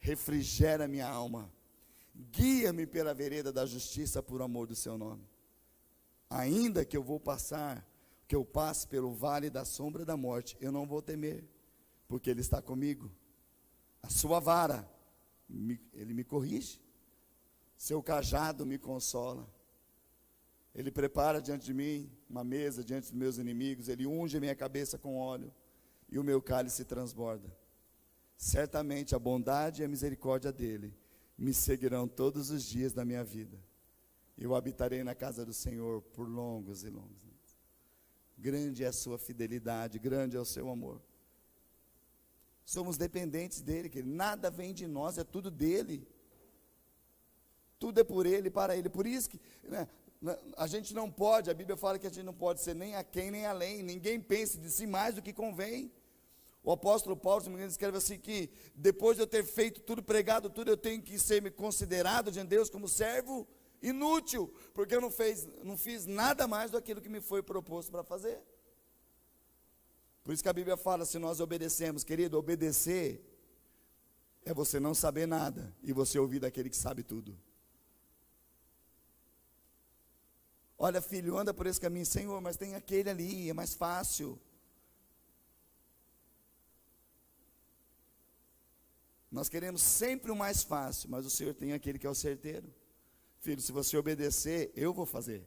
refrigera 0.00 0.86
minha 0.86 1.08
alma, 1.08 1.50
guia-me 2.14 2.86
pela 2.86 3.14
vereda 3.14 3.52
da 3.52 3.66
justiça 3.66 4.22
por 4.22 4.40
amor 4.42 4.66
do 4.66 4.74
seu 4.74 4.96
nome. 4.96 5.26
Ainda 6.30 6.84
que 6.84 6.96
eu 6.96 7.02
vou 7.02 7.20
passar, 7.20 7.86
que 8.26 8.34
eu 8.34 8.44
passe 8.44 8.86
pelo 8.86 9.12
vale 9.12 9.50
da 9.50 9.64
sombra 9.64 10.04
da 10.04 10.16
morte, 10.16 10.56
eu 10.60 10.72
não 10.72 10.86
vou 10.86 11.02
temer, 11.02 11.44
porque 12.08 12.30
Ele 12.30 12.40
está 12.40 12.62
comigo. 12.62 13.10
A 14.02 14.08
sua 14.08 14.40
vara, 14.40 14.88
Ele 15.92 16.14
me 16.14 16.24
corrige 16.24 16.84
seu 17.76 18.02
cajado 18.02 18.64
me 18.64 18.78
consola. 18.78 19.46
Ele 20.74 20.90
prepara 20.90 21.40
diante 21.40 21.66
de 21.66 21.74
mim 21.74 22.10
uma 22.28 22.42
mesa 22.42 22.82
diante 22.82 23.10
dos 23.10 23.12
meus 23.12 23.38
inimigos, 23.38 23.88
ele 23.88 24.06
unge 24.06 24.40
minha 24.40 24.56
cabeça 24.56 24.98
com 24.98 25.18
óleo 25.18 25.52
e 26.08 26.18
o 26.18 26.24
meu 26.24 26.40
cálice 26.42 26.84
transborda. 26.84 27.54
Certamente 28.36 29.14
a 29.14 29.18
bondade 29.18 29.82
e 29.82 29.84
a 29.84 29.88
misericórdia 29.88 30.50
dele 30.50 30.92
me 31.36 31.52
seguirão 31.52 32.06
todos 32.06 32.50
os 32.50 32.64
dias 32.64 32.92
da 32.92 33.04
minha 33.04 33.24
vida. 33.24 33.58
Eu 34.36 34.54
habitarei 34.54 35.02
na 35.04 35.14
casa 35.14 35.44
do 35.44 35.52
Senhor 35.52 36.02
por 36.02 36.28
longos 36.28 36.82
e 36.84 36.90
longos 36.90 37.22
anos. 37.24 37.56
Grande 38.36 38.84
é 38.84 38.88
a 38.88 38.92
sua 38.92 39.18
fidelidade, 39.18 39.98
grande 39.98 40.36
é 40.36 40.40
o 40.40 40.44
seu 40.44 40.68
amor. 40.68 41.00
Somos 42.64 42.96
dependentes 42.96 43.60
dele, 43.60 43.88
que 43.88 44.02
nada 44.02 44.50
vem 44.50 44.72
de 44.72 44.86
nós, 44.86 45.18
é 45.18 45.24
tudo 45.24 45.50
dele. 45.50 46.06
Tudo 47.78 48.00
é 48.00 48.04
por 48.04 48.26
Ele, 48.26 48.50
para 48.50 48.76
Ele. 48.76 48.88
Por 48.88 49.06
isso 49.06 49.28
que 49.28 49.40
né, 49.62 49.86
a 50.56 50.66
gente 50.66 50.94
não 50.94 51.10
pode, 51.10 51.50
a 51.50 51.54
Bíblia 51.54 51.76
fala 51.76 51.98
que 51.98 52.06
a 52.06 52.10
gente 52.10 52.24
não 52.24 52.34
pode 52.34 52.60
ser 52.60 52.74
nem 52.74 52.96
a 52.96 53.04
quem 53.04 53.30
nem 53.30 53.44
além. 53.44 53.82
Ninguém 53.82 54.18
pense 54.20 54.58
de 54.58 54.70
si 54.70 54.86
mais 54.86 55.14
do 55.14 55.22
que 55.22 55.32
convém. 55.32 55.92
O 56.64 56.72
apóstolo 56.72 57.14
Paulo, 57.14 57.44
se 57.44 57.50
me 57.50 57.62
escreve 57.66 57.98
assim 57.98 58.18
que 58.18 58.50
depois 58.74 59.16
de 59.16 59.22
eu 59.22 59.26
ter 59.26 59.44
feito 59.44 59.82
tudo, 59.82 60.02
pregado 60.02 60.48
tudo, 60.48 60.70
eu 60.70 60.76
tenho 60.76 61.02
que 61.02 61.18
ser 61.18 61.52
considerado 61.52 62.32
diante 62.32 62.48
de 62.48 62.56
Deus 62.56 62.70
como 62.70 62.88
servo 62.88 63.46
inútil, 63.82 64.52
porque 64.72 64.94
eu 64.94 65.00
não, 65.00 65.10
fez, 65.10 65.46
não 65.62 65.76
fiz 65.76 66.06
nada 66.06 66.48
mais 66.48 66.70
do 66.70 66.78
aquilo 66.78 67.02
que 67.02 67.08
me 67.10 67.20
foi 67.20 67.42
proposto 67.42 67.90
para 67.92 68.02
fazer. 68.02 68.40
Por 70.24 70.32
isso 70.32 70.42
que 70.42 70.48
a 70.48 70.54
Bíblia 70.54 70.78
fala, 70.78 71.04
se 71.04 71.18
nós 71.18 71.38
obedecemos, 71.38 72.02
querido, 72.02 72.38
obedecer 72.38 73.22
é 74.42 74.54
você 74.54 74.80
não 74.80 74.94
saber 74.94 75.26
nada 75.26 75.74
e 75.82 75.92
você 75.92 76.18
ouvir 76.18 76.38
daquele 76.38 76.70
que 76.70 76.76
sabe 76.76 77.02
tudo. 77.02 77.38
Olha, 80.78 81.02
filho, 81.02 81.36
anda 81.36 81.52
por 81.52 81.66
esse 81.66 81.80
caminho, 81.80 82.06
Senhor, 82.06 82.40
mas 82.40 82.56
tem 82.56 82.74
aquele 82.74 83.10
ali, 83.10 83.50
é 83.50 83.52
mais 83.52 83.74
fácil. 83.74 84.40
Nós 89.34 89.48
queremos 89.48 89.82
sempre 89.82 90.30
o 90.30 90.36
mais 90.36 90.62
fácil, 90.62 91.10
mas 91.10 91.26
o 91.26 91.30
Senhor 91.30 91.52
tem 91.54 91.72
aquele 91.72 91.98
que 91.98 92.06
é 92.06 92.10
o 92.10 92.14
certeiro. 92.14 92.72
Filho, 93.40 93.60
se 93.60 93.72
você 93.72 93.96
obedecer, 93.96 94.70
eu 94.76 94.94
vou 94.94 95.04
fazer. 95.04 95.44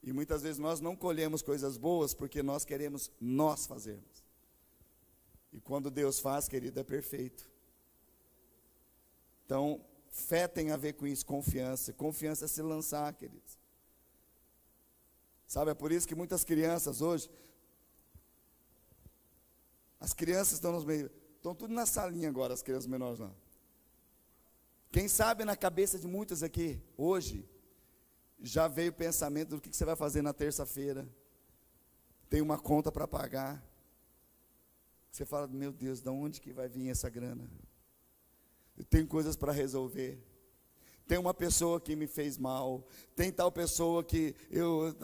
E 0.00 0.12
muitas 0.12 0.42
vezes 0.42 0.60
nós 0.60 0.80
não 0.80 0.94
colhemos 0.94 1.42
coisas 1.42 1.76
boas 1.76 2.14
porque 2.14 2.44
nós 2.44 2.64
queremos 2.64 3.10
nós 3.20 3.66
fazermos. 3.66 4.24
E 5.52 5.60
quando 5.60 5.90
Deus 5.90 6.20
faz, 6.20 6.46
querido, 6.46 6.78
é 6.78 6.84
perfeito. 6.84 7.50
Então, 9.44 9.84
fé 10.08 10.46
tem 10.46 10.70
a 10.70 10.76
ver 10.76 10.92
com 10.92 11.08
isso, 11.08 11.26
confiança. 11.26 11.92
Confiança 11.92 12.44
é 12.44 12.48
se 12.48 12.62
lançar, 12.62 13.12
queridos. 13.14 13.58
Sabe, 15.44 15.72
é 15.72 15.74
por 15.74 15.90
isso 15.90 16.06
que 16.06 16.14
muitas 16.14 16.44
crianças 16.44 17.00
hoje, 17.00 17.28
as 19.98 20.12
crianças 20.12 20.52
estão 20.52 20.70
nos 20.70 20.84
meios, 20.84 21.10
estão 21.40 21.54
tudo 21.54 21.72
na 21.72 21.86
salinha 21.86 22.28
agora, 22.28 22.52
as 22.52 22.62
crianças 22.62 22.86
menores 22.86 23.18
lá. 23.18 23.32
Quem 24.92 25.08
sabe 25.08 25.42
na 25.42 25.56
cabeça 25.56 25.98
de 25.98 26.06
muitas 26.06 26.42
aqui, 26.42 26.78
hoje, 26.98 27.48
já 28.38 28.68
veio 28.68 28.90
o 28.90 28.94
pensamento 28.94 29.50
do 29.50 29.60
que 29.60 29.74
você 29.74 29.84
vai 29.86 29.96
fazer 29.96 30.20
na 30.20 30.34
terça-feira. 30.34 31.08
Tem 32.28 32.42
uma 32.42 32.58
conta 32.58 32.92
para 32.92 33.08
pagar. 33.08 33.64
Você 35.10 35.24
fala, 35.24 35.46
meu 35.46 35.72
Deus, 35.72 36.02
de 36.02 36.10
onde 36.10 36.40
que 36.40 36.52
vai 36.52 36.68
vir 36.68 36.90
essa 36.90 37.08
grana? 37.08 37.48
Eu 38.76 38.84
tenho 38.84 39.06
coisas 39.06 39.34
para 39.34 39.50
resolver. 39.50 40.22
Tem 41.06 41.18
uma 41.18 41.32
pessoa 41.32 41.80
que 41.80 41.96
me 41.96 42.06
fez 42.06 42.36
mal. 42.36 42.86
Tem 43.16 43.32
tal 43.32 43.50
pessoa 43.50 44.04
que 44.04 44.34
eu. 44.50 44.94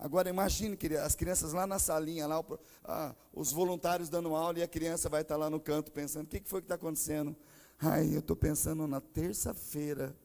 Agora 0.00 0.30
imagine 0.30 0.78
as 1.04 1.14
crianças 1.14 1.52
lá 1.52 1.66
na 1.66 1.78
salinha, 1.78 2.26
lá, 2.26 2.42
ah, 2.84 3.14
os 3.34 3.52
voluntários 3.52 4.08
dando 4.08 4.34
aula 4.34 4.58
e 4.58 4.62
a 4.62 4.66
criança 4.66 5.10
vai 5.10 5.20
estar 5.20 5.36
lá 5.36 5.50
no 5.50 5.60
canto 5.60 5.92
pensando, 5.92 6.24
o 6.24 6.26
que, 6.26 6.40
que 6.40 6.48
foi 6.48 6.62
que 6.62 6.64
está 6.64 6.76
acontecendo? 6.76 7.36
Ai, 7.78 8.14
eu 8.14 8.20
estou 8.20 8.34
pensando 8.34 8.86
na 8.86 8.98
terça-feira 8.98 10.16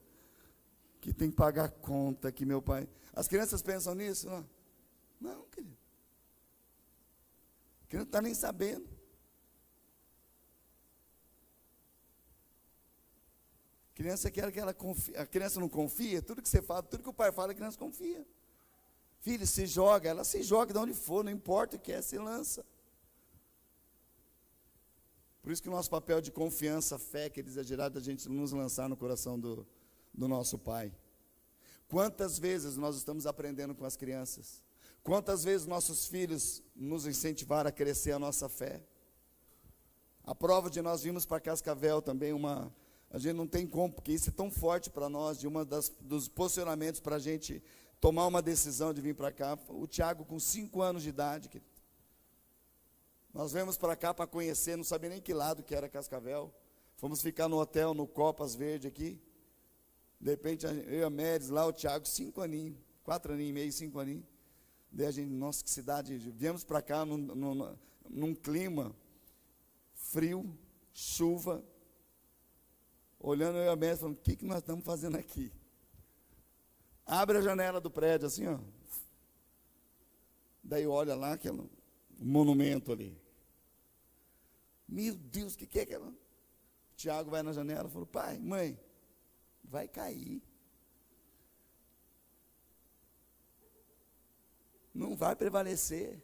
que 1.02 1.14
tem 1.14 1.30
que 1.30 1.36
pagar 1.36 1.66
a 1.66 1.70
conta 1.70 2.32
que 2.32 2.46
meu 2.46 2.62
pai. 2.62 2.88
As 3.14 3.28
crianças 3.28 3.62
pensam 3.62 3.94
nisso? 3.94 4.30
Não, 4.30 4.50
não 5.20 5.44
querido. 5.48 5.78
A 7.84 7.88
criança 7.88 8.06
não 8.06 8.10
está 8.10 8.22
nem 8.22 8.34
sabendo. 8.34 8.88
A 13.92 13.94
criança 13.94 14.32
quer 14.32 14.50
que 14.54 14.60
ela 14.60 14.74
confie. 14.74 15.18
A 15.18 15.26
criança 15.26 15.60
não 15.60 15.68
confia, 15.68 16.22
tudo 16.22 16.42
que 16.42 16.48
você 16.48 16.62
fala, 16.62 16.82
tudo 16.82 17.04
que 17.04 17.10
o 17.10 17.14
pai 17.14 17.34
fala, 17.34 17.52
a 17.52 17.56
criança 17.56 17.78
confia. 17.78 18.26
Filho, 19.26 19.48
se 19.48 19.66
joga, 19.66 20.08
ela 20.08 20.24
se 20.24 20.44
joga 20.44 20.72
de 20.72 20.78
onde 20.78 20.94
for, 20.94 21.24
não 21.24 21.32
importa 21.32 21.78
o 21.78 21.80
que 21.80 21.92
é, 21.92 22.00
se 22.00 22.16
lança. 22.16 22.64
Por 25.42 25.52
isso 25.52 25.64
que 25.64 25.68
o 25.68 25.72
nosso 25.72 25.90
papel 25.90 26.22
de 26.22 26.32
confiança, 26.32 27.00
fé, 27.00 27.28
que 27.28 27.40
é 27.40 27.64
gerado 27.64 27.98
a 27.98 28.02
gente 28.04 28.30
nos 28.30 28.52
lançar 28.52 28.88
no 28.88 28.96
coração 28.96 29.40
do, 29.40 29.66
do 30.14 30.28
nosso 30.28 30.60
Pai. 30.60 30.94
Quantas 31.88 32.38
vezes 32.38 32.78
nós 32.78 32.98
estamos 32.98 33.26
aprendendo 33.26 33.74
com 33.74 33.84
as 33.84 33.98
crianças? 33.98 34.62
Quantas 35.02 35.44
vezes 35.44 35.66
nossos 35.66 36.06
filhos 36.06 36.62
nos 36.76 37.08
incentivaram 37.08 37.70
a 37.70 37.72
crescer 37.72 38.12
a 38.12 38.20
nossa 38.20 38.48
fé? 38.48 38.84
A 40.24 40.36
prova 40.36 40.70
de 40.70 40.84
nós 40.84 41.02
vimos 41.02 41.26
para 41.26 41.40
Cascavel 41.40 42.00
também 42.00 42.32
uma. 42.32 42.72
A 43.10 43.18
gente 43.18 43.34
não 43.34 43.48
tem 43.48 43.66
como, 43.66 43.92
porque 43.92 44.12
isso 44.12 44.30
é 44.30 44.34
tão 44.34 44.52
forte 44.52 44.92
para 44.92 45.10
nós, 45.10 45.40
de 45.40 45.48
uma 45.48 45.66
das, 45.66 45.92
dos 46.00 46.28
posicionamentos 46.28 47.00
para 47.00 47.16
a 47.16 47.20
gente 47.20 47.64
tomar 48.06 48.28
uma 48.28 48.40
decisão 48.40 48.94
de 48.94 49.02
vir 49.02 49.16
para 49.16 49.32
cá. 49.32 49.58
O 49.68 49.88
Tiago, 49.88 50.24
com 50.24 50.40
cinco 50.40 50.84
anos 50.84 51.02
de 51.02 51.10
idade, 51.10 51.50
que 51.50 51.60
nós 53.34 53.52
viemos 53.52 53.78
para 53.78 53.96
cá 53.96 54.14
para 54.14 54.28
conhecer, 54.28 54.76
não 54.78 54.84
sabia 54.84 55.10
nem 55.10 55.20
que 55.20 55.34
lado 55.34 55.64
que 55.64 55.74
era 55.74 55.90
Cascavel. 55.90 56.54
Fomos 56.98 57.20
ficar 57.20 57.48
no 57.48 57.58
hotel, 57.58 57.96
no 57.96 58.06
Copas 58.06 58.54
Verde 58.54 58.88
aqui. 58.88 59.20
De 60.20 60.30
repente, 60.30 60.68
eu 60.68 61.00
e 61.00 61.04
a 61.04 61.10
Meres 61.10 61.50
lá, 61.50 61.66
o 61.66 61.74
Tiago, 61.74 62.06
cinco 62.06 62.42
aninhos, 62.42 62.78
quatro 63.04 63.34
aninhos 63.34 63.50
e 63.50 63.54
meio, 63.54 63.72
cinco 63.72 63.98
aninhos. 63.98 64.26
Daí 64.92 65.08
a 65.08 65.12
gente, 65.12 65.32
nossa, 65.32 65.64
que 65.64 65.70
cidade. 65.72 66.16
Viemos 66.16 66.64
para 66.64 66.84
cá 66.84 67.04
num, 67.04 67.18
num, 67.18 67.76
num 68.08 68.36
clima 68.36 68.96
frio, 69.96 70.56
chuva. 70.94 71.66
Olhando 73.20 73.58
eu 73.58 73.64
e 73.64 73.70
a 73.70 73.76
Meres, 73.76 74.00
falando, 74.00 74.16
o 74.16 74.22
que, 74.22 74.36
que 74.36 74.46
nós 74.46 74.60
estamos 74.60 74.86
fazendo 74.86 75.18
aqui? 75.18 75.52
Abre 77.06 77.38
a 77.38 77.42
janela 77.42 77.80
do 77.80 77.92
prédio 77.92 78.28
assim, 78.28 78.48
ó. 78.48 78.60
Daí 80.64 80.88
olha 80.88 81.16
lá 81.16 81.34
aquele 81.34 81.70
monumento 82.18 82.92
ali. 82.92 83.16
Meu 84.88 85.16
Deus, 85.16 85.54
o 85.54 85.58
que, 85.58 85.68
que 85.68 85.80
é 85.80 85.84
aquela? 85.84 86.14
Tiago 86.96 87.30
vai 87.30 87.44
na 87.44 87.54
janela 87.54 87.88
e 87.88 87.92
falou: 87.92 88.08
Pai, 88.08 88.40
mãe, 88.40 88.80
vai 89.64 89.88
cair. 89.88 90.42
Não 94.94 95.16
vai 95.16 95.36
prevalecer. 95.36 96.24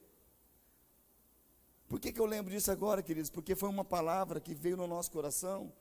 Por 1.88 2.00
que, 2.00 2.14
que 2.14 2.22
eu 2.22 2.26
lembro 2.26 2.50
disso 2.50 2.72
agora, 2.72 3.04
queridos? 3.04 3.30
Porque 3.30 3.54
foi 3.54 3.68
uma 3.68 3.84
palavra 3.84 4.40
que 4.40 4.56
veio 4.56 4.78
no 4.78 4.88
nosso 4.88 5.12
coração, 5.12 5.74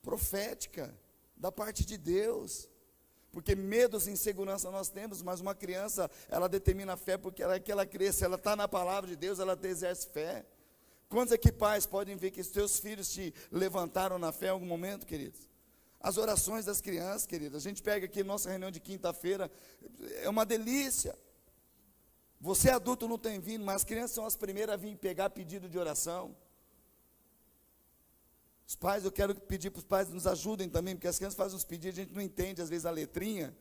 profética, 0.00 0.98
da 1.36 1.52
parte 1.52 1.84
de 1.84 1.98
Deus. 1.98 2.68
Porque 3.30 3.54
medos 3.54 4.06
e 4.06 4.10
insegurança 4.10 4.70
nós 4.70 4.88
temos, 4.88 5.22
mas 5.22 5.40
uma 5.40 5.54
criança, 5.54 6.10
ela 6.28 6.48
determina 6.48 6.94
a 6.94 6.96
fé, 6.96 7.18
porque 7.18 7.42
ela, 7.42 7.60
que 7.60 7.70
ela 7.70 7.86
cresce, 7.86 8.24
ela 8.24 8.36
está 8.36 8.56
na 8.56 8.66
palavra 8.66 9.08
de 9.08 9.16
Deus, 9.16 9.38
ela 9.38 9.58
exerce 9.62 10.08
fé. 10.08 10.46
Quantos 11.08 11.32
aqui 11.32 11.52
pais 11.52 11.86
podem 11.86 12.16
ver 12.16 12.30
que 12.30 12.40
os 12.40 12.48
teus 12.48 12.78
filhos 12.78 13.10
te 13.10 13.32
levantaram 13.50 14.18
na 14.18 14.32
fé 14.32 14.46
em 14.46 14.50
algum 14.50 14.66
momento, 14.66 15.06
queridos? 15.06 15.48
As 16.00 16.16
orações 16.16 16.64
das 16.64 16.80
crianças, 16.80 17.26
queridos. 17.26 17.56
A 17.56 17.68
gente 17.68 17.82
pega 17.82 18.06
aqui 18.06 18.22
nossa 18.22 18.48
reunião 18.48 18.70
de 18.70 18.80
quinta-feira, 18.80 19.50
é 20.22 20.28
uma 20.28 20.46
delícia. 20.46 21.18
Você 22.40 22.70
adulto 22.70 23.08
não 23.08 23.18
tem 23.18 23.40
vindo, 23.40 23.64
mas 23.64 23.76
as 23.76 23.84
crianças 23.84 24.12
são 24.12 24.24
as 24.24 24.36
primeiras 24.36 24.74
a 24.74 24.76
vir 24.76 24.96
pegar 24.96 25.30
pedido 25.30 25.68
de 25.68 25.78
oração. 25.78 26.36
Os 28.68 28.76
pais, 28.76 29.02
eu 29.02 29.10
quero 29.10 29.34
pedir 29.34 29.70
para 29.70 29.78
os 29.78 29.84
pais 29.84 30.10
nos 30.10 30.26
ajudem 30.26 30.68
também, 30.68 30.94
porque 30.94 31.08
as 31.08 31.16
crianças 31.16 31.38
fazem 31.38 31.56
uns 31.56 31.64
pedidos, 31.64 31.98
a 31.98 32.02
gente 32.02 32.14
não 32.14 32.20
entende 32.20 32.60
às 32.60 32.68
vezes 32.68 32.84
a 32.84 32.90
letrinha, 32.90 33.56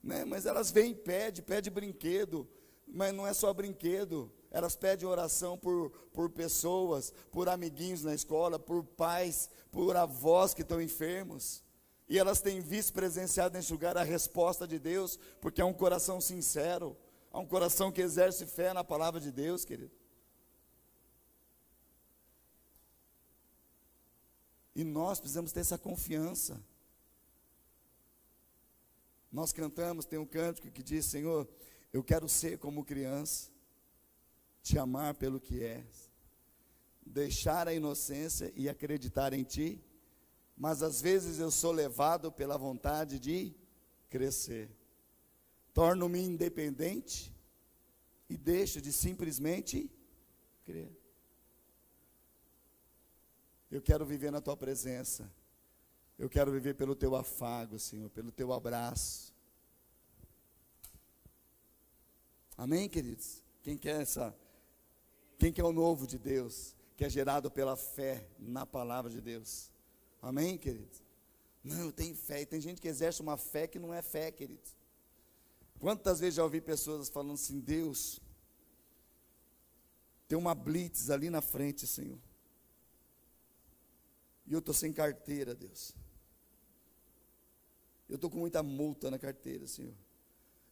né? 0.00 0.24
mas 0.24 0.46
elas 0.46 0.70
vêm 0.70 0.92
e 0.92 0.94
pedem, 0.94 1.42
pedem 1.42 1.72
brinquedo, 1.72 2.46
mas 2.86 3.12
não 3.12 3.26
é 3.26 3.34
só 3.34 3.52
brinquedo, 3.52 4.30
elas 4.48 4.76
pedem 4.76 5.08
oração 5.08 5.58
por, 5.58 5.90
por 6.12 6.30
pessoas, 6.30 7.12
por 7.32 7.48
amiguinhos 7.48 8.04
na 8.04 8.14
escola, 8.14 8.56
por 8.56 8.84
pais, 8.84 9.50
por 9.72 9.96
avós 9.96 10.54
que 10.54 10.62
estão 10.62 10.80
enfermos. 10.80 11.64
E 12.08 12.16
elas 12.16 12.40
têm 12.40 12.60
visto, 12.60 12.92
presenciado 12.92 13.56
nesse 13.56 13.72
lugar 13.72 13.96
a 13.96 14.04
resposta 14.04 14.64
de 14.64 14.78
Deus, 14.78 15.18
porque 15.40 15.60
é 15.60 15.64
um 15.64 15.74
coração 15.74 16.20
sincero, 16.20 16.96
é 17.34 17.36
um 17.36 17.46
coração 17.46 17.90
que 17.90 18.00
exerce 18.00 18.46
fé 18.46 18.72
na 18.72 18.84
palavra 18.84 19.20
de 19.20 19.32
Deus, 19.32 19.64
querido. 19.64 19.99
E 24.80 24.84
nós 24.84 25.20
precisamos 25.20 25.52
ter 25.52 25.60
essa 25.60 25.76
confiança. 25.76 26.58
Nós 29.30 29.52
cantamos, 29.52 30.06
tem 30.06 30.18
um 30.18 30.24
cântico 30.24 30.70
que 30.70 30.82
diz: 30.82 31.04
Senhor, 31.04 31.46
eu 31.92 32.02
quero 32.02 32.26
ser 32.26 32.56
como 32.56 32.82
criança, 32.82 33.50
te 34.62 34.78
amar 34.78 35.12
pelo 35.16 35.38
que 35.38 35.62
és, 35.62 36.10
deixar 37.04 37.68
a 37.68 37.74
inocência 37.74 38.50
e 38.56 38.70
acreditar 38.70 39.34
em 39.34 39.44
ti, 39.44 39.84
mas 40.56 40.82
às 40.82 41.02
vezes 41.02 41.38
eu 41.38 41.50
sou 41.50 41.72
levado 41.72 42.32
pela 42.32 42.56
vontade 42.56 43.18
de 43.18 43.54
crescer. 44.08 44.70
Torno-me 45.74 46.22
independente 46.22 47.36
e 48.30 48.36
deixo 48.38 48.80
de 48.80 48.94
simplesmente 48.94 49.90
crer. 50.64 50.99
Eu 53.70 53.80
quero 53.80 54.04
viver 54.04 54.32
na 54.32 54.40
tua 54.40 54.56
presença. 54.56 55.30
Eu 56.18 56.28
quero 56.28 56.50
viver 56.50 56.74
pelo 56.74 56.94
teu 56.94 57.14
afago, 57.14 57.78
Senhor, 57.78 58.10
pelo 58.10 58.32
teu 58.32 58.52
abraço. 58.52 59.32
Amém, 62.56 62.88
queridos? 62.88 63.42
Quem 63.62 63.78
quer 63.78 64.02
essa? 64.02 64.36
Quem 65.38 65.52
quer 65.52 65.64
o 65.64 65.72
novo 65.72 66.06
de 66.06 66.18
Deus, 66.18 66.76
que 66.96 67.04
é 67.04 67.08
gerado 67.08 67.50
pela 67.50 67.76
fé 67.76 68.28
na 68.38 68.66
palavra 68.66 69.10
de 69.10 69.20
Deus? 69.20 69.70
Amém, 70.20 70.58
queridos? 70.58 71.02
Não, 71.64 71.86
eu 71.86 71.92
tenho 71.92 72.14
fé. 72.14 72.42
E 72.42 72.46
tem 72.46 72.60
gente 72.60 72.80
que 72.80 72.88
exerce 72.88 73.22
uma 73.22 73.36
fé 73.36 73.66
que 73.66 73.78
não 73.78 73.94
é 73.94 74.02
fé, 74.02 74.30
queridos. 74.30 74.76
Quantas 75.78 76.20
vezes 76.20 76.34
já 76.34 76.42
ouvi 76.42 76.60
pessoas 76.60 77.08
falando 77.08 77.34
assim: 77.34 77.60
Deus, 77.60 78.20
tem 80.28 80.36
uma 80.36 80.54
blitz 80.54 81.08
ali 81.08 81.30
na 81.30 81.40
frente, 81.40 81.86
Senhor. 81.86 82.18
E 84.50 84.52
eu 84.52 84.58
estou 84.58 84.74
sem 84.74 84.92
carteira, 84.92 85.54
Deus. 85.54 85.94
Eu 88.08 88.16
estou 88.16 88.28
com 88.28 88.36
muita 88.36 88.64
multa 88.64 89.08
na 89.08 89.16
carteira, 89.16 89.64
Senhor. 89.68 89.94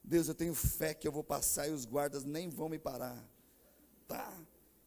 Deus, 0.02 0.26
eu 0.26 0.34
tenho 0.34 0.52
fé 0.52 0.92
que 0.92 1.06
eu 1.06 1.12
vou 1.12 1.22
passar 1.22 1.68
e 1.68 1.70
os 1.70 1.84
guardas 1.84 2.24
nem 2.24 2.50
vão 2.50 2.68
me 2.68 2.76
parar. 2.76 3.24
Tá. 4.08 4.36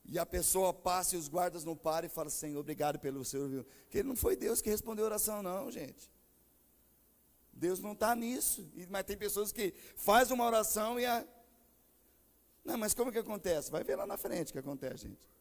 E 0.04 0.20
a 0.20 0.26
pessoa 0.26 0.74
passa 0.74 1.16
e 1.16 1.18
os 1.18 1.30
guardas 1.30 1.64
não 1.64 1.74
param 1.74 2.08
e 2.08 2.10
fala, 2.10 2.30
Senhor, 2.30 2.60
obrigado 2.60 3.00
pelo 3.00 3.24
Senhor. 3.24 3.66
Que 3.90 4.04
não 4.04 4.14
foi 4.14 4.36
Deus 4.36 4.62
que 4.62 4.70
respondeu 4.70 5.06
a 5.06 5.08
oração, 5.08 5.42
não, 5.42 5.72
gente. 5.72 6.12
Deus 7.54 7.80
não 7.80 7.94
está 7.94 8.14
nisso. 8.14 8.70
Mas 8.90 9.06
tem 9.06 9.16
pessoas 9.16 9.54
que 9.54 9.74
faz 9.96 10.32
uma 10.32 10.46
oração 10.46 11.00
e 11.00 11.06
a. 11.06 11.26
Não, 12.66 12.78
mas 12.78 12.94
como 12.94 13.10
que 13.10 13.20
acontece? 13.20 13.72
Vai 13.72 13.86
ver 13.86 13.96
lá 13.96 14.06
na 14.06 14.18
frente 14.18 14.50
o 14.50 14.52
que 14.52 14.60
acontece, 14.60 15.08
gente. 15.08 15.32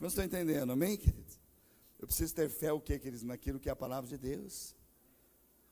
Não 0.00 0.08
estou 0.08 0.24
entendendo, 0.24 0.72
amém, 0.72 0.96
queridos? 0.96 1.38
Eu 1.98 2.06
preciso 2.06 2.34
ter 2.34 2.48
fé 2.48 2.72
o 2.72 2.80
que, 2.80 2.98
queridos? 2.98 3.22
Naquilo 3.22 3.60
que 3.60 3.68
é 3.68 3.72
a 3.72 3.76
palavra 3.76 4.08
de 4.08 4.16
Deus. 4.16 4.74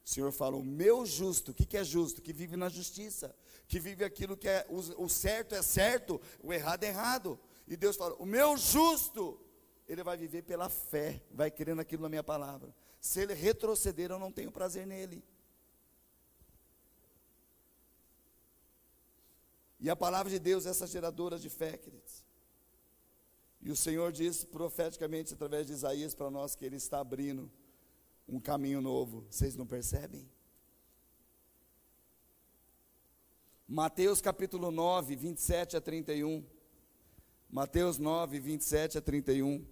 O 0.04 0.08
Senhor 0.08 0.30
fala, 0.30 0.54
o 0.54 0.62
meu 0.62 1.06
justo, 1.06 1.52
o 1.52 1.54
que, 1.54 1.64
que 1.64 1.78
é 1.78 1.82
justo? 1.82 2.20
Que 2.20 2.32
vive 2.32 2.54
na 2.54 2.68
justiça, 2.68 3.34
que 3.66 3.80
vive 3.80 4.04
aquilo 4.04 4.36
que 4.36 4.46
é, 4.46 4.66
o, 4.68 5.04
o 5.04 5.08
certo 5.08 5.54
é 5.54 5.62
certo, 5.62 6.20
o 6.42 6.52
errado 6.52 6.84
é 6.84 6.88
errado. 6.88 7.40
E 7.66 7.74
Deus 7.74 7.96
fala, 7.96 8.14
o 8.16 8.26
meu 8.26 8.54
justo, 8.58 9.40
ele 9.88 10.02
vai 10.02 10.18
viver 10.18 10.42
pela 10.42 10.68
fé, 10.68 11.22
vai 11.30 11.50
querendo 11.50 11.80
aquilo 11.80 12.02
na 12.02 12.08
minha 12.10 12.22
palavra. 12.22 12.74
Se 13.00 13.20
ele 13.20 13.32
retroceder, 13.32 14.10
eu 14.10 14.18
não 14.18 14.30
tenho 14.30 14.52
prazer 14.52 14.86
nele. 14.86 15.24
E 19.80 19.88
a 19.88 19.96
palavra 19.96 20.30
de 20.30 20.38
Deus 20.38 20.66
é 20.66 20.70
essa 20.70 20.86
geradora 20.86 21.38
de 21.38 21.48
fé, 21.48 21.78
queridos. 21.78 22.27
E 23.60 23.70
o 23.70 23.76
Senhor 23.76 24.12
diz 24.12 24.44
profeticamente 24.44 25.34
através 25.34 25.66
de 25.66 25.72
Isaías 25.72 26.14
para 26.14 26.30
nós 26.30 26.54
que 26.54 26.64
Ele 26.64 26.76
está 26.76 27.00
abrindo 27.00 27.50
um 28.28 28.38
caminho 28.38 28.80
novo. 28.80 29.26
Vocês 29.30 29.56
não 29.56 29.66
percebem? 29.66 30.28
Mateus 33.66 34.20
capítulo 34.20 34.70
9, 34.70 35.16
27 35.16 35.76
a 35.76 35.80
31. 35.80 36.44
Mateus 37.50 37.98
9, 37.98 38.38
27 38.38 38.98
a 38.98 39.00
31. 39.00 39.66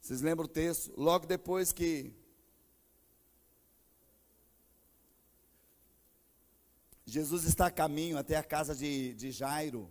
Vocês 0.00 0.22
lembram 0.22 0.46
o 0.46 0.48
texto? 0.48 0.92
Logo 0.96 1.26
depois 1.26 1.72
que 1.72 2.12
Jesus 7.04 7.44
está 7.44 7.66
a 7.66 7.70
caminho 7.70 8.18
até 8.18 8.36
a 8.36 8.42
casa 8.42 8.74
de, 8.74 9.14
de 9.14 9.30
Jairo, 9.30 9.90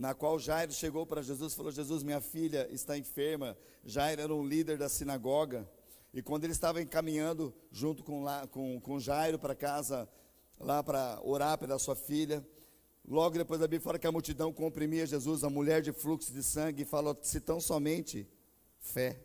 na 0.00 0.14
qual 0.14 0.38
Jairo 0.38 0.72
chegou 0.72 1.04
para 1.04 1.20
Jesus 1.20 1.52
e 1.52 1.56
falou: 1.56 1.70
Jesus, 1.70 2.02
minha 2.02 2.22
filha 2.22 2.66
está 2.72 2.96
enferma. 2.96 3.54
Jairo 3.84 4.22
era 4.22 4.34
um 4.34 4.42
líder 4.42 4.78
da 4.78 4.88
sinagoga. 4.88 5.68
E 6.14 6.22
quando 6.22 6.44
ele 6.44 6.54
estava 6.54 6.80
encaminhando 6.80 7.54
junto 7.70 8.02
com, 8.02 8.22
lá, 8.22 8.46
com, 8.46 8.80
com 8.80 8.98
Jairo 8.98 9.38
para 9.38 9.54
casa, 9.54 10.08
lá 10.58 10.82
para 10.82 11.20
orar 11.22 11.58
pela 11.58 11.78
sua 11.78 11.94
filha, 11.94 12.42
logo 13.06 13.36
depois 13.36 13.60
da 13.60 13.66
Bíblia 13.66 13.82
fala 13.82 13.98
que 13.98 14.06
a 14.06 14.10
multidão 14.10 14.54
comprimia 14.54 15.04
Jesus, 15.04 15.44
a 15.44 15.50
mulher 15.50 15.82
de 15.82 15.92
fluxo 15.92 16.32
de 16.32 16.42
sangue, 16.42 16.84
e 16.84 16.86
falou: 16.86 17.14
se 17.20 17.38
tão 17.38 17.60
somente 17.60 18.26
fé, 18.78 19.22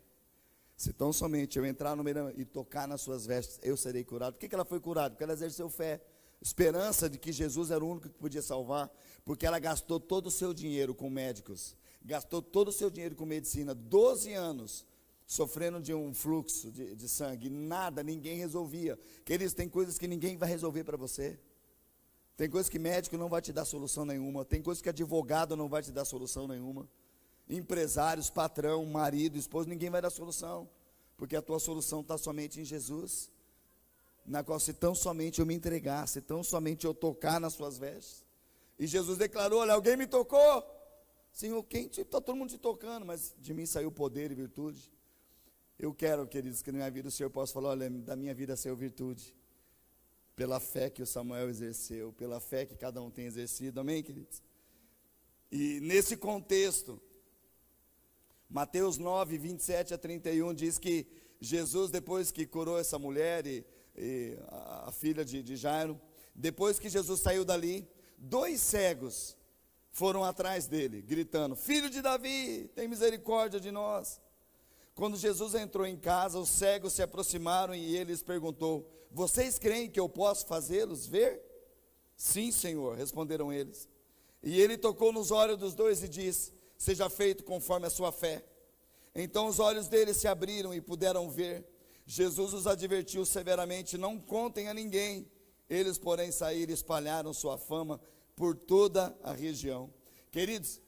se 0.76 0.92
tão 0.92 1.14
somente 1.14 1.58
eu 1.58 1.66
entrar 1.66 1.96
no 1.96 2.04
meio 2.04 2.34
e 2.36 2.44
tocar 2.44 2.86
nas 2.86 3.00
suas 3.00 3.26
vestes, 3.26 3.62
eu 3.64 3.78
serei 3.78 4.04
curado. 4.04 4.34
Por 4.34 4.40
que, 4.42 4.50
que 4.50 4.56
ela 4.56 4.66
foi 4.66 4.82
curada? 4.82 5.12
Porque 5.12 5.24
ela 5.24 5.32
exerceu 5.32 5.70
fé 5.70 6.02
esperança 6.46 7.10
de 7.10 7.18
que 7.18 7.32
Jesus 7.32 7.72
era 7.72 7.84
o 7.84 7.90
único 7.90 8.08
que 8.08 8.20
podia 8.20 8.42
salvar, 8.42 8.92
porque 9.26 9.48
ela 9.48 9.58
gastou 9.58 10.00
todo 10.00 10.28
o 10.28 10.32
seu 10.32 10.54
dinheiro 10.54 10.94
com 10.94 11.10
médicos, 11.10 11.76
gastou 12.04 12.40
todo 12.40 12.68
o 12.68 12.72
seu 12.72 12.92
dinheiro 12.92 13.16
com 13.16 13.26
medicina, 13.26 13.74
12 13.74 14.32
anos 14.34 14.86
sofrendo 15.26 15.82
de 15.82 15.92
um 15.92 16.14
fluxo 16.14 16.72
de, 16.72 16.96
de 16.96 17.10
sangue, 17.10 17.50
nada, 17.50 18.04
ninguém 18.04 18.38
resolvia. 18.38 18.96
Queridos, 19.26 19.56
tem 19.56 19.68
coisas 19.68 19.98
que 19.98 20.08
ninguém 20.08 20.38
vai 20.38 20.48
resolver 20.48 20.84
para 20.84 20.96
você. 20.96 21.40
Tem 22.38 22.48
coisas 22.48 22.70
que 22.70 22.78
médico 22.78 23.18
não 23.18 23.28
vai 23.28 23.42
te 23.42 23.52
dar 23.52 23.66
solução 23.66 24.06
nenhuma, 24.06 24.46
tem 24.46 24.62
coisas 24.62 24.84
que 24.84 24.90
advogado 24.90 25.56
não 25.56 25.68
vai 25.68 25.82
te 25.82 25.92
dar 25.92 26.06
solução 26.06 26.48
nenhuma. 26.48 26.88
Empresários, 27.50 28.30
patrão, 28.30 28.86
marido, 28.86 29.36
esposo, 29.36 29.68
ninguém 29.68 29.90
vai 29.90 30.02
dar 30.02 30.12
solução, 30.12 30.70
porque 31.18 31.36
a 31.36 31.42
tua 31.42 31.58
solução 31.58 32.02
está 32.02 32.20
somente 32.20 32.62
em 32.62 32.66
Jesus 32.66 33.32
na 34.26 34.44
qual 34.44 34.60
se 34.60 34.74
tão 34.74 34.96
somente 34.96 35.40
eu 35.40 35.46
me 35.46 35.54
entregar, 35.54 36.08
se 36.08 36.22
tão 36.22 36.44
somente 36.44 36.86
eu 36.86 36.94
tocar 36.94 37.40
nas 37.40 37.54
suas 37.54 37.78
vestes. 37.78 38.26
E 38.80 38.88
Jesus 38.88 39.18
declarou: 39.18 39.60
Olha, 39.60 39.74
alguém 39.74 39.96
me 39.96 40.08
tocou. 40.08 40.64
Senhor, 41.32 41.62
quem 41.64 41.88
está 41.88 42.20
todo 42.22 42.36
mundo 42.36 42.50
te 42.50 42.58
tocando, 42.58 43.06
mas 43.06 43.36
de 43.38 43.54
mim 43.54 43.66
saiu 43.66 43.92
poder 43.92 44.32
e 44.32 44.36
virtude. 44.36 44.92
Eu 45.78 45.94
quero, 45.94 46.26
queridos, 46.26 46.62
que 46.62 46.72
na 46.72 46.78
minha 46.78 46.92
vida 46.92 47.10
o 47.10 47.12
Senhor 47.12 47.30
possa 47.30 47.54
falar: 47.54 47.70
olha, 47.70 47.90
da 47.90 48.16
minha 48.16 48.34
vida 48.34 48.56
saiu 48.56 48.76
virtude. 48.76 49.36
Pela 50.36 50.60
fé 50.60 50.90
que 50.90 51.02
o 51.02 51.06
Samuel 51.06 51.50
exerceu, 51.50 52.12
pela 52.12 52.42
fé 52.42 52.66
que 52.66 52.76
cada 52.76 53.02
um 53.02 53.10
tem 53.10 53.26
exercido, 53.26 53.80
amém, 53.80 54.04
queridos? 54.04 54.44
E 55.50 55.80
nesse 55.80 56.18
contexto, 56.18 57.02
Mateus 58.50 58.98
9, 58.98 59.38
27 59.38 59.94
a 59.94 59.98
31 59.98 60.54
diz 60.54 60.78
que 60.78 61.08
Jesus, 61.40 61.90
depois 61.90 62.32
que 62.32 62.46
curou 62.46 62.78
essa 62.78 63.00
mulher 63.00 63.48
e 63.48 63.66
e 63.98 64.38
a, 64.48 64.90
a 64.90 64.92
filha 64.92 65.24
de, 65.24 65.42
de 65.42 65.56
Jairo. 65.56 66.00
Depois 66.34 66.80
que 66.80 66.90
Jesus 66.90 67.22
saiu 67.22 67.46
dali, 67.46 67.88
dois 68.18 68.62
cegos 68.62 69.38
foram 69.92 70.24
atrás 70.24 70.68
dele, 70.68 71.02
gritando: 71.02 71.56
Filho 71.56 71.90
de 71.90 72.02
Davi, 72.02 72.70
tem 72.76 72.88
misericórdia 72.88 73.60
de 73.60 73.72
nós. 73.72 74.20
Quando 74.94 75.18
Jesus 75.18 75.56
entrou 75.56 75.86
em 75.86 75.98
casa, 75.98 76.40
os 76.40 76.50
cegos 76.50 76.94
se 76.94 77.02
aproximaram 77.02 77.76
e 77.76 77.96
ele 77.96 78.12
lhes 78.12 78.24
perguntou: 78.24 78.90
Vocês 79.12 79.58
creem 79.60 79.90
que 79.90 80.00
eu 80.00 80.10
posso 80.10 80.46
fazê-los 80.46 81.06
ver? 81.06 81.42
Sim, 82.16 82.52
Senhor, 82.52 82.96
responderam 82.96 83.52
eles. 83.52 83.90
E 84.42 84.60
ele 84.62 84.78
tocou 84.78 85.12
nos 85.12 85.32
olhos 85.32 85.58
dos 85.58 85.74
dois 85.74 86.04
e 86.04 86.08
disse: 86.08 86.54
Seja 86.78 87.10
feito 87.10 87.44
conforme 87.44 87.88
a 87.88 87.90
sua 87.90 88.12
fé. 88.12 88.44
Então 89.14 89.48
os 89.48 89.60
olhos 89.60 89.88
deles 89.88 90.18
se 90.18 90.28
abriram 90.28 90.74
e 90.74 90.82
puderam 90.82 91.30
ver. 91.30 91.66
Jesus 92.06 92.54
os 92.54 92.68
advertiu 92.68 93.26
severamente: 93.26 93.98
não 93.98 94.20
contem 94.20 94.68
a 94.68 94.74
ninguém. 94.74 95.30
Eles, 95.68 95.98
porém, 95.98 96.32
saíram 96.32 96.72
e 96.72 96.76
espalharam 96.76 97.34
sua 97.34 97.58
fama 97.58 98.00
por 98.36 98.56
toda 98.56 99.18
a 99.24 99.32
região. 99.34 99.92
Queridos, 100.32 100.80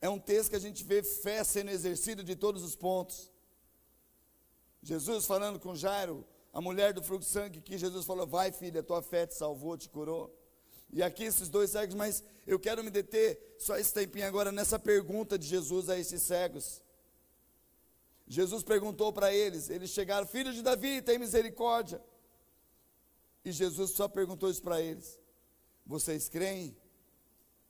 é 0.00 0.08
um 0.08 0.18
texto 0.18 0.50
que 0.50 0.56
a 0.56 0.60
gente 0.60 0.82
vê 0.82 1.02
fé 1.02 1.44
sendo 1.44 1.70
exercida 1.70 2.24
de 2.24 2.34
todos 2.34 2.62
os 2.62 2.74
pontos. 2.74 3.30
Jesus 4.82 5.26
falando 5.26 5.58
com 5.58 5.74
Jairo, 5.74 6.26
a 6.52 6.60
mulher 6.60 6.92
do 6.92 7.02
fluxo 7.02 7.26
de 7.26 7.32
sangue, 7.32 7.60
que 7.60 7.76
Jesus 7.76 8.06
falou: 8.06 8.26
Vai, 8.26 8.52
filha, 8.52 8.82
tua 8.82 9.02
fé 9.02 9.26
te 9.26 9.34
salvou, 9.34 9.76
te 9.76 9.88
curou. 9.88 10.34
E 10.92 11.02
aqui 11.02 11.24
esses 11.24 11.48
dois 11.48 11.70
cegos, 11.70 11.94
mas 11.94 12.22
eu 12.46 12.58
quero 12.58 12.84
me 12.84 12.90
deter 12.90 13.56
só 13.58 13.76
esse 13.76 13.92
tempinho 13.92 14.26
agora 14.26 14.52
nessa 14.52 14.78
pergunta 14.78 15.38
de 15.38 15.46
Jesus 15.46 15.88
a 15.88 15.98
esses 15.98 16.22
cegos. 16.22 16.80
Jesus 18.26 18.62
perguntou 18.62 19.12
para 19.12 19.32
eles, 19.34 19.68
eles 19.68 19.90
chegaram, 19.90 20.26
filho 20.26 20.52
de 20.52 20.62
Davi, 20.62 21.02
tem 21.02 21.18
misericórdia. 21.18 22.02
E 23.44 23.52
Jesus 23.52 23.90
só 23.90 24.08
perguntou 24.08 24.48
isso 24.48 24.62
para 24.62 24.80
eles: 24.80 25.20
Vocês 25.84 26.28
creem 26.28 26.76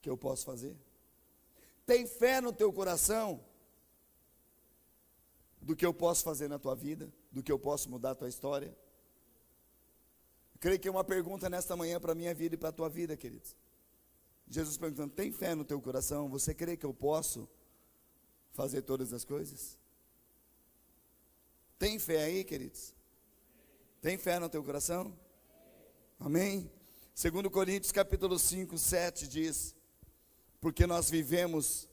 que 0.00 0.08
eu 0.08 0.16
posso 0.16 0.44
fazer? 0.44 0.76
Tem 1.84 2.06
fé 2.06 2.40
no 2.40 2.52
teu 2.52 2.72
coração 2.72 3.44
do 5.60 5.74
que 5.74 5.84
eu 5.84 5.92
posso 5.92 6.22
fazer 6.22 6.48
na 6.48 6.58
tua 6.58 6.74
vida, 6.74 7.12
do 7.32 7.42
que 7.42 7.50
eu 7.50 7.58
posso 7.58 7.90
mudar 7.90 8.12
a 8.12 8.14
tua 8.14 8.28
história? 8.28 8.76
Creio 10.60 10.78
que 10.78 10.88
é 10.88 10.90
uma 10.90 11.04
pergunta 11.04 11.50
nesta 11.50 11.76
manhã 11.76 12.00
para 12.00 12.12
a 12.12 12.14
minha 12.14 12.32
vida 12.32 12.54
e 12.54 12.58
para 12.58 12.68
a 12.68 12.72
tua 12.72 12.88
vida, 12.88 13.16
queridos. 13.16 13.56
Jesus 14.48 14.78
perguntando: 14.78 15.12
Tem 15.12 15.32
fé 15.32 15.54
no 15.54 15.64
teu 15.64 15.80
coração? 15.80 16.28
Você 16.28 16.54
crê 16.54 16.76
que 16.76 16.86
eu 16.86 16.94
posso 16.94 17.48
fazer 18.52 18.82
todas 18.82 19.12
as 19.12 19.24
coisas? 19.24 19.76
Tem 21.84 21.98
fé 21.98 22.24
aí, 22.24 22.44
queridos? 22.44 22.94
Tem 24.00 24.16
fé 24.16 24.38
no 24.38 24.48
teu 24.48 24.64
coração? 24.64 25.14
Amém? 26.18 26.72
Segundo 27.14 27.50
Coríntios 27.50 27.92
capítulo 27.92 28.38
5, 28.38 28.78
7 28.78 29.28
diz: 29.28 29.76
Porque 30.62 30.86
nós 30.86 31.10
vivemos 31.10 31.86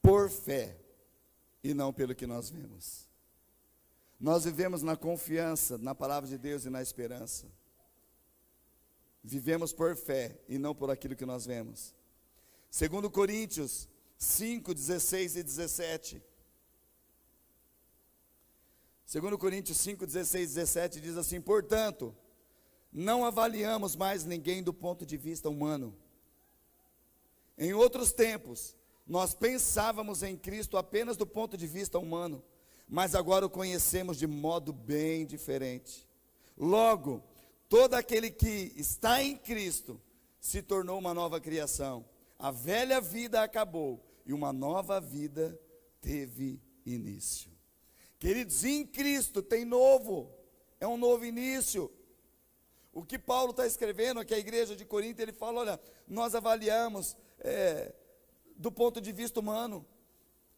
por 0.00 0.30
fé 0.30 0.74
e 1.62 1.74
não 1.74 1.92
pelo 1.92 2.14
que 2.14 2.26
nós 2.26 2.48
vemos. 2.48 3.06
Nós 4.18 4.44
vivemos 4.44 4.82
na 4.82 4.96
confiança 4.96 5.76
na 5.76 5.94
palavra 5.94 6.26
de 6.26 6.38
Deus 6.38 6.64
e 6.64 6.70
na 6.70 6.80
esperança. 6.80 7.46
Vivemos 9.22 9.70
por 9.74 9.94
fé 9.94 10.40
e 10.48 10.56
não 10.56 10.74
por 10.74 10.90
aquilo 10.90 11.14
que 11.14 11.26
nós 11.26 11.44
vemos. 11.44 11.94
Segundo 12.70 13.10
Coríntios 13.10 13.86
5, 14.16 14.72
16 14.72 15.36
e 15.36 15.42
17. 15.42 16.31
Segundo 19.12 19.36
Coríntios 19.36 19.76
5, 19.76 20.06
16 20.06 20.54
17 20.54 20.98
diz 20.98 21.18
assim: 21.18 21.38
Portanto, 21.38 22.16
não 22.90 23.26
avaliamos 23.26 23.94
mais 23.94 24.24
ninguém 24.24 24.62
do 24.62 24.72
ponto 24.72 25.04
de 25.04 25.18
vista 25.18 25.50
humano. 25.50 25.94
Em 27.58 27.74
outros 27.74 28.10
tempos, 28.10 28.74
nós 29.06 29.34
pensávamos 29.34 30.22
em 30.22 30.34
Cristo 30.34 30.78
apenas 30.78 31.14
do 31.14 31.26
ponto 31.26 31.58
de 31.58 31.66
vista 31.66 31.98
humano, 31.98 32.42
mas 32.88 33.14
agora 33.14 33.44
o 33.44 33.50
conhecemos 33.50 34.16
de 34.16 34.26
modo 34.26 34.72
bem 34.72 35.26
diferente. 35.26 36.08
Logo, 36.56 37.22
todo 37.68 37.92
aquele 37.92 38.30
que 38.30 38.72
está 38.76 39.22
em 39.22 39.36
Cristo 39.36 40.00
se 40.40 40.62
tornou 40.62 40.98
uma 40.98 41.12
nova 41.12 41.38
criação. 41.38 42.02
A 42.38 42.50
velha 42.50 42.98
vida 42.98 43.42
acabou 43.42 44.02
e 44.24 44.32
uma 44.32 44.54
nova 44.54 44.98
vida 45.02 45.60
teve 46.00 46.58
início. 46.86 47.51
Queridos, 48.22 48.62
em 48.62 48.86
Cristo 48.86 49.42
tem 49.42 49.64
novo, 49.64 50.32
é 50.78 50.86
um 50.86 50.96
novo 50.96 51.24
início. 51.24 51.90
O 52.92 53.04
que 53.04 53.18
Paulo 53.18 53.50
está 53.50 53.66
escrevendo 53.66 54.20
aqui, 54.20 54.32
a 54.32 54.38
igreja 54.38 54.76
de 54.76 54.84
Corinto, 54.84 55.20
ele 55.20 55.32
fala: 55.32 55.58
olha, 55.58 55.80
nós 56.06 56.32
avaliamos 56.32 57.16
é, 57.40 57.92
do 58.54 58.70
ponto 58.70 59.00
de 59.00 59.10
vista 59.10 59.40
humano. 59.40 59.84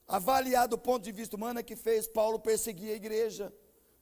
Avaliar 0.07 0.69
do 0.69 0.77
ponto 0.77 1.03
de 1.03 1.11
vista 1.11 1.37
humano 1.37 1.59
é 1.59 1.63
que 1.63 1.75
fez 1.75 2.07
Paulo 2.07 2.39
perseguir 2.39 2.91
a 2.91 2.97
igreja. 2.97 3.51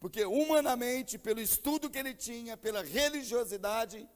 Porque 0.01 0.25
humanamente, 0.25 1.17
pelo 1.17 1.41
estudo 1.41 1.89
que 1.89 2.01
ele 2.01 2.15
tinha, 2.15 2.57
pela 2.57 2.83
religiosidade, 2.83 4.09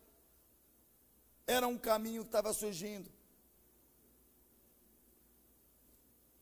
era 1.46 1.68
um 1.68 1.78
caminho 1.78 2.22
que 2.22 2.30
estava 2.30 2.52
surgindo. 2.52 3.08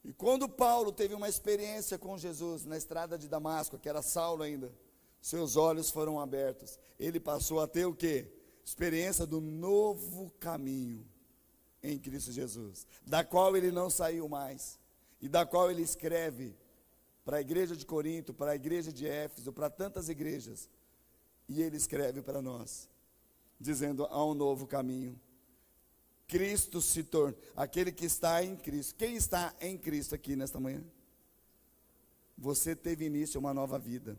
E 0.03 0.04
quando 0.17 0.49
Paulo 0.49 0.93
teve 0.93 1.15
uma 1.15 1.29
experiência 1.29 1.99
com 1.99 2.17
Jesus 2.17 2.65
na 2.65 2.77
estrada 2.77 3.19
de 3.19 3.29
Damasco, 3.29 3.79
que 3.79 3.89
era 3.89 4.03
Saulo 4.03 4.43
ainda, 4.43 4.73
seus 5.21 5.57
olhos 5.57 5.91
foram 5.91 6.21
abertos. 6.21 6.79
Ele 6.99 7.19
passou 7.19 7.61
a 7.61 7.67
ter 7.67 7.87
o 7.87 7.95
que? 7.95 8.31
experiência 8.65 9.27
do 9.27 9.41
novo 9.41 10.31
caminho 10.41 11.07
em 11.83 11.99
Cristo 11.99 12.33
Jesus, 12.33 12.87
da 13.07 13.23
qual 13.23 13.55
ele 13.57 13.71
não 13.71 13.91
saiu 13.91 14.27
mais, 14.27 14.79
e 15.21 15.29
da 15.29 15.45
qual 15.45 15.71
ele 15.71 15.83
escreve 15.83 16.57
para 17.25 17.37
a 17.37 17.41
igreja 17.41 17.77
de 17.77 17.85
Corinto, 17.85 18.33
para 18.33 18.53
a 18.53 18.57
igreja 18.57 18.91
de 18.91 19.07
Éfeso, 19.07 19.53
para 19.53 19.69
tantas 19.69 20.09
igrejas, 20.09 20.69
e 21.47 21.61
ele 21.61 21.77
escreve 21.77 22.23
para 22.23 22.41
nós, 22.41 22.89
dizendo: 23.61 24.07
há 24.07 24.25
um 24.25 24.35
novo 24.35 24.67
caminho. 24.67 25.21
Cristo 26.27 26.81
se 26.81 27.05
torna, 27.05 27.37
aquele 27.55 27.93
que 27.93 28.07
está 28.07 28.43
em 28.43 28.57
Cristo. 28.57 28.95
Quem 28.95 29.17
está 29.17 29.55
em 29.61 29.77
Cristo 29.77 30.15
aqui 30.15 30.35
nesta 30.35 30.59
manhã? 30.59 30.83
Você 32.37 32.75
teve 32.75 33.05
início 33.05 33.39
a 33.39 33.41
uma 33.41 33.55
nova 33.55 33.79
vida. 33.79 34.19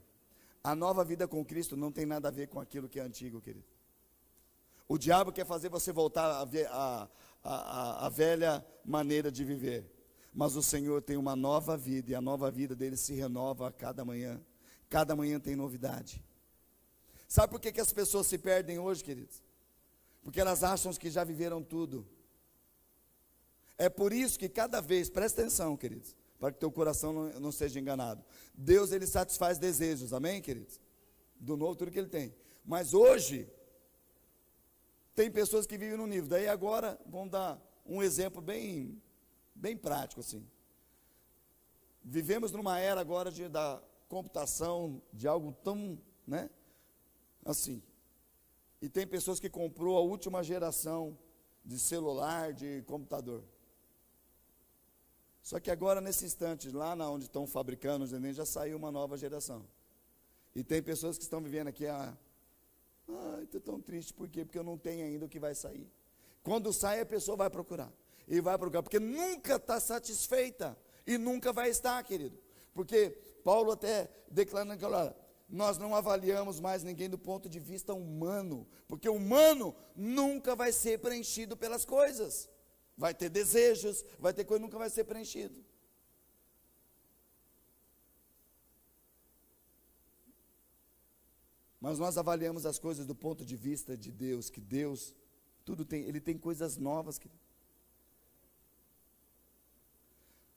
A 0.63 0.75
nova 0.75 1.03
vida 1.03 1.27
com 1.27 1.43
Cristo 1.43 1.75
não 1.75 1.91
tem 1.91 2.05
nada 2.05 2.27
a 2.27 2.31
ver 2.31 2.47
com 2.47 2.59
aquilo 2.59 2.89
que 2.89 2.99
é 2.99 3.03
antigo, 3.03 3.41
querido. 3.41 3.65
O 4.87 4.97
diabo 4.97 5.31
quer 5.31 5.45
fazer 5.45 5.69
você 5.69 5.91
voltar 5.91 6.25
a, 6.25 6.47
a, 6.69 7.09
a, 7.43 8.05
a, 8.05 8.09
velha 8.09 8.65
maneira 8.83 9.31
de 9.31 9.43
viver. 9.43 9.91
Mas 10.33 10.55
o 10.55 10.61
Senhor 10.61 11.01
tem 11.01 11.17
uma 11.17 11.35
nova 11.35 11.75
vida 11.75 12.11
e 12.11 12.15
a 12.15 12.21
nova 12.21 12.51
vida 12.51 12.75
dele 12.75 12.97
se 12.97 13.13
renova 13.13 13.67
a 13.67 13.71
cada 13.71 14.05
manhã. 14.05 14.39
Cada 14.89 15.15
manhã 15.15 15.39
tem 15.39 15.55
novidade. 15.55 16.23
Sabe 17.27 17.51
por 17.51 17.59
que, 17.59 17.71
que 17.71 17.81
as 17.81 17.91
pessoas 17.91 18.27
se 18.27 18.37
perdem 18.37 18.77
hoje, 18.77 19.03
queridos? 19.03 19.44
Porque 20.25 20.41
elas 20.41 20.63
acham 20.63 20.91
que 20.93 21.11
já 21.11 21.23
viveram 21.23 21.61
tudo. 21.61 22.03
É 23.77 23.87
por 23.87 24.11
isso 24.11 24.39
que 24.39 24.49
cada 24.49 24.81
vez, 24.81 25.07
presta 25.07 25.41
atenção, 25.41 25.77
queridos, 25.77 26.15
para 26.39 26.51
que 26.51 26.59
teu 26.59 26.71
coração 26.71 27.13
não, 27.13 27.39
não 27.39 27.51
seja 27.51 27.79
enganado. 27.79 28.25
Deus, 28.51 28.91
ele 28.91 29.05
satisfaz 29.05 29.59
desejos, 29.59 30.13
amém, 30.13 30.41
queridos? 30.41 30.79
Do 31.39 31.55
novo, 31.55 31.75
tudo 31.75 31.91
que 31.91 31.99
ele 31.99 32.09
tem. 32.09 32.33
Mas 32.65 32.95
hoje, 32.95 33.47
tem 35.13 35.29
pessoas 35.29 35.67
que 35.67 35.77
vivem 35.77 35.95
no 35.95 36.07
nível. 36.07 36.27
Daí 36.27 36.47
agora, 36.47 36.99
vamos 37.05 37.29
dar 37.29 37.61
um 37.85 38.01
exemplo 38.01 38.41
bem, 38.41 38.99
bem 39.53 39.77
prático 39.77 40.21
assim. 40.21 40.43
Vivemos 42.03 42.51
numa 42.51 42.79
era 42.79 42.99
agora 42.99 43.31
de, 43.31 43.47
da 43.47 43.79
computação, 44.09 45.03
de 45.13 45.27
algo 45.27 45.55
tão, 45.63 46.01
né? 46.25 46.49
Assim. 47.45 47.83
E 48.85 48.89
tem 48.89 49.07
pessoas 49.07 49.39
que 49.39 49.49
comprou 49.49 49.97
a 49.97 50.01
última 50.01 50.43
geração 50.43 51.17
de 51.65 51.79
celular, 51.79 52.53
de 52.53 52.83
computador. 52.83 53.43
Só 55.41 55.59
que 55.59 55.71
agora, 55.71 55.99
nesse 55.99 56.23
instante, 56.23 56.69
lá 56.69 56.95
na 56.95 57.09
onde 57.09 57.25
estão 57.25 57.47
fabricando 57.47 58.05
os 58.05 58.11
neném, 58.11 58.31
já 58.31 58.45
saiu 58.45 58.77
uma 58.77 58.91
nova 58.91 59.17
geração. 59.17 59.65
E 60.53 60.63
tem 60.63 60.83
pessoas 60.83 61.17
que 61.17 61.23
estão 61.23 61.41
vivendo 61.41 61.69
aqui 61.69 61.87
há 61.87 62.15
ah, 63.09 63.39
estou 63.41 63.59
tão 63.59 63.81
triste, 63.81 64.13
por 64.13 64.29
quê? 64.29 64.45
Porque 64.45 64.59
eu 64.59 64.63
não 64.63 64.77
tenho 64.77 65.03
ainda 65.03 65.25
o 65.25 65.29
que 65.29 65.39
vai 65.39 65.55
sair. 65.55 65.91
Quando 66.43 66.71
sai, 66.71 67.01
a 67.01 67.05
pessoa 67.07 67.35
vai 67.35 67.49
procurar. 67.49 67.91
E 68.27 68.39
vai 68.39 68.55
procurar, 68.55 68.83
porque 68.83 68.99
nunca 68.99 69.55
está 69.55 69.79
satisfeita. 69.79 70.77
E 71.07 71.17
nunca 71.17 71.51
vai 71.51 71.71
estar, 71.71 72.03
querido. 72.03 72.37
Porque 72.71 73.09
Paulo 73.43 73.71
até 73.71 74.07
declara 74.29 74.65
naquela 74.65 75.24
nós 75.55 75.77
não 75.77 75.95
avaliamos 75.95 76.59
mais 76.59 76.83
ninguém 76.83 77.09
do 77.09 77.17
ponto 77.17 77.47
de 77.47 77.59
vista 77.59 77.93
humano, 77.93 78.67
porque 78.87 79.07
o 79.07 79.15
humano 79.15 79.73
nunca 79.95 80.53
vai 80.53 80.71
ser 80.73 80.99
preenchido 80.99 81.55
pelas 81.55 81.85
coisas. 81.85 82.49
Vai 82.97 83.13
ter 83.13 83.29
desejos, 83.29 84.03
vai 84.19 84.33
ter 84.33 84.43
coisa, 84.43 84.61
nunca 84.61 84.77
vai 84.77 84.89
ser 84.89 85.05
preenchido. 85.05 85.63
Mas 91.79 91.99
nós 91.99 92.17
avaliamos 92.17 92.65
as 92.65 92.77
coisas 92.77 93.05
do 93.05 93.15
ponto 93.15 93.45
de 93.45 93.55
vista 93.55 93.95
de 93.95 94.11
Deus, 94.11 94.49
que 94.49 94.59
Deus, 94.59 95.15
tudo 95.63 95.85
tem, 95.85 96.03
Ele 96.03 96.19
tem 96.19 96.37
coisas 96.37 96.75
novas. 96.75 97.17
Que... 97.17 97.29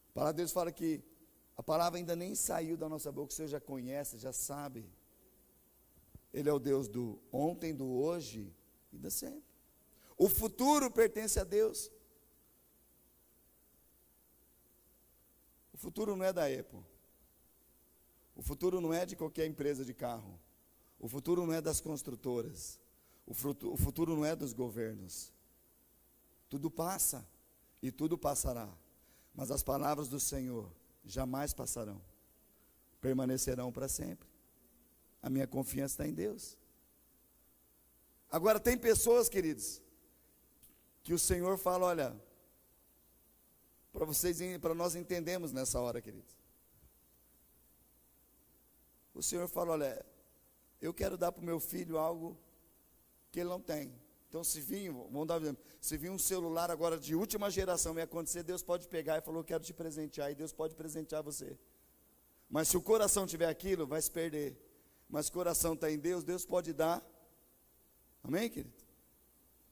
A 0.09 0.12
palavra 0.14 0.32
de 0.32 0.38
Deus 0.38 0.51
fala 0.51 0.72
que 0.72 1.05
a 1.59 1.63
palavra 1.63 1.99
ainda 1.99 2.15
nem 2.15 2.37
saiu 2.37 2.77
da 2.77 2.89
nossa 2.89 3.11
boca, 3.11 3.33
o 3.33 3.35
Senhor 3.35 3.49
já 3.49 3.61
conhece, 3.61 4.17
já 4.17 4.33
sabe. 4.33 4.89
Ele 6.33 6.49
é 6.49 6.53
o 6.53 6.59
Deus 6.61 6.87
do 6.87 7.19
ontem, 7.33 7.75
do 7.75 7.85
hoje 7.85 8.55
e 8.93 8.97
da 8.97 9.11
sempre. 9.11 9.43
O 10.17 10.29
futuro 10.29 10.89
pertence 10.89 11.41
a 11.41 11.43
Deus. 11.43 11.91
O 15.73 15.77
futuro 15.77 16.15
não 16.15 16.25
é 16.25 16.33
da 16.33 16.47
Apple. 16.47 16.85
O 18.37 18.43
futuro 18.43 18.81
não 18.81 18.95
é 18.95 19.05
de 19.05 19.17
qualquer 19.17 19.45
empresa 19.47 19.85
de 19.85 19.93
carro. 19.93 20.39
O 21.01 21.09
futuro 21.09 21.45
não 21.45 21.53
é 21.53 21.61
das 21.61 21.81
construtoras. 21.81 22.79
O 23.27 23.35
futuro, 23.35 23.73
o 23.73 23.77
futuro 23.77 24.15
não 24.15 24.25
é 24.25 24.37
dos 24.37 24.53
governos. 24.53 25.33
Tudo 26.49 26.71
passa 26.71 27.27
e 27.83 27.91
tudo 27.91 28.17
passará. 28.17 28.73
Mas 29.35 29.51
as 29.51 29.63
palavras 29.63 30.07
do 30.07 30.21
Senhor 30.21 30.71
jamais 31.05 31.53
passarão. 31.53 32.01
Permanecerão 33.01 33.72
para 33.72 33.88
sempre. 33.88 34.28
A 35.22 35.30
minha 35.30 35.46
confiança 35.46 35.94
está 35.94 36.09
em 36.09 36.14
Deus. 36.14 36.57
Agora, 38.30 38.61
tem 38.61 38.76
pessoas, 38.76 39.28
queridos, 39.28 39.82
que 41.03 41.14
o 41.14 41.18
Senhor 41.18 41.57
fala: 41.59 41.86
olha, 41.86 42.16
para 43.92 44.05
vocês, 44.05 44.38
para 44.59 44.74
nós 44.74 44.94
entendemos 44.94 45.53
nessa 45.53 45.80
hora, 45.80 46.01
queridos. 46.01 46.36
O 49.14 49.22
Senhor 49.22 49.49
fala: 49.49 49.72
olha, 49.72 50.07
eu 50.80 50.92
quero 50.94 51.16
dar 51.16 51.32
para 51.32 51.42
o 51.42 51.44
meu 51.44 51.59
filho 51.59 51.99
algo 51.99 52.38
que 53.32 53.40
ele 53.40 53.49
não 53.49 53.61
tem. 53.61 53.92
Então, 54.29 54.45
se 54.45 54.61
vir, 54.61 54.91
vamos 54.93 55.26
dar 55.26 55.41
um 55.43 55.57
se 55.81 55.97
vir 55.97 56.11
um 56.11 56.18
celular 56.18 56.70
agora 56.70 56.99
de 56.99 57.14
última 57.14 57.51
geração 57.51 57.95
me 57.95 58.03
acontecer, 58.03 58.43
Deus 58.43 58.62
pode 58.62 58.87
pegar 58.89 59.18
e 59.18 59.20
falou: 59.22 59.43
Quero 59.43 59.64
te 59.64 59.72
presentear, 59.72 60.31
e 60.31 60.35
Deus 60.35 60.53
pode 60.53 60.74
presentear 60.74 61.22
você. 61.22 61.59
Mas 62.49 62.68
se 62.68 62.76
o 62.76 62.83
coração 62.83 63.26
tiver 63.26 63.47
aquilo, 63.47 63.87
vai 63.87 64.01
se 64.01 64.11
perder. 64.11 64.57
Mas 65.09 65.26
se 65.26 65.31
o 65.31 65.35
coração 65.35 65.74
está 65.74 65.91
em 65.91 65.99
Deus, 65.99 66.24
Deus 66.24 66.45
pode 66.45 66.72
dar. 66.72 67.03
Amém, 68.22 68.51
querido? 68.51 68.85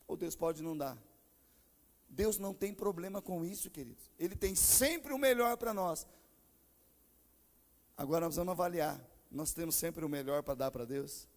Ou 0.07 0.16
Deus 0.16 0.34
pode 0.34 0.62
não 0.62 0.76
dar. 0.76 0.96
Deus 2.09 2.38
não 2.38 2.54
tem 2.54 2.72
problema 2.72 3.20
com 3.20 3.44
isso, 3.44 3.70
queridos. 3.70 4.11
Ele 4.18 4.36
tem 4.36 4.54
sempre 4.54 5.12
o 5.12 5.18
melhor 5.18 5.57
para 5.57 5.74
nós. 5.74 6.07
Agora 7.96 8.26
nós 8.26 8.36
vamos 8.36 8.52
avaliar 8.52 9.04
nós 9.30 9.52
temos 9.52 9.74
sempre 9.74 10.04
o 10.04 10.09
melhor 10.09 10.42
para 10.42 10.54
dar 10.54 10.70
para 10.70 10.84
Deus? 10.84 11.28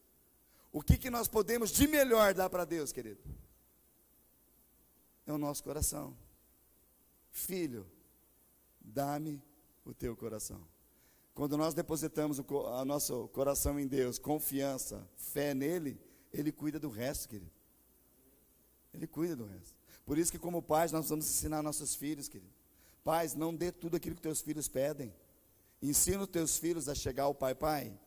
O 0.71 0.81
que, 0.81 0.97
que 0.97 1.09
nós 1.09 1.27
podemos 1.27 1.71
de 1.71 1.87
melhor 1.87 2.33
dar 2.33 2.49
para 2.49 2.65
Deus, 2.65 2.91
querido? 2.91 3.21
É 5.25 5.33
o 5.33 5.37
nosso 5.37 5.63
coração. 5.63 6.15
Filho, 7.31 7.85
dá-me 8.79 9.41
o 9.83 9.93
teu 9.93 10.15
coração. 10.15 10.61
Quando 11.33 11.57
nós 11.57 11.73
depositamos 11.73 12.39
o 12.39 12.67
a 12.67 12.83
nosso 12.83 13.27
coração 13.29 13.79
em 13.79 13.87
Deus, 13.87 14.19
confiança, 14.19 15.07
fé 15.15 15.53
nele, 15.53 15.99
ele 16.33 16.51
cuida 16.51 16.79
do 16.79 16.89
resto, 16.89 17.29
querido. 17.29 17.51
Ele 18.93 19.07
cuida 19.07 19.35
do 19.35 19.45
resto. 19.45 19.75
Por 20.05 20.17
isso 20.17 20.31
que 20.31 20.39
como 20.39 20.61
pais 20.61 20.91
nós 20.91 21.09
vamos 21.09 21.27
ensinar 21.27 21.63
nossos 21.63 21.95
filhos, 21.95 22.27
querido. 22.27 22.51
Pais, 23.03 23.33
não 23.33 23.55
dê 23.55 23.71
tudo 23.71 23.95
aquilo 23.95 24.15
que 24.15 24.21
teus 24.21 24.41
filhos 24.41 24.67
pedem. 24.67 25.13
Ensina 25.81 26.23
os 26.23 26.27
teus 26.27 26.57
filhos 26.57 26.89
a 26.89 26.95
chegar 26.95 27.23
ao 27.23 27.33
pai, 27.33 27.55
pai. 27.55 27.97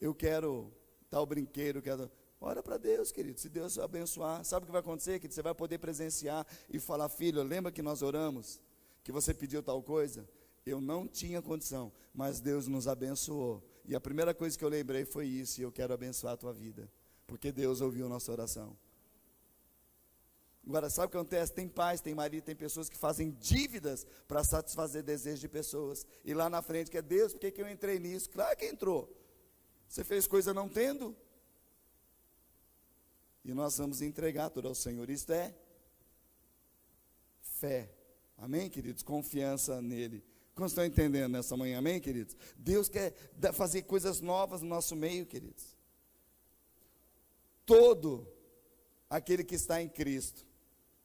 Eu 0.00 0.14
quero 0.14 0.72
tal 1.14 1.24
brinquedo, 1.24 1.80
quero. 1.80 2.10
Ora 2.40 2.60
para 2.60 2.76
Deus, 2.76 3.12
querido. 3.12 3.38
Se 3.38 3.48
Deus 3.48 3.78
abençoar, 3.78 4.44
sabe 4.44 4.64
o 4.64 4.66
que 4.66 4.72
vai 4.72 4.80
acontecer? 4.80 5.20
Que 5.20 5.30
você 5.30 5.40
vai 5.40 5.54
poder 5.54 5.78
presenciar 5.78 6.44
e 6.68 6.80
falar, 6.80 7.08
filho, 7.08 7.40
lembra 7.44 7.70
que 7.70 7.80
nós 7.80 8.02
oramos? 8.02 8.60
Que 9.04 9.12
você 9.12 9.32
pediu 9.32 9.62
tal 9.62 9.80
coisa? 9.80 10.28
Eu 10.66 10.80
não 10.80 11.06
tinha 11.06 11.40
condição, 11.40 11.92
mas 12.12 12.40
Deus 12.40 12.66
nos 12.66 12.88
abençoou. 12.88 13.62
E 13.84 13.94
a 13.94 14.00
primeira 14.00 14.34
coisa 14.34 14.58
que 14.58 14.64
eu 14.64 14.68
lembrei 14.68 15.04
foi 15.04 15.26
isso, 15.26 15.60
e 15.60 15.62
eu 15.62 15.70
quero 15.70 15.94
abençoar 15.94 16.34
a 16.34 16.36
tua 16.36 16.52
vida. 16.52 16.90
Porque 17.28 17.52
Deus 17.52 17.80
ouviu 17.80 18.08
nossa 18.08 18.32
oração. 18.32 18.76
Agora, 20.66 20.90
sabe 20.90 21.06
o 21.06 21.10
que 21.10 21.16
acontece? 21.16 21.52
Tem 21.52 21.68
pais, 21.68 22.00
tem 22.00 22.14
marido, 22.14 22.42
tem 22.42 22.56
pessoas 22.56 22.88
que 22.88 22.96
fazem 22.96 23.30
dívidas 23.38 24.04
para 24.26 24.42
satisfazer 24.42 25.04
desejos 25.04 25.40
de 25.40 25.48
pessoas. 25.48 26.04
E 26.24 26.34
lá 26.34 26.50
na 26.50 26.60
frente, 26.60 26.90
que 26.90 26.98
é 26.98 27.02
Deus, 27.02 27.32
por 27.32 27.38
que, 27.38 27.52
que 27.52 27.62
eu 27.62 27.68
entrei 27.68 28.00
nisso? 28.00 28.28
Claro 28.30 28.56
que 28.56 28.66
entrou. 28.66 29.23
Você 29.94 30.02
fez 30.02 30.26
coisa 30.26 30.52
não 30.52 30.68
tendo. 30.68 31.16
E 33.44 33.54
nós 33.54 33.78
vamos 33.78 34.02
entregar 34.02 34.50
tudo 34.50 34.66
ao 34.66 34.74
Senhor. 34.74 35.08
Isto 35.08 35.32
é 35.32 35.54
fé. 37.40 37.88
Amém, 38.36 38.68
queridos? 38.68 39.04
Confiança 39.04 39.80
nele. 39.80 40.24
Como 40.52 40.66
estão 40.66 40.84
entendendo 40.84 41.30
nessa 41.30 41.56
manhã? 41.56 41.78
Amém, 41.78 42.00
queridos? 42.00 42.36
Deus 42.56 42.88
quer 42.88 43.14
fazer 43.52 43.82
coisas 43.82 44.20
novas 44.20 44.62
no 44.62 44.68
nosso 44.68 44.96
meio, 44.96 45.26
queridos. 45.26 45.76
Todo 47.64 48.26
aquele 49.08 49.44
que 49.44 49.54
está 49.54 49.80
em 49.80 49.88
Cristo 49.88 50.44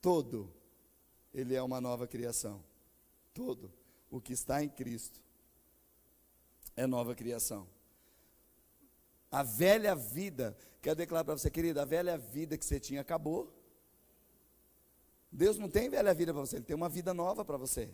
todo, 0.02 0.52
ele 1.32 1.54
é 1.54 1.62
uma 1.62 1.80
nova 1.80 2.08
criação. 2.08 2.66
Todo 3.36 3.72
o 4.10 4.20
que 4.20 4.34
está 4.34 4.64
em 4.64 4.70
Cristo 4.70 5.22
é 6.76 6.88
nova 6.88 7.14
criação. 7.14 7.68
A 9.32 9.44
velha 9.44 9.96
vida, 9.96 10.58
quero 10.82 10.96
declarar 10.96 11.24
para 11.24 11.38
você, 11.38 11.50
querida, 11.50 11.82
a 11.84 11.86
velha 11.86 12.18
vida 12.18 12.58
que 12.58 12.66
você 12.66 12.80
tinha 12.80 13.02
acabou. 13.02 13.54
Deus 15.32 15.58
não 15.58 15.70
tem 15.70 15.90
velha 15.90 16.14
vida 16.14 16.34
para 16.34 16.42
você, 16.42 16.56
Ele 16.56 16.66
tem 16.66 16.76
uma 16.76 16.90
vida 16.90 17.14
nova 17.14 17.46
para 17.46 17.58
você. 17.58 17.90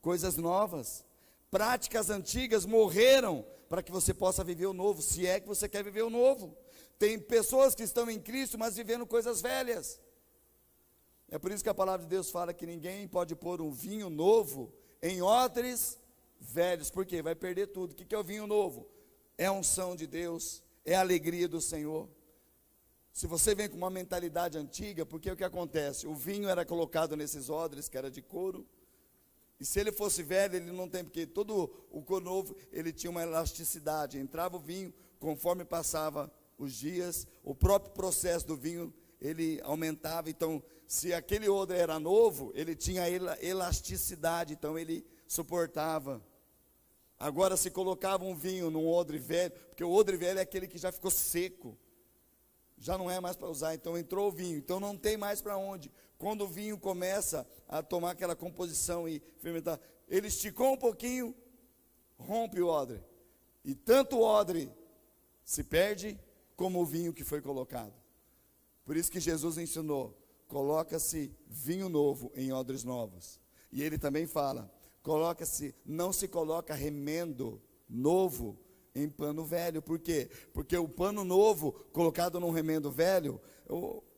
Coisas 0.00 0.36
novas. 0.36 1.04
Práticas 1.50 2.10
antigas 2.10 2.64
morreram 2.64 3.44
para 3.68 3.82
que 3.82 3.90
você 3.90 4.14
possa 4.14 4.44
viver 4.44 4.66
o 4.66 4.72
novo, 4.72 5.02
se 5.02 5.26
é 5.26 5.40
que 5.40 5.48
você 5.48 5.68
quer 5.68 5.82
viver 5.82 6.02
o 6.02 6.10
novo. 6.10 6.56
Tem 6.98 7.18
pessoas 7.18 7.74
que 7.74 7.82
estão 7.82 8.08
em 8.10 8.20
Cristo, 8.20 8.58
mas 8.58 8.76
vivendo 8.76 9.06
coisas 9.06 9.42
velhas. 9.42 10.00
É 11.28 11.38
por 11.38 11.50
isso 11.50 11.64
que 11.64 11.68
a 11.68 11.74
palavra 11.74 12.04
de 12.04 12.10
Deus 12.10 12.30
fala 12.30 12.54
que 12.54 12.66
ninguém 12.66 13.08
pode 13.08 13.34
pôr 13.34 13.60
um 13.60 13.72
vinho 13.72 14.08
novo 14.08 14.72
em 15.02 15.20
odres 15.20 15.98
velhos, 16.38 16.90
porque 16.90 17.20
vai 17.20 17.34
perder 17.34 17.68
tudo. 17.68 17.92
O 17.92 17.94
que 17.94 18.14
é 18.14 18.18
o 18.18 18.24
vinho 18.24 18.46
novo? 18.46 18.88
É 19.36 19.50
unção 19.50 19.96
de 19.96 20.06
Deus, 20.06 20.62
é 20.86 20.94
a 20.94 21.00
alegria 21.00 21.48
do 21.48 21.60
Senhor. 21.60 22.08
Se 23.12 23.26
você 23.26 23.54
vem 23.54 23.68
com 23.68 23.76
uma 23.76 23.90
mentalidade 23.90 24.56
antiga, 24.56 25.04
porque 25.04 25.30
o 25.30 25.36
que 25.36 25.42
acontece? 25.42 26.06
O 26.06 26.14
vinho 26.14 26.48
era 26.48 26.64
colocado 26.64 27.16
nesses 27.16 27.50
odres, 27.50 27.88
que 27.88 27.98
era 27.98 28.10
de 28.10 28.22
couro, 28.22 28.64
e 29.58 29.64
se 29.64 29.80
ele 29.80 29.90
fosse 29.90 30.22
velho, 30.22 30.56
ele 30.56 30.70
não 30.70 30.88
tem, 30.88 31.02
porque 31.02 31.26
todo 31.26 31.70
o 31.90 32.02
couro 32.02 32.24
novo, 32.24 32.56
ele 32.70 32.92
tinha 32.92 33.10
uma 33.10 33.22
elasticidade, 33.22 34.18
entrava 34.18 34.56
o 34.56 34.60
vinho, 34.60 34.92
conforme 35.18 35.64
passava 35.64 36.30
os 36.58 36.74
dias, 36.74 37.26
o 37.42 37.54
próprio 37.54 37.92
processo 37.92 38.46
do 38.46 38.56
vinho, 38.56 38.92
ele 39.20 39.60
aumentava, 39.64 40.28
então, 40.28 40.62
se 40.86 41.12
aquele 41.12 41.48
odre 41.48 41.78
era 41.78 41.98
novo, 41.98 42.52
ele 42.54 42.76
tinha 42.76 43.08
elasticidade, 43.40 44.52
então 44.52 44.78
ele 44.78 45.04
suportava. 45.26 46.22
Agora, 47.18 47.56
se 47.56 47.70
colocava 47.70 48.24
um 48.24 48.34
vinho 48.34 48.70
num 48.70 48.86
odre 48.86 49.18
velho, 49.18 49.52
porque 49.68 49.82
o 49.82 49.90
odre 49.90 50.16
velho 50.16 50.38
é 50.38 50.42
aquele 50.42 50.68
que 50.68 50.78
já 50.78 50.92
ficou 50.92 51.10
seco, 51.10 51.78
já 52.76 52.98
não 52.98 53.10
é 53.10 53.18
mais 53.20 53.36
para 53.36 53.48
usar, 53.48 53.74
então 53.74 53.96
entrou 53.96 54.28
o 54.28 54.32
vinho, 54.32 54.58
então 54.58 54.78
não 54.78 54.96
tem 54.96 55.16
mais 55.16 55.40
para 55.40 55.56
onde. 55.56 55.90
Quando 56.18 56.42
o 56.42 56.48
vinho 56.48 56.78
começa 56.78 57.46
a 57.66 57.82
tomar 57.82 58.10
aquela 58.10 58.36
composição 58.36 59.08
e 59.08 59.22
fermentar, 59.38 59.80
ele 60.08 60.28
esticou 60.28 60.72
um 60.72 60.76
pouquinho, 60.76 61.34
rompe 62.18 62.60
o 62.60 62.68
odre. 62.68 63.02
E 63.64 63.74
tanto 63.74 64.18
o 64.18 64.22
odre 64.22 64.70
se 65.44 65.64
perde, 65.64 66.18
como 66.56 66.80
o 66.80 66.86
vinho 66.86 67.12
que 67.12 67.22
foi 67.22 67.40
colocado. 67.40 67.92
Por 68.84 68.96
isso 68.96 69.10
que 69.10 69.20
Jesus 69.20 69.58
ensinou: 69.58 70.16
coloca-se 70.48 71.30
vinho 71.46 71.88
novo 71.88 72.32
em 72.34 72.52
odres 72.52 72.82
novos. 72.82 73.38
E 73.70 73.82
ele 73.82 73.98
também 73.98 74.26
fala: 74.26 74.72
coloca-se, 75.06 75.72
não 75.84 76.12
se 76.12 76.26
coloca 76.26 76.74
remendo 76.74 77.62
novo 77.88 78.58
em 78.92 79.08
pano 79.08 79.44
velho. 79.44 79.80
Por 79.80 80.00
quê? 80.00 80.28
Porque 80.52 80.76
o 80.76 80.88
pano 80.88 81.22
novo 81.22 81.70
colocado 81.92 82.40
num 82.40 82.50
remendo 82.50 82.90
velho 82.90 83.40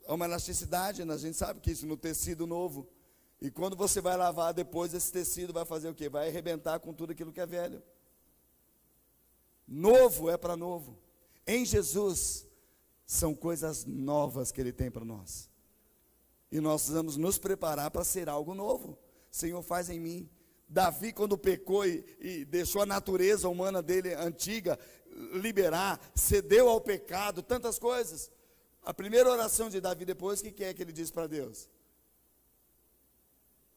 é 0.07 0.11
uma 0.11 0.25
elasticidade, 0.25 1.05
né? 1.05 1.13
a 1.13 1.19
gente 1.19 1.37
sabe 1.37 1.61
que 1.61 1.73
isso 1.73 1.87
no 1.87 1.95
tecido 1.95 2.47
novo. 2.47 2.89
E 3.39 3.51
quando 3.51 3.77
você 3.77 4.01
vai 4.01 4.17
lavar 4.17 4.55
depois, 4.55 4.95
esse 4.95 5.13
tecido 5.13 5.53
vai 5.53 5.67
fazer 5.67 5.91
o 5.91 5.95
quê? 5.95 6.09
Vai 6.09 6.29
arrebentar 6.29 6.81
com 6.81 6.95
tudo 6.95 7.13
aquilo 7.13 7.35
que 7.35 7.41
é 7.43 7.47
velho. 7.47 7.83
Novo 9.67 10.31
é 10.31 10.39
para 10.39 10.57
novo. 10.57 10.99
Em 11.47 11.67
Jesus, 11.67 12.49
são 13.05 13.35
coisas 13.35 13.85
novas 13.85 14.51
que 14.51 14.59
Ele 14.59 14.73
tem 14.73 14.91
para 14.91 15.05
nós. 15.05 15.51
E 16.51 16.61
nós 16.61 16.81
precisamos 16.81 17.19
nos 17.19 17.37
preparar 17.37 17.91
para 17.91 18.05
ser 18.05 18.27
algo 18.27 18.55
novo. 18.55 18.99
Senhor, 19.31 19.61
faz 19.63 19.91
em 19.91 20.01
mim. 20.01 20.31
Davi, 20.69 21.13
quando 21.13 21.39
pecou 21.39 21.87
e, 21.87 22.05
e, 22.21 22.45
deixou 22.45 22.83
a 22.83 22.87
natureza 22.87 23.49
humana 23.49 23.83
dele 23.83 24.15
antiga 24.15 24.79
liberar, 25.33 25.99
cedeu 26.15 26.69
ao 26.69 26.81
pecado, 26.81 27.43
tantas 27.43 27.79
coisas. 27.79 28.31
A 28.83 28.93
primeira 28.93 29.31
oração 29.31 29.71
de 29.71 29.81
Davi 29.81 30.05
depois, 30.05 30.41
o 30.41 30.45
que, 30.45 30.53
que 30.53 30.65
é 30.65 30.75
que 30.75 30.83
ele 30.83 30.93
diz 30.93 31.11
para 31.11 31.27
Deus? 31.27 31.69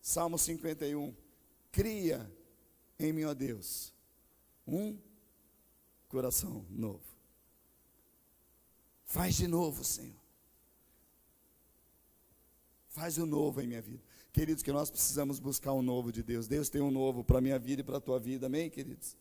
Salmo 0.02 0.38
51. 0.38 1.16
Cria 1.72 2.30
em 3.00 3.14
mim, 3.14 3.24
ó 3.24 3.34
Deus, 3.34 3.94
um 4.68 4.98
coração 6.10 6.66
novo. 6.70 7.12
Faz 9.06 9.36
de 9.36 9.48
novo, 9.48 9.84
Senhor. 9.84 10.20
Faz 12.90 13.18
o 13.18 13.26
novo 13.26 13.62
em 13.62 13.68
minha 13.68 13.82
vida. 13.82 14.04
Queridos, 14.34 14.64
que 14.64 14.72
nós 14.72 14.90
precisamos 14.90 15.40
buscar 15.40 15.74
um 15.74 15.82
novo 15.82 16.12
de 16.12 16.24
Deus. 16.24 16.48
Deus 16.48 16.70
tem 16.70 16.82
um 16.82 16.92
novo 16.92 17.24
para 17.24 17.40
a 17.40 17.42
minha 17.42 17.60
vida 17.60 17.82
e 17.82 17.84
para 17.84 17.98
a 17.98 18.02
tua 18.02 18.18
vida. 18.18 18.46
Amém, 18.46 18.70
queridos? 18.70 19.18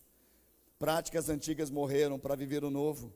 Práticas 0.78 1.28
antigas 1.28 1.68
morreram 1.68 2.18
para 2.18 2.36
viver 2.36 2.62
o 2.62 2.70
novo. 2.70 3.12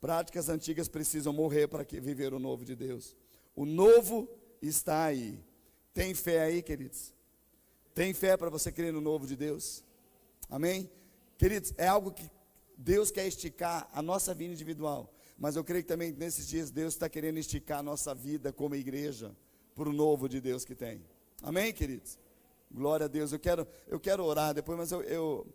Práticas 0.00 0.48
antigas 0.48 0.88
precisam 0.88 1.32
morrer 1.32 1.68
para 1.68 1.84
viver 1.84 2.32
o 2.32 2.38
novo 2.38 2.64
de 2.64 2.74
Deus. 2.74 3.14
O 3.54 3.64
novo 3.66 4.28
está 4.60 5.04
aí. 5.04 5.38
Tem 5.92 6.14
fé 6.14 6.42
aí, 6.42 6.62
queridos? 6.62 7.12
Tem 7.94 8.12
fé 8.14 8.36
para 8.36 8.50
você 8.50 8.72
crer 8.72 8.92
no 8.92 9.00
novo 9.00 9.26
de 9.26 9.36
Deus? 9.36 9.84
Amém? 10.48 10.90
Queridos, 11.36 11.74
é 11.76 11.86
algo 11.86 12.10
que 12.10 12.28
Deus 12.76 13.10
quer 13.10 13.26
esticar 13.26 13.88
a 13.92 14.02
nossa 14.02 14.34
vida 14.34 14.52
individual. 14.52 15.12
Mas 15.38 15.56
eu 15.56 15.64
creio 15.64 15.84
que 15.84 15.88
também 15.88 16.10
nesses 16.10 16.48
dias 16.48 16.70
Deus 16.70 16.94
está 16.94 17.08
querendo 17.08 17.38
esticar 17.38 17.80
a 17.80 17.82
nossa 17.82 18.14
vida 18.14 18.52
como 18.52 18.74
igreja 18.74 19.34
para 19.74 19.88
o 19.88 19.92
novo 19.92 20.28
de 20.28 20.40
Deus 20.40 20.64
que 20.64 20.74
tem. 20.74 21.04
Amém, 21.46 21.74
queridos? 21.74 22.18
Glória 22.72 23.04
a 23.04 23.06
Deus. 23.06 23.30
Eu 23.30 23.38
quero, 23.38 23.68
eu 23.86 24.00
quero 24.00 24.24
orar 24.24 24.54
depois, 24.54 24.78
mas 24.78 24.90
eu, 24.90 25.02
eu 25.02 25.46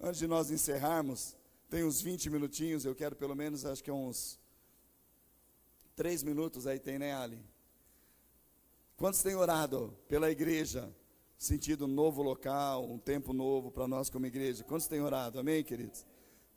antes 0.00 0.20
de 0.20 0.28
nós 0.28 0.52
encerrarmos, 0.52 1.36
tem 1.68 1.82
uns 1.82 2.00
20 2.00 2.30
minutinhos, 2.30 2.84
eu 2.84 2.94
quero 2.94 3.16
pelo 3.16 3.34
menos, 3.34 3.66
acho 3.66 3.82
que 3.82 3.90
é 3.90 3.92
uns 3.92 4.38
3 5.96 6.22
minutos 6.22 6.64
aí 6.64 6.78
tem, 6.78 6.96
né, 6.96 7.12
Ali? 7.12 7.44
Quantos 8.96 9.20
têm 9.20 9.34
orado 9.34 9.92
pela 10.06 10.30
igreja? 10.30 10.94
Sentido 11.36 11.86
um 11.86 11.88
novo 11.88 12.22
local, 12.22 12.88
um 12.88 12.96
tempo 12.96 13.32
novo 13.32 13.72
para 13.72 13.88
nós 13.88 14.08
como 14.08 14.24
igreja. 14.26 14.62
Quantos 14.62 14.86
têm 14.86 15.00
orado? 15.00 15.40
Amém, 15.40 15.64
queridos? 15.64 16.06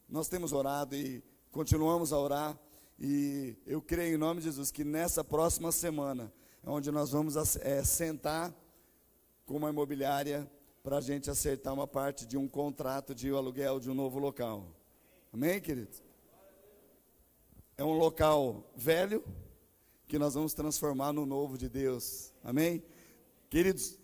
Nós 0.08 0.30
temos 0.30 0.54
orado 0.54 0.96
e 0.96 1.24
continuamos 1.50 2.14
a 2.14 2.20
orar. 2.20 2.60
E 3.00 3.58
eu 3.66 3.82
creio 3.82 4.14
em 4.14 4.20
nome 4.20 4.42
de 4.42 4.46
Jesus 4.46 4.70
que 4.70 4.84
nessa 4.84 5.24
próxima 5.24 5.72
semana, 5.72 6.32
é 6.64 6.70
onde 6.70 6.92
nós 6.92 7.10
vamos 7.10 7.36
é, 7.36 7.84
sentar 7.84 8.54
com 9.46 9.58
uma 9.58 9.70
imobiliária 9.70 10.50
para 10.84 10.98
a 10.98 11.02
gente 11.02 11.30
acertar 11.30 11.74
uma 11.74 11.88
parte 11.88 12.26
de 12.26 12.38
um 12.38 12.48
contrato 12.48 13.14
de 13.14 13.30
aluguel 13.30 13.80
de 13.80 13.90
um 13.90 13.94
novo 13.94 14.20
local. 14.20 14.68
Amém, 15.34 15.60
queridos? 15.60 16.02
É 17.78 17.84
um 17.84 17.94
local 17.94 18.72
velho 18.76 19.24
que 20.08 20.18
nós 20.20 20.34
vamos 20.34 20.54
transformar 20.54 21.14
no 21.14 21.26
novo 21.26 21.58
de 21.58 21.68
Deus. 21.68 22.34
Amém? 22.44 22.84
Queridos, 23.50 24.00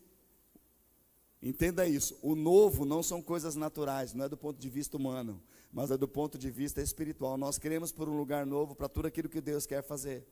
entenda 1.42 1.88
isso. 1.88 2.18
O 2.22 2.36
novo 2.36 2.86
não 2.86 3.02
são 3.02 3.22
coisas 3.22 3.56
naturais, 3.56 4.14
não 4.14 4.26
é 4.26 4.30
do 4.30 4.38
ponto 4.38 4.60
de 4.60 4.70
vista 4.70 4.98
humano 4.98 5.42
mas 5.72 5.89
é 5.89 5.98
do 5.98 6.08
ponto 6.08 6.38
de 6.38 6.52
vista 6.52 6.82
espiritual. 6.82 7.38
Nós 7.38 7.58
queremos 7.58 7.92
por 7.92 8.10
um 8.10 8.18
lugar 8.18 8.46
novo 8.46 8.76
para 8.76 8.89
tudo 8.89 9.08
aquilo 9.08 9.30
que 9.30 9.39
Deus 9.39 9.66
quer 9.66 9.82
fazer. 9.82 10.26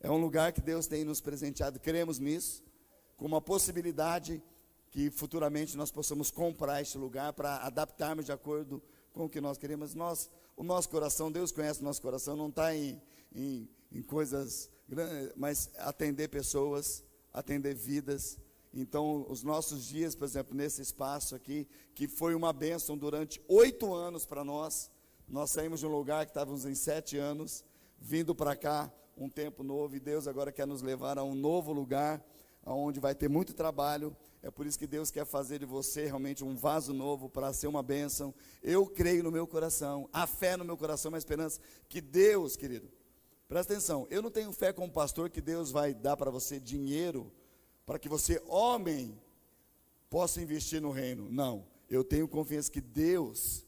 É 0.00 0.10
um 0.10 0.20
lugar 0.20 0.52
que 0.52 0.60
Deus 0.60 0.86
tem 0.86 1.04
nos 1.04 1.20
presenteado, 1.20 1.80
queremos 1.80 2.18
nisso, 2.18 2.62
com 3.16 3.24
uma 3.24 3.40
possibilidade 3.40 4.42
que 4.92 5.10
futuramente 5.10 5.74
nós 5.74 5.90
possamos 5.90 6.30
comprar 6.30 6.82
este 6.82 6.98
lugar 6.98 7.32
para 7.32 7.56
adaptarmos 7.56 8.26
de 8.26 8.32
acordo 8.32 8.80
com 9.12 9.24
o 9.24 9.28
que 9.28 9.40
nós 9.40 9.56
queremos. 9.56 9.94
Nós, 9.94 10.30
o 10.54 10.62
nosso 10.62 10.90
coração, 10.90 11.32
Deus 11.32 11.50
conhece 11.50 11.80
o 11.80 11.84
nosso 11.84 12.00
coração, 12.00 12.36
não 12.36 12.50
está 12.50 12.76
em, 12.76 13.00
em, 13.34 13.68
em 13.90 14.02
coisas 14.02 14.70
grandes, 14.86 15.32
mas 15.34 15.70
atender 15.78 16.28
pessoas, 16.28 17.02
atender 17.32 17.74
vidas. 17.74 18.38
Então, 18.74 19.26
os 19.30 19.42
nossos 19.42 19.86
dias, 19.86 20.14
por 20.14 20.24
exemplo, 20.24 20.54
nesse 20.54 20.82
espaço 20.82 21.34
aqui, 21.34 21.66
que 21.94 22.06
foi 22.06 22.34
uma 22.34 22.52
bênção 22.52 22.96
durante 22.96 23.42
oito 23.48 23.94
anos 23.94 24.26
para 24.26 24.44
nós, 24.44 24.90
nós 25.26 25.50
saímos 25.50 25.80
de 25.80 25.86
um 25.86 25.90
lugar 25.90 26.26
que 26.26 26.30
estávamos 26.30 26.66
em 26.66 26.74
sete 26.74 27.16
anos, 27.16 27.64
vindo 27.98 28.34
para 28.34 28.54
cá, 28.54 28.92
um 29.16 29.28
tempo 29.28 29.62
novo, 29.62 29.96
e 29.96 30.00
Deus 30.00 30.26
agora 30.26 30.52
quer 30.52 30.66
nos 30.66 30.82
levar 30.82 31.16
a 31.18 31.24
um 31.24 31.34
novo 31.34 31.72
lugar, 31.72 32.22
onde 32.64 33.00
vai 33.00 33.14
ter 33.14 33.30
muito 33.30 33.54
trabalho. 33.54 34.14
É 34.42 34.50
por 34.50 34.66
isso 34.66 34.78
que 34.78 34.86
Deus 34.86 35.10
quer 35.10 35.24
fazer 35.24 35.60
de 35.60 35.66
você 35.66 36.04
realmente 36.04 36.42
um 36.42 36.56
vaso 36.56 36.92
novo 36.92 37.28
para 37.28 37.52
ser 37.52 37.68
uma 37.68 37.82
bênção. 37.82 38.34
Eu 38.62 38.86
creio 38.86 39.22
no 39.22 39.30
meu 39.30 39.46
coração, 39.46 40.08
a 40.12 40.26
fé 40.26 40.56
no 40.56 40.64
meu 40.64 40.76
coração, 40.76 41.14
a 41.14 41.18
esperança 41.18 41.60
que 41.88 42.00
Deus, 42.00 42.56
querido, 42.56 42.90
presta 43.46 43.72
atenção, 43.72 44.06
eu 44.10 44.20
não 44.20 44.30
tenho 44.30 44.52
fé 44.52 44.72
como 44.72 44.90
pastor 44.90 45.30
que 45.30 45.40
Deus 45.40 45.70
vai 45.70 45.94
dar 45.94 46.16
para 46.16 46.30
você 46.30 46.58
dinheiro 46.58 47.32
para 47.86 47.98
que 47.98 48.08
você, 48.08 48.42
homem, 48.46 49.18
possa 50.08 50.40
investir 50.40 50.80
no 50.80 50.90
reino. 50.90 51.28
Não, 51.30 51.66
eu 51.88 52.04
tenho 52.04 52.28
confiança 52.28 52.70
que 52.70 52.80
Deus 52.80 53.66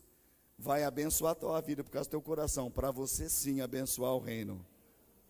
vai 0.58 0.84
abençoar 0.84 1.32
a 1.32 1.34
tua 1.34 1.60
vida 1.60 1.82
por 1.82 1.90
causa 1.90 2.08
do 2.08 2.12
teu 2.12 2.22
coração, 2.22 2.70
para 2.70 2.90
você 2.90 3.28
sim 3.28 3.60
abençoar 3.60 4.14
o 4.14 4.20
reino. 4.20 4.64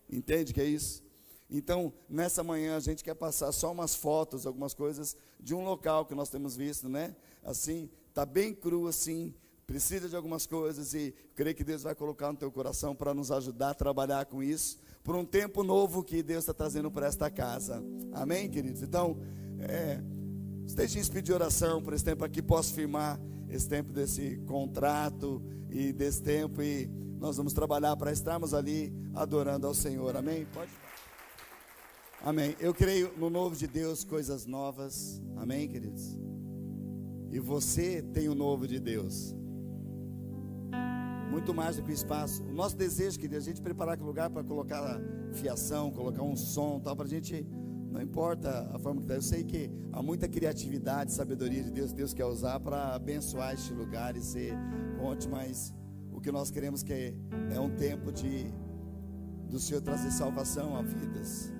Entende 0.08 0.52
que 0.52 0.60
é 0.60 0.64
isso? 0.64 1.03
Então, 1.50 1.92
nessa 2.08 2.42
manhã 2.42 2.76
a 2.76 2.80
gente 2.80 3.04
quer 3.04 3.14
passar 3.14 3.52
só 3.52 3.70
umas 3.70 3.94
fotos, 3.94 4.46
algumas 4.46 4.74
coisas 4.74 5.16
de 5.38 5.54
um 5.54 5.64
local 5.64 6.06
que 6.06 6.14
nós 6.14 6.28
temos 6.28 6.56
visto, 6.56 6.88
né? 6.88 7.14
Assim, 7.42 7.90
tá 8.12 8.24
bem 8.24 8.54
cru 8.54 8.88
assim, 8.88 9.34
precisa 9.66 10.08
de 10.08 10.16
algumas 10.16 10.46
coisas 10.46 10.94
e 10.94 11.14
creio 11.34 11.54
que 11.54 11.64
Deus 11.64 11.82
vai 11.82 11.94
colocar 11.94 12.32
no 12.32 12.38
teu 12.38 12.50
coração 12.50 12.94
para 12.94 13.12
nos 13.12 13.30
ajudar 13.30 13.70
a 13.70 13.74
trabalhar 13.74 14.26
com 14.26 14.42
isso, 14.42 14.78
por 15.02 15.14
um 15.14 15.24
tempo 15.24 15.62
novo 15.62 16.02
que 16.02 16.22
Deus 16.22 16.44
está 16.44 16.54
trazendo 16.54 16.90
para 16.90 17.06
esta 17.06 17.30
casa. 17.30 17.82
Amém, 18.12 18.48
queridos? 18.48 18.82
Então, 18.82 19.18
é, 19.60 20.00
esteja 20.66 20.98
em 20.98 21.22
de 21.22 21.32
oração 21.32 21.82
por 21.82 21.92
esse 21.92 22.04
tempo 22.04 22.24
aqui, 22.24 22.42
posso 22.42 22.72
firmar 22.72 23.20
esse 23.48 23.68
tempo 23.68 23.92
desse 23.92 24.38
contrato 24.46 25.42
e 25.70 25.92
desse 25.92 26.22
tempo 26.22 26.62
e 26.62 26.86
nós 27.18 27.36
vamos 27.36 27.52
trabalhar 27.52 27.96
para 27.96 28.12
estarmos 28.12 28.52
ali 28.52 28.92
adorando 29.14 29.66
ao 29.66 29.74
Senhor. 29.74 30.16
Amém? 30.16 30.46
Pode. 30.52 30.83
Amém. 32.24 32.56
Eu 32.58 32.72
creio 32.72 33.12
no 33.18 33.28
novo 33.28 33.54
de 33.54 33.66
Deus, 33.66 34.02
coisas 34.02 34.46
novas. 34.46 35.20
Amém, 35.36 35.68
queridos? 35.68 36.18
E 37.30 37.38
você 37.38 38.00
tem 38.00 38.30
o 38.30 38.34
novo 38.34 38.66
de 38.66 38.80
Deus 38.80 39.36
muito 41.30 41.52
mais 41.52 41.76
do 41.76 41.82
que 41.82 41.90
o 41.90 41.92
espaço. 41.92 42.42
O 42.44 42.54
nosso 42.54 42.78
desejo, 42.78 43.18
querido, 43.18 43.34
é 43.34 43.38
a 43.38 43.42
gente 43.42 43.60
preparar 43.60 43.92
aquele 43.92 44.08
lugar 44.08 44.30
para 44.30 44.42
colocar 44.42 44.98
fiação, 45.34 45.90
colocar 45.90 46.22
um 46.22 46.34
som, 46.34 46.80
tal, 46.80 46.96
para 46.96 47.04
a 47.04 47.08
gente, 47.08 47.46
não 47.90 48.00
importa 48.00 48.70
a 48.72 48.78
forma 48.78 49.02
que 49.02 49.04
está. 49.04 49.16
Eu 49.16 49.22
sei 49.22 49.44
que 49.44 49.70
há 49.92 50.02
muita 50.02 50.26
criatividade, 50.26 51.12
sabedoria 51.12 51.62
de 51.62 51.70
Deus, 51.70 51.92
Deus 51.92 52.14
quer 52.14 52.24
usar 52.24 52.58
para 52.58 52.94
abençoar 52.94 53.52
este 53.52 53.74
lugar 53.74 54.16
e 54.16 54.22
ser 54.22 54.54
ponte, 54.96 55.28
mas 55.28 55.74
o 56.10 56.22
que 56.22 56.32
nós 56.32 56.50
queremos 56.50 56.82
que 56.82 56.92
é, 56.94 57.14
é 57.50 57.60
um 57.60 57.76
tempo 57.76 58.10
de 58.10 58.50
do 59.50 59.58
Senhor 59.58 59.82
trazer 59.82 60.10
salvação 60.10 60.74
a 60.74 60.80
vidas 60.80 61.52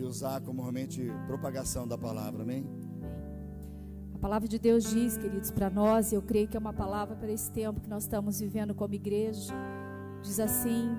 e 0.00 0.04
usar 0.04 0.40
como 0.40 0.62
realmente 0.62 1.10
propagação 1.26 1.86
da 1.86 1.96
palavra, 1.96 2.42
amém? 2.42 2.66
A 4.14 4.18
palavra 4.18 4.48
de 4.48 4.58
Deus 4.58 4.90
diz, 4.90 5.16
queridos, 5.16 5.50
para 5.50 5.68
nós, 5.68 6.10
e 6.10 6.14
eu 6.14 6.22
creio 6.22 6.48
que 6.48 6.56
é 6.56 6.60
uma 6.60 6.72
palavra 6.72 7.14
para 7.14 7.30
esse 7.30 7.50
tempo 7.50 7.80
que 7.80 7.88
nós 7.88 8.04
estamos 8.04 8.40
vivendo 8.40 8.74
como 8.74 8.94
igreja. 8.94 9.52
Diz 10.22 10.40
assim: 10.40 10.96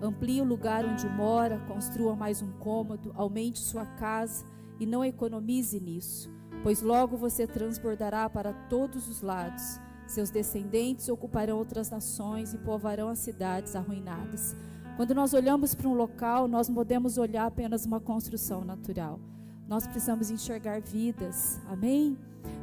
amplie 0.00 0.40
o 0.40 0.44
lugar 0.44 0.84
onde 0.84 1.06
mora, 1.08 1.58
construa 1.68 2.16
mais 2.16 2.40
um 2.42 2.52
cômodo, 2.52 3.12
aumente 3.14 3.58
sua 3.58 3.84
casa 3.84 4.46
e 4.80 4.86
não 4.86 5.04
economize 5.04 5.78
nisso, 5.78 6.30
pois 6.62 6.82
logo 6.82 7.16
você 7.16 7.46
transbordará 7.46 8.28
para 8.30 8.52
todos 8.68 9.08
os 9.08 9.20
lados. 9.20 9.78
Seus 10.06 10.30
descendentes 10.30 11.08
ocuparão 11.08 11.58
outras 11.58 11.90
nações 11.90 12.52
e 12.52 12.58
povoarão 12.58 13.08
as 13.08 13.18
cidades 13.18 13.74
arruinadas. 13.76 14.56
Quando 14.96 15.14
nós 15.14 15.34
olhamos 15.34 15.74
para 15.74 15.88
um 15.88 15.94
local, 15.94 16.46
nós 16.46 16.68
não 16.68 16.74
podemos 16.74 17.18
olhar 17.18 17.46
apenas 17.46 17.84
uma 17.84 18.00
construção 18.00 18.64
natural. 18.64 19.18
Nós 19.66 19.86
precisamos 19.86 20.30
enxergar 20.30 20.80
vidas. 20.80 21.60
Amém? 21.66 22.16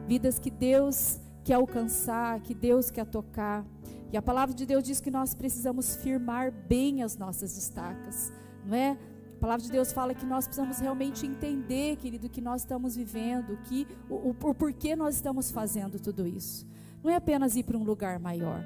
vidas 0.07 0.39
que 0.39 0.49
Deus 0.51 1.19
quer 1.43 1.55
alcançar, 1.55 2.39
que 2.41 2.53
Deus 2.53 2.91
quer 2.91 3.05
tocar. 3.05 3.65
E 4.11 4.17
a 4.17 4.21
palavra 4.21 4.53
de 4.53 4.65
Deus 4.65 4.83
diz 4.83 4.99
que 4.99 5.09
nós 5.09 5.33
precisamos 5.33 5.95
firmar 5.95 6.51
bem 6.51 7.01
as 7.01 7.17
nossas 7.17 7.57
estacas, 7.57 8.31
não 8.65 8.75
é? 8.75 8.97
A 9.37 9.39
palavra 9.39 9.63
de 9.63 9.71
Deus 9.71 9.91
fala 9.91 10.13
que 10.13 10.25
nós 10.25 10.45
precisamos 10.45 10.79
realmente 10.79 11.25
entender, 11.25 11.95
querido, 11.95 12.27
o 12.27 12.29
que 12.29 12.41
nós 12.41 12.61
estamos 12.61 12.95
vivendo, 12.95 13.57
que, 13.63 13.87
o, 14.07 14.15
o, 14.15 14.29
o 14.29 14.53
porquê 14.53 14.95
nós 14.95 15.15
estamos 15.15 15.49
fazendo 15.49 15.99
tudo 15.99 16.27
isso. 16.27 16.67
Não 17.01 17.09
é 17.09 17.15
apenas 17.15 17.55
ir 17.55 17.63
para 17.63 17.77
um 17.77 17.83
lugar 17.83 18.19
maior, 18.19 18.63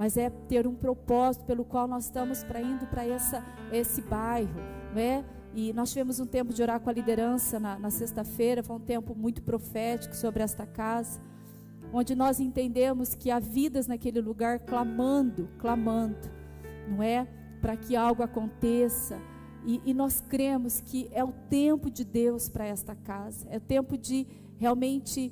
mas 0.00 0.16
é 0.16 0.30
ter 0.30 0.66
um 0.66 0.74
propósito 0.74 1.44
pelo 1.44 1.62
qual 1.62 1.86
nós 1.86 2.06
estamos 2.06 2.42
para 2.42 2.58
indo 2.58 2.86
para 2.86 3.02
esse 3.70 4.00
bairro, 4.00 4.58
não 4.94 4.98
é? 4.98 5.22
E 5.54 5.74
nós 5.74 5.90
tivemos 5.90 6.18
um 6.18 6.24
tempo 6.24 6.54
de 6.54 6.62
orar 6.62 6.80
com 6.80 6.88
a 6.88 6.92
liderança 6.94 7.60
na, 7.60 7.78
na 7.78 7.90
sexta-feira, 7.90 8.62
foi 8.62 8.76
um 8.76 8.80
tempo 8.80 9.14
muito 9.14 9.42
profético 9.42 10.16
sobre 10.16 10.42
esta 10.42 10.64
casa, 10.64 11.20
onde 11.92 12.14
nós 12.14 12.40
entendemos 12.40 13.14
que 13.14 13.30
há 13.30 13.38
vidas 13.38 13.86
naquele 13.86 14.22
lugar 14.22 14.60
clamando, 14.60 15.50
clamando, 15.58 16.30
não 16.88 17.02
é? 17.02 17.28
Para 17.60 17.76
que 17.76 17.94
algo 17.94 18.22
aconteça. 18.22 19.20
E, 19.66 19.82
e 19.84 19.92
nós 19.92 20.22
cremos 20.22 20.80
que 20.80 21.10
é 21.12 21.22
o 21.22 21.34
tempo 21.50 21.90
de 21.90 22.06
Deus 22.06 22.48
para 22.48 22.64
esta 22.64 22.94
casa, 22.94 23.46
é 23.50 23.58
o 23.58 23.60
tempo 23.60 23.98
de 23.98 24.26
realmente 24.56 25.30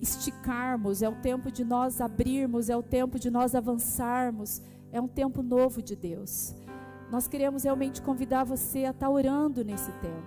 esticarmos, 0.00 1.02
é 1.02 1.08
o 1.08 1.14
tempo 1.14 1.50
de 1.50 1.64
nós 1.64 2.00
abrirmos, 2.00 2.68
é 2.68 2.76
o 2.76 2.82
tempo 2.82 3.18
de 3.18 3.30
nós 3.30 3.54
avançarmos, 3.54 4.62
é 4.92 5.00
um 5.00 5.08
tempo 5.08 5.42
novo 5.42 5.82
de 5.82 5.96
Deus. 5.96 6.54
Nós 7.10 7.28
queremos 7.28 7.64
realmente 7.64 8.02
convidar 8.02 8.44
você 8.44 8.84
a 8.84 8.90
estar 8.90 9.06
tá 9.06 9.10
orando 9.10 9.64
nesse 9.64 9.92
tempo, 9.92 10.26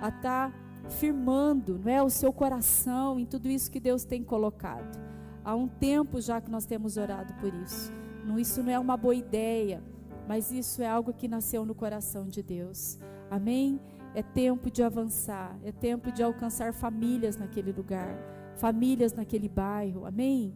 a 0.00 0.08
estar 0.08 0.50
tá 0.50 0.52
firmando, 0.88 1.78
não 1.78 1.90
é, 1.90 2.02
o 2.02 2.10
seu 2.10 2.32
coração 2.32 3.18
em 3.18 3.26
tudo 3.26 3.48
isso 3.48 3.70
que 3.70 3.80
Deus 3.80 4.04
tem 4.04 4.22
colocado. 4.22 5.00
Há 5.44 5.54
um 5.54 5.66
tempo 5.66 6.20
já 6.20 6.40
que 6.40 6.50
nós 6.50 6.64
temos 6.64 6.96
orado 6.96 7.34
por 7.34 7.52
isso. 7.54 7.92
Não, 8.24 8.38
isso 8.38 8.62
não 8.62 8.70
é 8.70 8.78
uma 8.78 8.96
boa 8.96 9.14
ideia, 9.14 9.82
mas 10.28 10.52
isso 10.52 10.82
é 10.82 10.86
algo 10.86 11.12
que 11.12 11.26
nasceu 11.26 11.64
no 11.64 11.74
coração 11.74 12.28
de 12.28 12.42
Deus. 12.42 12.98
Amém? 13.30 13.80
É 14.14 14.22
tempo 14.22 14.70
de 14.70 14.82
avançar, 14.82 15.58
é 15.64 15.72
tempo 15.72 16.12
de 16.12 16.22
alcançar 16.22 16.72
famílias 16.72 17.36
naquele 17.36 17.72
lugar, 17.72 18.16
famílias 18.56 19.12
naquele 19.12 19.48
bairro. 19.48 20.06
Amém? 20.06 20.54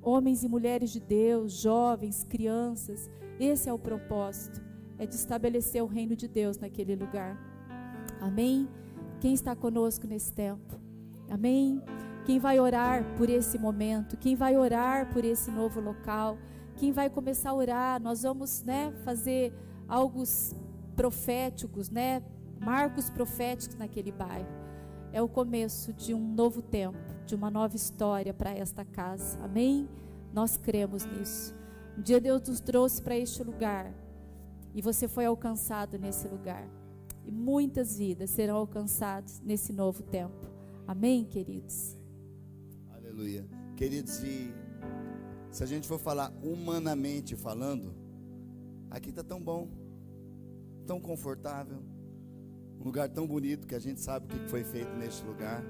Homens 0.00 0.42
e 0.42 0.48
mulheres 0.48 0.90
de 0.90 1.00
Deus, 1.00 1.52
jovens, 1.52 2.24
crianças. 2.24 3.10
Esse 3.38 3.68
é 3.68 3.72
o 3.72 3.78
propósito 3.78 4.72
é 5.02 5.06
de 5.06 5.16
estabelecer 5.16 5.82
o 5.82 5.86
reino 5.86 6.14
de 6.14 6.28
Deus 6.28 6.58
naquele 6.58 6.94
lugar. 6.94 7.36
Amém? 8.20 8.68
Quem 9.20 9.34
está 9.34 9.56
conosco 9.56 10.06
nesse 10.06 10.32
tempo? 10.32 10.80
Amém? 11.28 11.82
Quem 12.24 12.38
vai 12.38 12.60
orar 12.60 13.04
por 13.16 13.28
esse 13.28 13.58
momento? 13.58 14.16
Quem 14.16 14.36
vai 14.36 14.56
orar 14.56 15.12
por 15.12 15.24
esse 15.24 15.50
novo 15.50 15.80
local? 15.80 16.38
Quem 16.76 16.92
vai 16.92 17.10
começar 17.10 17.50
a 17.50 17.54
orar? 17.54 18.00
Nós 18.00 18.22
vamos, 18.22 18.62
né, 18.62 18.92
fazer 19.04 19.52
algo 19.88 20.22
proféticos, 20.94 21.90
né? 21.90 22.22
Marcos 22.60 23.10
proféticos 23.10 23.76
naquele 23.76 24.12
bairro. 24.12 24.61
É 25.12 25.20
o 25.20 25.28
começo 25.28 25.92
de 25.92 26.14
um 26.14 26.34
novo 26.34 26.62
tempo, 26.62 26.98
de 27.26 27.34
uma 27.34 27.50
nova 27.50 27.76
história 27.76 28.32
para 28.32 28.50
esta 28.50 28.82
casa. 28.82 29.38
Amém? 29.42 29.86
Nós 30.32 30.56
cremos 30.56 31.04
nisso. 31.04 31.54
Um 31.98 32.00
dia 32.00 32.18
Deus 32.18 32.48
nos 32.48 32.60
trouxe 32.60 33.02
para 33.02 33.14
este 33.16 33.42
lugar 33.42 33.92
e 34.74 34.80
você 34.80 35.06
foi 35.06 35.26
alcançado 35.26 35.98
nesse 35.98 36.26
lugar. 36.26 36.66
E 37.26 37.30
muitas 37.30 37.98
vidas 37.98 38.30
serão 38.30 38.56
alcançadas 38.56 39.40
nesse 39.44 39.70
novo 39.70 40.02
tempo. 40.02 40.50
Amém, 40.86 41.24
queridos? 41.24 41.98
Aleluia. 42.90 43.46
Queridos, 43.76 44.22
e 44.24 44.50
se 45.50 45.62
a 45.62 45.66
gente 45.66 45.86
for 45.86 45.98
falar 45.98 46.32
humanamente 46.42 47.36
falando, 47.36 47.94
aqui 48.90 49.10
está 49.10 49.22
tão 49.22 49.42
bom, 49.42 49.68
tão 50.86 50.98
confortável, 50.98 51.82
um 52.82 52.86
lugar 52.86 53.08
tão 53.08 53.26
bonito 53.26 53.66
que 53.66 53.74
a 53.76 53.78
gente 53.78 54.00
sabe 54.00 54.26
o 54.26 54.28
que 54.28 54.48
foi 54.48 54.64
feito 54.64 54.90
neste 54.96 55.24
lugar. 55.24 55.62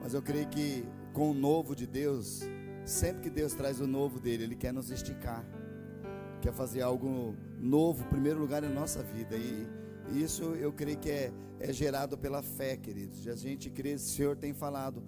Mas 0.00 0.12
eu 0.12 0.20
creio 0.20 0.46
que 0.48 0.84
com 1.12 1.30
o 1.30 1.34
novo 1.34 1.74
de 1.74 1.86
Deus, 1.86 2.42
sempre 2.84 3.22
que 3.22 3.30
Deus 3.30 3.54
traz 3.54 3.80
o 3.80 3.86
novo 3.86 4.20
dele, 4.20 4.44
Ele 4.44 4.54
quer 4.54 4.72
nos 4.72 4.90
esticar, 4.90 5.44
quer 6.42 6.52
fazer 6.52 6.82
algo 6.82 7.34
novo, 7.58 8.04
primeiro 8.04 8.38
lugar 8.38 8.60
na 8.60 8.68
nossa 8.68 9.02
vida. 9.02 9.36
E, 9.36 9.66
isso 10.14 10.42
eu 10.54 10.72
creio 10.72 10.98
que 10.98 11.10
é, 11.10 11.32
é 11.60 11.72
gerado 11.72 12.16
pela 12.16 12.42
fé, 12.42 12.76
queridos. 12.76 13.26
A 13.26 13.34
gente 13.34 13.68
crê, 13.68 13.94
o 13.94 13.98
Senhor 13.98 14.36
tem 14.36 14.54
falado. 14.54 15.02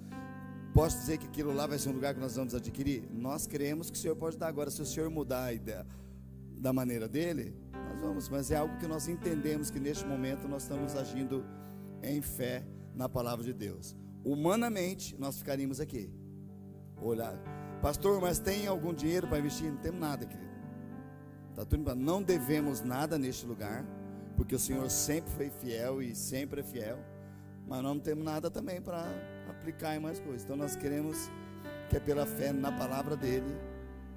Posso 0.75 0.99
dizer 0.99 1.19
que 1.19 1.27
aquilo 1.27 1.55
lá 1.55 1.67
vai 1.67 1.79
ser 1.79 1.89
um 1.89 1.93
lugar 1.93 2.15
que 2.15 2.21
nós 2.21 2.37
vamos 2.37 2.55
adquirir? 2.55 3.09
Nós 3.11 3.47
cremos 3.47 3.91
que 3.91 3.97
o 3.97 4.01
Senhor 4.01 4.17
pode 4.17 4.37
dar. 4.37 4.49
Agora, 4.49 4.71
se 4.71 4.81
o 4.81 4.87
Senhor 4.87 5.09
mudar 5.11 5.45
a 5.45 5.53
ideia 5.53 5.87
da 6.59 6.73
maneira 6.73 7.09
dele, 7.09 7.55
vamos. 8.01 8.29
Mas 8.29 8.51
é 8.51 8.57
algo 8.57 8.77
que 8.79 8.87
nós 8.87 9.09
entendemos 9.09 9.71
que 9.71 9.79
neste 9.79 10.07
momento 10.07 10.49
nós 10.49 10.63
estamos 10.63 10.97
agindo 10.97 11.45
em 12.03 12.21
fé 12.21 12.65
na 12.95 13.09
palavra 13.09 13.45
de 13.45 13.53
Deus. 13.53 13.97
Humanamente, 14.25 15.17
nós 15.19 15.39
ficaríamos 15.39 15.81
aqui. 15.81 16.11
Olhar, 17.01 17.39
pastor, 17.81 18.21
mas 18.21 18.39
tem 18.39 18.67
algum 18.67 18.93
dinheiro 18.93 19.27
para 19.27 19.39
investir? 19.39 19.71
Não 19.71 19.79
temos 19.79 20.01
nada, 20.01 20.27
querido. 20.27 20.51
Tá 21.55 21.65
tudo 21.65 21.95
Não 21.95 22.23
devemos 22.23 22.83
nada 22.83 23.19
neste 23.19 23.47
lugar, 23.47 23.85
porque 24.37 24.55
o 24.55 24.59
Senhor 24.59 24.89
sempre 24.91 25.31
foi 25.33 25.51
fiel 25.51 26.03
e 26.03 26.15
sempre 26.15 26.61
é 26.61 26.65
fiel. 26.65 26.99
Mas 27.67 27.83
não 27.83 27.99
temos 27.99 28.25
nada 28.25 28.51
também 28.51 28.81
para 28.81 29.05
aplicar 29.49 29.95
em 29.97 30.01
mais 30.01 30.19
coisas. 30.19 30.43
Então 30.43 30.57
nós 30.57 30.77
queremos 30.77 31.31
que 31.89 31.97
é 31.97 32.01
pela 32.01 32.27
fé 32.27 32.53
na 32.53 32.71
palavra 32.71 33.17
dele, 33.17 33.57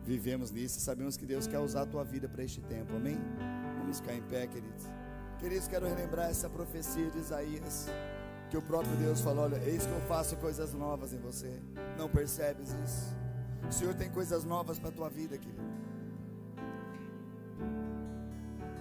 vivemos 0.05 0.51
nisso 0.51 0.77
e 0.77 0.81
sabemos 0.81 1.17
que 1.17 1.25
Deus 1.25 1.47
quer 1.47 1.59
usar 1.59 1.81
a 1.81 1.85
tua 1.85 2.03
vida 2.03 2.27
para 2.27 2.43
este 2.43 2.61
tempo. 2.61 2.95
Amém? 2.95 3.17
Vamos 3.93 4.07
ficar 4.07 4.15
em 4.15 4.23
pé, 4.23 4.47
queridos. 4.47 4.87
Queridos, 5.37 5.67
quero 5.67 5.85
relembrar 5.85 6.27
essa 6.27 6.49
profecia 6.49 7.11
de 7.11 7.19
Isaías, 7.19 7.85
que 8.49 8.57
o 8.57 8.61
próprio 8.63 8.95
Deus 8.95 9.21
falou: 9.21 9.43
Olha, 9.43 9.57
eis 9.57 9.85
que 9.85 9.91
eu 9.91 10.01
faço 10.07 10.35
coisas 10.37 10.73
novas 10.73 11.13
em 11.13 11.19
você. 11.19 11.61
Não 11.95 12.09
percebes 12.09 12.69
isso? 12.83 13.15
O 13.69 13.71
Senhor 13.71 13.93
tem 13.93 14.09
coisas 14.09 14.43
novas 14.43 14.79
para 14.79 14.89
a 14.89 14.91
tua 14.91 15.09
vida, 15.09 15.37
querido. 15.37 15.61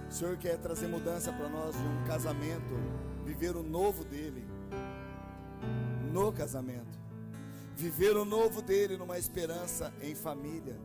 O 0.09 0.11
Senhor 0.11 0.35
quer 0.37 0.57
trazer 0.57 0.87
mudança 0.87 1.31
para 1.31 1.47
nós 1.47 1.75
de 1.75 1.83
um 1.83 2.03
casamento, 2.07 2.73
viver 3.23 3.55
o 3.55 3.61
novo 3.61 4.03
dele 4.03 4.43
no 6.11 6.33
casamento, 6.33 6.97
viver 7.75 8.17
o 8.17 8.25
novo 8.25 8.63
dele 8.63 8.97
numa 8.97 9.19
esperança 9.19 9.93
em 10.01 10.15
família. 10.15 10.75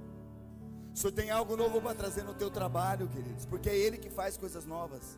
O 0.99 1.01
Senhor 1.01 1.13
tem 1.13 1.31
algo 1.31 1.57
novo 1.57 1.81
para 1.81 1.95
trazer 1.95 2.25
no 2.25 2.35
teu 2.35 2.51
trabalho, 2.51 3.07
queridos, 3.07 3.47
porque 3.47 3.71
é 3.71 3.79
Ele 3.79 3.97
que 3.97 4.11
faz 4.11 4.37
coisas 4.37 4.67
novas. 4.67 5.17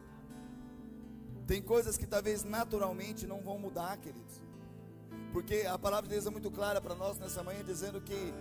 Tem 1.47 1.63
coisas 1.63 1.97
que 1.97 2.07
talvez 2.07 2.45
naturalmente 2.45 3.27
não 3.27 3.41
vão 3.41 3.59
mudar, 3.59 3.97
queridos. 3.97 4.43
Porque 5.33 5.63
a 5.67 5.79
palavra 5.79 6.07
de 6.07 6.13
Deus 6.13 6.27
é 6.27 6.31
muito 6.31 6.51
clara 6.51 6.83
para 6.83 6.95
nós 6.95 7.19
nessa 7.19 7.43
manhã, 7.43 7.65
dizendo 7.65 7.99
que 7.99 8.35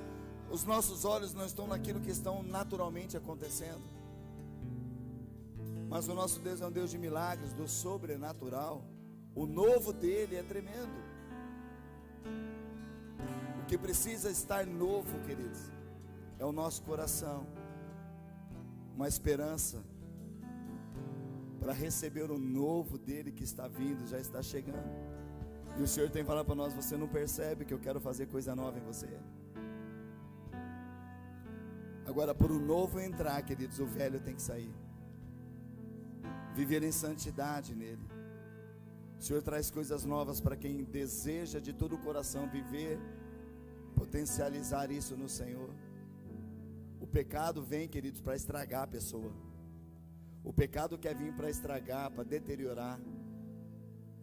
os 0.52 0.66
nossos 0.66 1.06
olhos 1.06 1.34
não 1.34 1.46
estão 1.46 1.66
naquilo 1.66 2.02
que 2.02 2.12
estão 2.12 2.44
naturalmente 2.44 3.16
acontecendo. 3.16 3.86
Mas 5.88 6.10
o 6.10 6.14
nosso 6.14 6.42
Deus 6.42 6.60
é 6.60 6.68
um 6.68 6.72
Deus 6.74 6.92
de 6.92 6.98
milagres, 6.98 7.54
do 7.54 7.70
sobrenatural. 7.70 8.84
O 9.34 9.46
novo 9.46 9.94
dele 9.94 10.36
é 10.36 10.44
tremendo. 10.44 10.92
O 13.64 13.66
que 13.66 13.78
precisa 13.78 14.30
estar 14.30 14.66
novo, 14.68 15.18
queridos, 15.26 15.79
é 16.40 16.46
o 16.46 16.52
nosso 16.52 16.82
coração. 16.84 17.46
Uma 18.96 19.08
esperança 19.08 19.84
para 21.60 21.74
receber 21.74 22.32
o 22.32 22.38
novo 22.38 22.98
dele 22.98 23.32
que 23.32 23.44
está 23.44 23.68
vindo, 23.68 24.08
já 24.08 24.20
está 24.20 24.42
chegando. 24.42 24.90
E 25.78 25.82
o 25.82 25.88
Senhor 25.88 26.10
tem 26.10 26.24
falado 26.24 26.46
para 26.46 26.56
nós: 26.56 26.74
você 26.74 26.96
não 26.98 27.08
percebe 27.08 27.66
que 27.66 27.74
eu 27.74 27.80
quero 27.80 28.00
fazer 28.00 28.28
coisa 28.28 28.56
nova 28.56 28.78
em 28.80 28.82
você. 28.82 29.10
Agora, 32.08 32.34
por 32.34 32.52
o 32.52 32.60
novo 32.60 33.00
entrar, 33.00 33.40
queridos, 33.44 33.80
o 33.80 33.86
velho 33.86 34.20
tem 34.20 34.36
que 34.36 34.42
sair. 34.42 34.74
Viver 36.56 36.82
em 36.84 36.92
santidade 36.92 37.76
nele. 37.76 38.08
O 39.20 39.22
Senhor 39.22 39.42
traz 39.44 39.70
coisas 39.70 40.06
novas 40.06 40.40
para 40.42 40.56
quem 40.56 40.84
deseja 40.84 41.60
de 41.60 41.72
todo 41.74 41.96
o 41.96 42.00
coração 42.00 42.50
viver, 42.50 42.98
potencializar 43.96 44.90
isso 44.90 45.16
no 45.16 45.30
Senhor. 45.30 45.70
Pecado 47.10 47.62
vem, 47.62 47.88
queridos, 47.88 48.22
para 48.22 48.36
estragar 48.36 48.84
a 48.84 48.88
pessoa. 48.88 49.32
O 50.44 50.54
pecado 50.54 50.98
quer 50.98 51.16
vir 51.16 51.34
para 51.34 51.50
estragar, 51.50 52.12
para 52.12 52.24
deteriorar. 52.24 53.00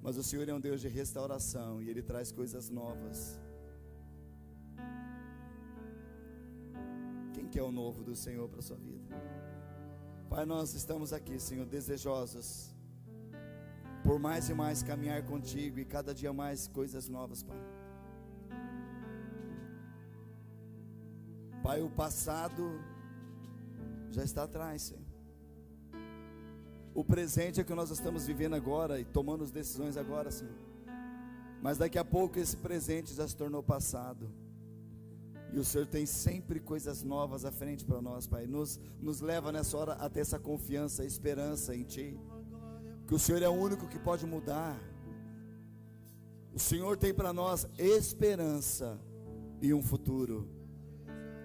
Mas 0.02 0.16
o 0.16 0.22
Senhor 0.22 0.48
é 0.48 0.54
um 0.54 0.60
Deus 0.60 0.80
de 0.80 0.88
restauração 0.88 1.82
e 1.82 1.88
Ele 1.90 2.02
traz 2.02 2.30
coisas 2.30 2.70
novas. 2.70 3.40
Quem 7.34 7.48
quer 7.48 7.62
o 7.62 7.72
novo 7.72 8.04
do 8.04 8.14
Senhor 8.14 8.48
para 8.48 8.60
a 8.60 8.62
sua 8.62 8.76
vida? 8.76 9.04
Pai, 10.28 10.44
nós 10.46 10.74
estamos 10.74 11.12
aqui, 11.12 11.38
Senhor, 11.38 11.66
desejosos 11.66 12.76
por 14.06 14.20
mais 14.20 14.48
e 14.48 14.54
mais 14.54 14.84
caminhar 14.84 15.20
contigo 15.24 15.80
e 15.80 15.84
cada 15.84 16.14
dia 16.14 16.32
mais 16.32 16.68
coisas 16.68 17.08
novas, 17.08 17.42
Pai. 17.42 17.58
Pai, 21.66 21.82
o 21.82 21.90
passado 21.90 22.80
já 24.12 24.22
está 24.22 24.44
atrás, 24.44 24.82
Senhor. 24.82 25.02
O 26.94 27.02
presente 27.04 27.60
é 27.60 27.64
que 27.64 27.74
nós 27.74 27.90
estamos 27.90 28.24
vivendo 28.24 28.54
agora 28.54 29.00
e 29.00 29.04
tomando 29.04 29.42
as 29.42 29.50
decisões 29.50 29.96
agora, 29.96 30.30
Senhor. 30.30 30.54
Mas 31.60 31.76
daqui 31.76 31.98
a 31.98 32.04
pouco 32.04 32.38
esse 32.38 32.56
presente 32.56 33.12
já 33.12 33.26
se 33.26 33.36
tornou 33.36 33.64
passado. 33.64 34.30
E 35.52 35.58
o 35.58 35.64
Senhor 35.64 35.88
tem 35.88 36.06
sempre 36.06 36.60
coisas 36.60 37.02
novas 37.02 37.44
à 37.44 37.50
frente 37.50 37.84
para 37.84 38.00
nós, 38.00 38.28
Pai. 38.28 38.46
Nos, 38.46 38.78
nos 39.00 39.20
leva 39.20 39.50
nessa 39.50 39.76
hora 39.76 39.94
a 39.94 40.08
ter 40.08 40.20
essa 40.20 40.38
confiança, 40.38 41.04
esperança 41.04 41.74
em 41.74 41.82
Ti 41.82 42.16
que 43.08 43.14
o 43.16 43.18
Senhor 43.18 43.42
é 43.42 43.48
o 43.48 43.52
único 43.52 43.88
que 43.88 43.98
pode 43.98 44.24
mudar. 44.24 44.78
O 46.54 46.60
Senhor 46.60 46.96
tem 46.96 47.12
para 47.12 47.32
nós 47.32 47.66
esperança 47.76 49.00
e 49.60 49.74
um 49.74 49.82
futuro. 49.82 50.55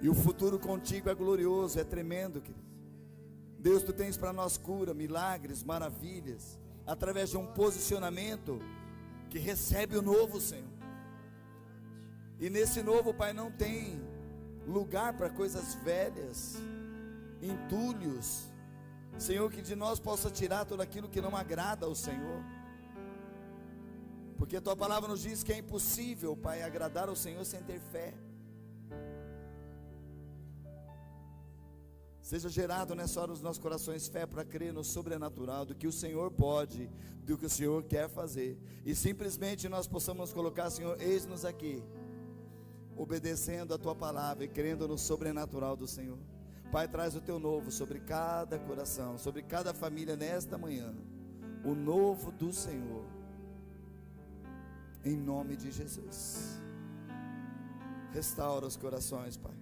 E 0.01 0.09
o 0.09 0.15
futuro 0.15 0.57
contigo 0.57 1.09
é 1.09 1.13
glorioso, 1.13 1.79
é 1.79 1.83
tremendo, 1.83 2.41
querido. 2.41 2.65
Deus, 3.59 3.83
tu 3.83 3.93
tens 3.93 4.17
para 4.17 4.33
nós 4.33 4.57
cura, 4.57 4.93
milagres, 4.93 5.63
maravilhas, 5.63 6.59
através 6.85 7.29
de 7.29 7.37
um 7.37 7.45
posicionamento 7.45 8.59
que 9.29 9.37
recebe 9.37 9.95
o 9.95 10.01
novo, 10.01 10.41
Senhor. 10.41 10.67
E 12.39 12.49
nesse 12.49 12.81
novo, 12.81 13.13
Pai, 13.13 13.33
não 13.33 13.51
tem 13.51 14.01
lugar 14.67 15.13
para 15.13 15.29
coisas 15.29 15.75
velhas, 15.75 16.55
entulhos, 17.39 18.51
Senhor, 19.19 19.51
que 19.51 19.61
de 19.61 19.75
nós 19.75 19.99
possa 19.99 20.31
tirar 20.31 20.65
tudo 20.65 20.81
aquilo 20.81 21.07
que 21.07 21.21
não 21.21 21.35
agrada 21.37 21.85
ao 21.85 21.93
Senhor. 21.93 22.43
Porque 24.39 24.57
a 24.57 24.61
tua 24.61 24.75
palavra 24.75 25.07
nos 25.07 25.21
diz 25.21 25.43
que 25.43 25.53
é 25.53 25.59
impossível, 25.59 26.35
Pai, 26.35 26.63
agradar 26.63 27.09
ao 27.09 27.15
Senhor 27.15 27.45
sem 27.45 27.61
ter 27.61 27.79
fé. 27.79 28.15
Seja 32.31 32.47
gerado 32.47 32.95
nessa 32.95 33.19
hora 33.19 33.31
nos 33.31 33.41
nossos 33.41 33.61
corações 33.61 34.07
fé 34.07 34.25
para 34.25 34.45
crer 34.45 34.71
no 34.71 34.85
sobrenatural, 34.85 35.65
do 35.65 35.75
que 35.75 35.85
o 35.85 35.91
Senhor 35.91 36.31
pode, 36.31 36.89
do 37.25 37.37
que 37.37 37.45
o 37.45 37.49
Senhor 37.49 37.83
quer 37.83 38.07
fazer. 38.07 38.57
E 38.85 38.95
simplesmente 38.95 39.67
nós 39.67 39.85
possamos 39.85 40.31
colocar, 40.31 40.69
Senhor, 40.69 40.95
eis-nos 41.01 41.43
aqui, 41.43 41.83
obedecendo 42.95 43.73
a 43.73 43.77
tua 43.77 43.93
palavra 43.93 44.45
e 44.45 44.47
crendo 44.47 44.87
no 44.87 44.97
sobrenatural 44.97 45.75
do 45.75 45.85
Senhor. 45.85 46.17
Pai, 46.71 46.87
traz 46.87 47.17
o 47.17 47.19
teu 47.19 47.37
novo 47.37 47.69
sobre 47.69 47.99
cada 47.99 48.57
coração, 48.57 49.17
sobre 49.17 49.41
cada 49.43 49.73
família 49.73 50.15
nesta 50.15 50.57
manhã. 50.57 50.95
O 51.65 51.75
novo 51.75 52.31
do 52.31 52.53
Senhor. 52.53 53.03
Em 55.03 55.17
nome 55.17 55.57
de 55.57 55.69
Jesus. 55.69 56.61
Restaura 58.13 58.65
os 58.65 58.77
corações, 58.77 59.35
Pai. 59.35 59.57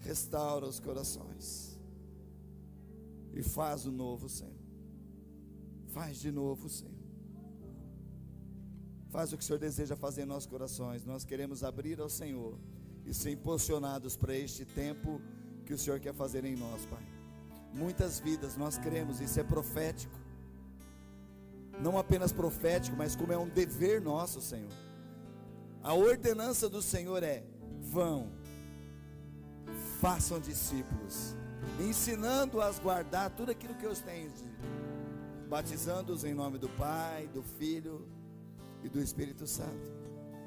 Restaura 0.00 0.64
os 0.64 0.80
corações. 0.80 1.71
E 3.32 3.42
faz 3.42 3.86
o 3.86 3.92
novo, 3.92 4.28
Senhor. 4.28 4.62
Faz 5.88 6.18
de 6.18 6.30
novo, 6.30 6.68
Senhor. 6.68 6.92
Faz 9.10 9.32
o 9.32 9.36
que 9.36 9.42
o 9.42 9.46
Senhor 9.46 9.58
deseja 9.58 9.94
fazer 9.94 10.22
em 10.22 10.26
nossos 10.26 10.46
corações. 10.46 11.04
Nós 11.04 11.24
queremos 11.24 11.62
abrir 11.62 12.00
ao 12.00 12.08
Senhor 12.08 12.58
e 13.04 13.12
ser 13.12 13.30
impulsionados 13.30 14.16
para 14.16 14.34
este 14.34 14.64
tempo 14.64 15.20
que 15.66 15.74
o 15.74 15.78
Senhor 15.78 16.00
quer 16.00 16.14
fazer 16.14 16.44
em 16.44 16.56
nós, 16.56 16.86
Pai. 16.86 17.02
Muitas 17.74 18.20
vidas 18.20 18.56
nós 18.56 18.78
cremos, 18.78 19.20
isso 19.20 19.38
é 19.40 19.44
profético. 19.44 20.18
Não 21.80 21.98
apenas 21.98 22.32
profético, 22.32 22.96
mas 22.96 23.16
como 23.16 23.32
é 23.32 23.38
um 23.38 23.48
dever 23.48 24.00
nosso, 24.00 24.40
Senhor. 24.40 24.72
A 25.82 25.94
ordenança 25.94 26.68
do 26.68 26.80
Senhor 26.80 27.22
é: 27.22 27.44
vão, 27.80 28.30
façam 30.00 30.38
discípulos, 30.38 31.34
ensinando-as 31.80 32.78
a 32.78 32.82
guardar 32.82 33.30
tudo 33.30 33.50
aquilo 33.50 33.74
que 33.74 33.86
eu 33.86 33.94
tenho 33.94 34.30
batizando-os 35.52 36.24
em 36.24 36.32
nome 36.32 36.56
do 36.56 36.66
Pai, 36.66 37.28
do 37.34 37.42
Filho 37.42 38.08
e 38.82 38.88
do 38.88 38.98
Espírito 39.02 39.46
Santo. 39.46 39.92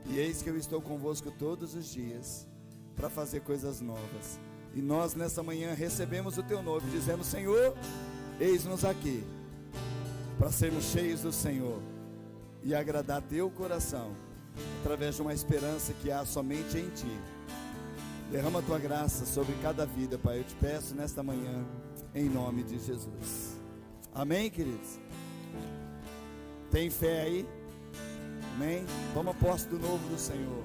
E 0.07 0.17
eis 0.17 0.41
que 0.41 0.49
eu 0.49 0.57
estou 0.57 0.81
convosco 0.81 1.29
todos 1.29 1.75
os 1.75 1.93
dias 1.93 2.47
para 2.95 3.07
fazer 3.07 3.41
coisas 3.41 3.81
novas. 3.81 4.39
E 4.73 4.81
nós 4.81 5.13
nessa 5.13 5.43
manhã 5.43 5.75
recebemos 5.75 6.39
o 6.39 6.43
teu 6.43 6.63
nome, 6.63 6.89
dizemos: 6.89 7.27
Senhor, 7.27 7.77
eis-nos 8.39 8.83
aqui, 8.83 9.23
para 10.39 10.51
sermos 10.51 10.85
cheios 10.85 11.21
do 11.21 11.31
Senhor 11.31 11.79
e 12.63 12.73
agradar 12.73 13.21
teu 13.21 13.47
coração, 13.51 14.11
através 14.81 15.17
de 15.17 15.21
uma 15.21 15.35
esperança 15.35 15.93
que 16.01 16.09
há 16.09 16.25
somente 16.25 16.79
em 16.79 16.89
ti. 16.89 17.19
Derrama 18.31 18.59
a 18.59 18.61
tua 18.61 18.79
graça 18.79 19.25
sobre 19.25 19.53
cada 19.61 19.85
vida, 19.85 20.17
Pai. 20.17 20.39
Eu 20.39 20.43
te 20.43 20.55
peço 20.55 20.95
nesta 20.95 21.21
manhã, 21.21 21.65
em 22.13 22.27
nome 22.27 22.63
de 22.63 22.79
Jesus. 22.79 23.57
Amém, 24.13 24.49
queridos? 24.49 24.99
Tem 26.71 26.89
fé 26.89 27.21
aí? 27.21 27.47
Amém? 28.55 28.85
Toma 29.13 29.33
posse 29.33 29.67
do 29.67 29.77
novo 29.77 30.07
do 30.09 30.17
Senhor 30.17 30.63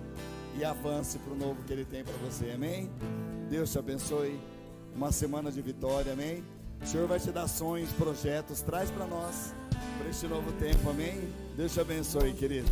e 0.56 0.64
avance 0.64 1.18
para 1.18 1.32
o 1.32 1.36
novo 1.36 1.62
que 1.64 1.72
Ele 1.72 1.84
tem 1.84 2.02
para 2.02 2.14
você. 2.18 2.52
Amém? 2.52 2.90
Deus 3.48 3.72
te 3.72 3.78
abençoe. 3.78 4.40
Uma 4.94 5.12
semana 5.12 5.52
de 5.52 5.60
vitória, 5.60 6.12
amém? 6.12 6.42
O 6.82 6.86
Senhor 6.86 7.06
vai 7.06 7.20
te 7.20 7.30
dar 7.30 7.46
sonhos, 7.46 7.90
projetos, 7.92 8.62
traz 8.62 8.90
para 8.90 9.06
nós, 9.06 9.54
para 9.98 10.08
este 10.08 10.26
novo 10.26 10.50
tempo, 10.52 10.88
amém? 10.88 11.32
Deus 11.56 11.72
te 11.72 11.80
abençoe, 11.80 12.32
querido. 12.32 12.70